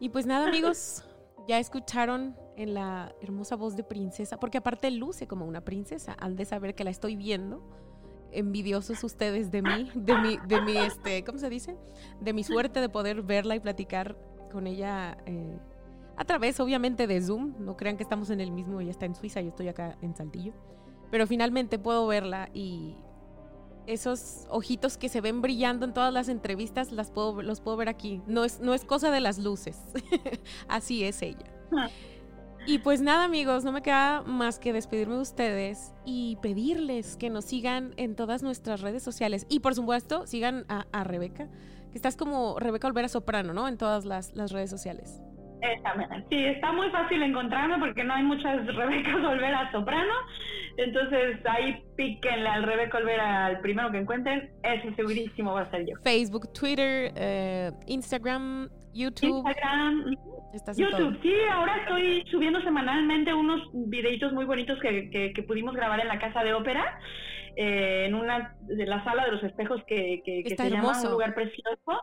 Y 0.00 0.08
pues 0.08 0.24
nada, 0.24 0.48
amigos, 0.48 1.04
ya 1.48 1.58
escucharon 1.58 2.34
en 2.56 2.72
la 2.72 3.14
hermosa 3.20 3.56
voz 3.56 3.76
de 3.76 3.84
princesa, 3.84 4.38
porque 4.40 4.56
aparte 4.56 4.90
luce 4.90 5.26
como 5.26 5.44
una 5.44 5.60
princesa, 5.66 6.16
han 6.18 6.34
de 6.34 6.46
saber 6.46 6.74
que 6.74 6.82
la 6.82 6.88
estoy 6.88 7.14
viendo 7.14 7.62
envidiosos 8.32 9.02
ustedes 9.04 9.50
de 9.50 9.62
mí, 9.62 9.90
de 9.94 10.18
mi, 10.18 10.38
de 10.46 10.60
mi, 10.60 10.76
este, 10.76 11.24
¿cómo 11.24 11.38
se 11.38 11.48
dice? 11.48 11.76
De 12.20 12.32
mi 12.32 12.44
suerte 12.44 12.80
de 12.80 12.88
poder 12.88 13.22
verla 13.22 13.56
y 13.56 13.60
platicar 13.60 14.16
con 14.50 14.66
ella 14.66 15.16
eh, 15.26 15.58
a 16.16 16.24
través, 16.24 16.60
obviamente, 16.60 17.06
de 17.06 17.20
Zoom. 17.20 17.54
No 17.58 17.76
crean 17.76 17.96
que 17.96 18.02
estamos 18.02 18.30
en 18.30 18.40
el 18.40 18.50
mismo, 18.50 18.80
ella 18.80 18.90
está 18.90 19.06
en 19.06 19.14
Suiza, 19.14 19.40
yo 19.40 19.48
estoy 19.48 19.68
acá 19.68 19.96
en 20.02 20.14
Saltillo. 20.14 20.52
Pero 21.10 21.26
finalmente 21.26 21.78
puedo 21.78 22.06
verla 22.06 22.48
y 22.52 22.96
esos 23.86 24.46
ojitos 24.50 24.98
que 24.98 25.08
se 25.08 25.20
ven 25.20 25.40
brillando 25.40 25.86
en 25.86 25.92
todas 25.92 26.12
las 26.12 26.28
entrevistas 26.28 26.90
las 26.90 27.10
puedo, 27.10 27.42
los 27.42 27.60
puedo 27.60 27.76
ver 27.76 27.88
aquí. 27.88 28.22
No 28.26 28.44
es, 28.44 28.60
no 28.60 28.74
es 28.74 28.84
cosa 28.84 29.10
de 29.10 29.20
las 29.20 29.38
luces, 29.38 29.78
así 30.68 31.04
es 31.04 31.22
ella. 31.22 31.46
Y 32.68 32.80
pues 32.80 33.00
nada 33.00 33.24
amigos, 33.24 33.62
no 33.62 33.70
me 33.70 33.80
queda 33.80 34.22
más 34.22 34.58
que 34.58 34.72
despedirme 34.72 35.14
de 35.14 35.20
ustedes 35.20 35.94
y 36.04 36.36
pedirles 36.42 37.16
que 37.16 37.30
nos 37.30 37.44
sigan 37.44 37.92
en 37.96 38.16
todas 38.16 38.42
nuestras 38.42 38.80
redes 38.80 39.04
sociales. 39.04 39.46
Y 39.48 39.60
por 39.60 39.76
supuesto, 39.76 40.26
sigan 40.26 40.64
a, 40.68 41.04
Rebeca, 41.04 41.46
que 41.92 41.94
estás 41.94 42.16
como 42.16 42.58
Rebeca 42.58 42.88
Olvera 42.88 43.08
Soprano, 43.08 43.54
¿no? 43.54 43.68
En 43.68 43.78
todas 43.78 44.04
las, 44.04 44.34
redes 44.50 44.68
sociales. 44.68 45.22
Sí, 46.28 46.44
está 46.44 46.72
muy 46.72 46.90
fácil 46.90 47.22
encontrarme 47.22 47.78
porque 47.78 48.02
no 48.02 48.14
hay 48.14 48.24
muchas 48.24 48.66
Rebecas 48.74 49.14
Olvera 49.14 49.70
Soprano. 49.70 50.12
Entonces 50.76 51.38
ahí 51.46 51.84
píquenle 51.96 52.48
al 52.48 52.64
Rebeca 52.64 52.98
Olvera 52.98 53.46
al 53.46 53.60
primero 53.60 53.92
que 53.92 53.98
encuentren. 53.98 54.50
Eso 54.64 54.92
segurísimo 54.96 55.54
va 55.54 55.62
a 55.62 55.70
ser 55.70 55.86
yo. 55.86 55.94
Facebook, 56.02 56.52
Twitter, 56.52 57.12
eh, 57.14 57.70
Instagram, 57.86 58.68
YouTube. 58.96 59.36
Instagram. 59.36 60.16
YouTube, 60.76 61.18
sí, 61.22 61.34
ahora 61.52 61.76
estoy 61.76 62.24
subiendo 62.30 62.60
semanalmente 62.62 63.34
unos 63.34 63.60
videitos 63.72 64.32
muy 64.32 64.44
bonitos 64.46 64.78
que, 64.80 65.10
que, 65.34 65.42
pudimos 65.42 65.74
grabar 65.74 66.00
en 66.00 66.08
la 66.08 66.18
casa 66.18 66.42
de 66.42 66.54
ópera, 66.54 66.98
eh, 67.56 68.04
en 68.06 68.14
una 68.14 68.56
de 68.62 68.86
la 68.86 69.04
sala 69.04 69.26
de 69.26 69.32
los 69.32 69.42
espejos 69.42 69.82
que, 69.86 70.22
que 70.24 70.56
se 70.56 70.70
llama 70.70 71.00
un 71.02 71.10
lugar 71.10 71.34
precioso. 71.34 72.02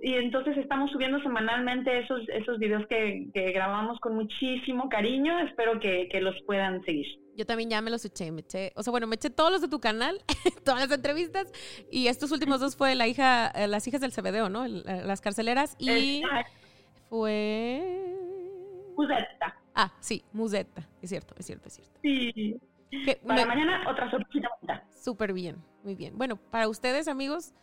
Y 0.00 0.14
entonces 0.14 0.56
estamos 0.56 0.90
subiendo 0.92 1.20
semanalmente 1.22 1.98
esos, 1.98 2.28
esos 2.28 2.58
videos 2.58 2.86
que, 2.86 3.28
grabamos 3.34 3.98
con 4.00 4.14
muchísimo 4.14 4.88
cariño. 4.88 5.38
Espero 5.40 5.80
que, 5.80 6.08
los 6.20 6.40
puedan 6.46 6.82
seguir. 6.84 7.06
Yo 7.38 7.46
también 7.46 7.70
ya 7.70 7.80
me 7.80 7.88
los 7.92 8.04
eché, 8.04 8.32
me 8.32 8.40
eché, 8.40 8.72
o 8.74 8.82
sea, 8.82 8.90
bueno, 8.90 9.06
me 9.06 9.14
eché 9.14 9.30
todos 9.30 9.52
los 9.52 9.60
de 9.60 9.68
tu 9.68 9.78
canal, 9.78 10.20
todas 10.64 10.80
las 10.80 10.90
entrevistas, 10.90 11.52
y 11.88 12.08
estos 12.08 12.32
últimos 12.32 12.58
dos 12.58 12.74
fue 12.74 12.96
la 12.96 13.06
hija, 13.06 13.46
eh, 13.50 13.68
las 13.68 13.86
hijas 13.86 14.00
del 14.00 14.10
CBDO, 14.10 14.48
¿no? 14.48 14.66
las 14.66 15.20
carceleras 15.20 15.76
y 15.78 16.22
fue... 17.08 18.16
Musetta. 18.96 19.56
Ah, 19.72 19.92
sí, 20.00 20.24
Musetta. 20.32 20.88
Es 21.00 21.10
cierto, 21.10 21.36
es 21.38 21.46
cierto, 21.46 21.68
es 21.68 21.74
cierto. 21.74 22.00
Sí. 22.02 22.60
para 23.24 23.46
mañana 23.46 23.88
otra 23.88 24.10
sorpresa. 24.10 24.48
Súper 25.00 25.32
bien, 25.32 25.62
muy 25.84 25.94
bien. 25.94 26.18
Bueno, 26.18 26.38
para 26.50 26.66
ustedes, 26.66 27.06
amigos, 27.06 27.54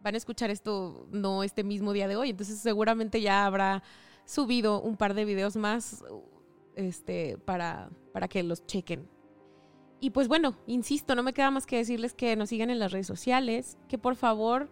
van 0.00 0.14
a 0.14 0.18
escuchar 0.18 0.50
esto 0.50 1.08
no 1.10 1.42
este 1.42 1.64
mismo 1.64 1.92
día 1.92 2.06
de 2.06 2.14
hoy, 2.14 2.30
entonces 2.30 2.60
seguramente 2.60 3.20
ya 3.20 3.46
habrá 3.46 3.82
subido 4.26 4.80
un 4.80 4.96
par 4.96 5.14
de 5.14 5.24
videos 5.24 5.56
más 5.56 6.04
este, 6.76 7.36
para, 7.38 7.90
para 8.12 8.28
que 8.28 8.44
los 8.44 8.64
chequen. 8.64 9.12
Y 10.04 10.10
pues 10.10 10.28
bueno, 10.28 10.54
insisto, 10.66 11.14
no 11.14 11.22
me 11.22 11.32
queda 11.32 11.50
más 11.50 11.64
que 11.64 11.78
decirles 11.78 12.12
que 12.12 12.36
nos 12.36 12.50
sigan 12.50 12.68
en 12.68 12.78
las 12.78 12.92
redes 12.92 13.06
sociales, 13.06 13.78
que 13.88 13.96
por 13.96 14.16
favor 14.16 14.68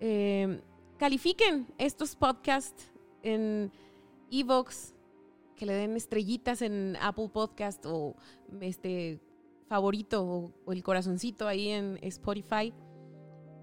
eh, 0.00 0.60
califiquen 0.98 1.68
estos 1.78 2.16
podcasts 2.16 2.90
en 3.22 3.70
Evox, 4.32 4.96
que 5.54 5.64
le 5.64 5.74
den 5.74 5.94
estrellitas 5.96 6.60
en 6.60 6.96
Apple 7.00 7.28
Podcast 7.28 7.86
o 7.86 8.16
este 8.60 9.20
favorito 9.68 10.24
o, 10.66 10.72
el 10.72 10.82
corazoncito 10.82 11.46
ahí 11.46 11.68
en 11.68 12.00
Spotify. 12.02 12.74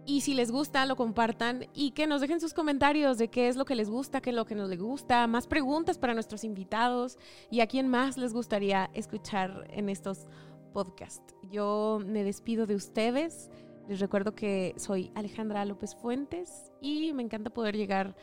Y 0.06 0.22
si 0.22 0.34
les 0.34 0.50
gusta, 0.50 0.86
lo 0.86 0.96
compartan 0.96 1.68
y 1.74 1.92
que 1.92 2.08
nos 2.08 2.22
dejen 2.22 2.40
sus 2.40 2.54
comentarios 2.54 3.18
de 3.18 3.28
qué 3.28 3.50
es 3.50 3.58
lo 3.58 3.66
que 3.66 3.76
les 3.76 3.90
gusta, 3.90 4.22
qué 4.22 4.30
es 4.30 4.36
lo 4.36 4.46
que 4.46 4.56
no 4.56 4.66
les 4.66 4.80
gusta, 4.80 5.28
más 5.28 5.46
preguntas 5.46 5.98
para 5.98 6.14
nuestros 6.14 6.46
invitados 6.46 7.18
y 7.52 7.60
a 7.60 7.68
quién 7.68 7.90
más 7.90 8.18
les 8.18 8.32
gustaría 8.32 8.90
escuchar 8.94 9.68
en 9.72 9.90
estos 9.90 10.26
podcasts. 10.72 11.36
Yo 11.52 12.00
me 12.06 12.24
despido 12.24 12.66
de 12.66 12.76
ustedes. 12.76 13.50
Les 13.88 14.00
recuerdo 14.00 14.36
que 14.36 14.74
soy 14.78 15.12
Alejandra 15.16 15.66
López 15.66 15.96
Fuentes 15.96 16.72
y 16.82 17.12
me 17.14 17.24
encanta 17.24 17.50
poder 17.50 17.76
llegar 17.76 18.16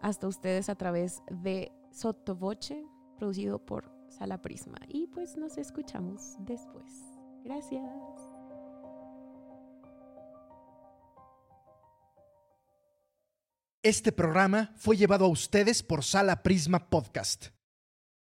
hasta 0.00 0.26
ustedes 0.26 0.68
a 0.68 0.74
través 0.74 1.22
de 1.30 1.72
Sotoboche, 1.92 2.84
producido 3.16 3.64
por 3.64 3.90
Sala 4.08 4.42
Prisma. 4.42 4.78
Y 4.88 5.06
pues 5.06 5.36
nos 5.36 5.58
escuchamos 5.58 6.36
después. 6.40 6.90
Gracias. 7.44 7.88
Este 13.84 14.12
programa 14.12 14.72
fue 14.76 14.96
llevado 14.96 15.24
a 15.24 15.28
ustedes 15.28 15.82
por 15.82 16.04
Sala 16.04 16.44
Prisma 16.44 16.88
Podcast. 16.88 17.48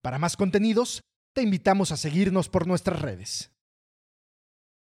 Para 0.02 0.18
más 0.18 0.38
contenidos, 0.38 1.02
te 1.34 1.42
invitamos 1.42 1.92
a 1.92 1.98
seguirnos 1.98 2.48
por 2.48 2.68
nuestras 2.68 3.02
redes. 3.02 3.51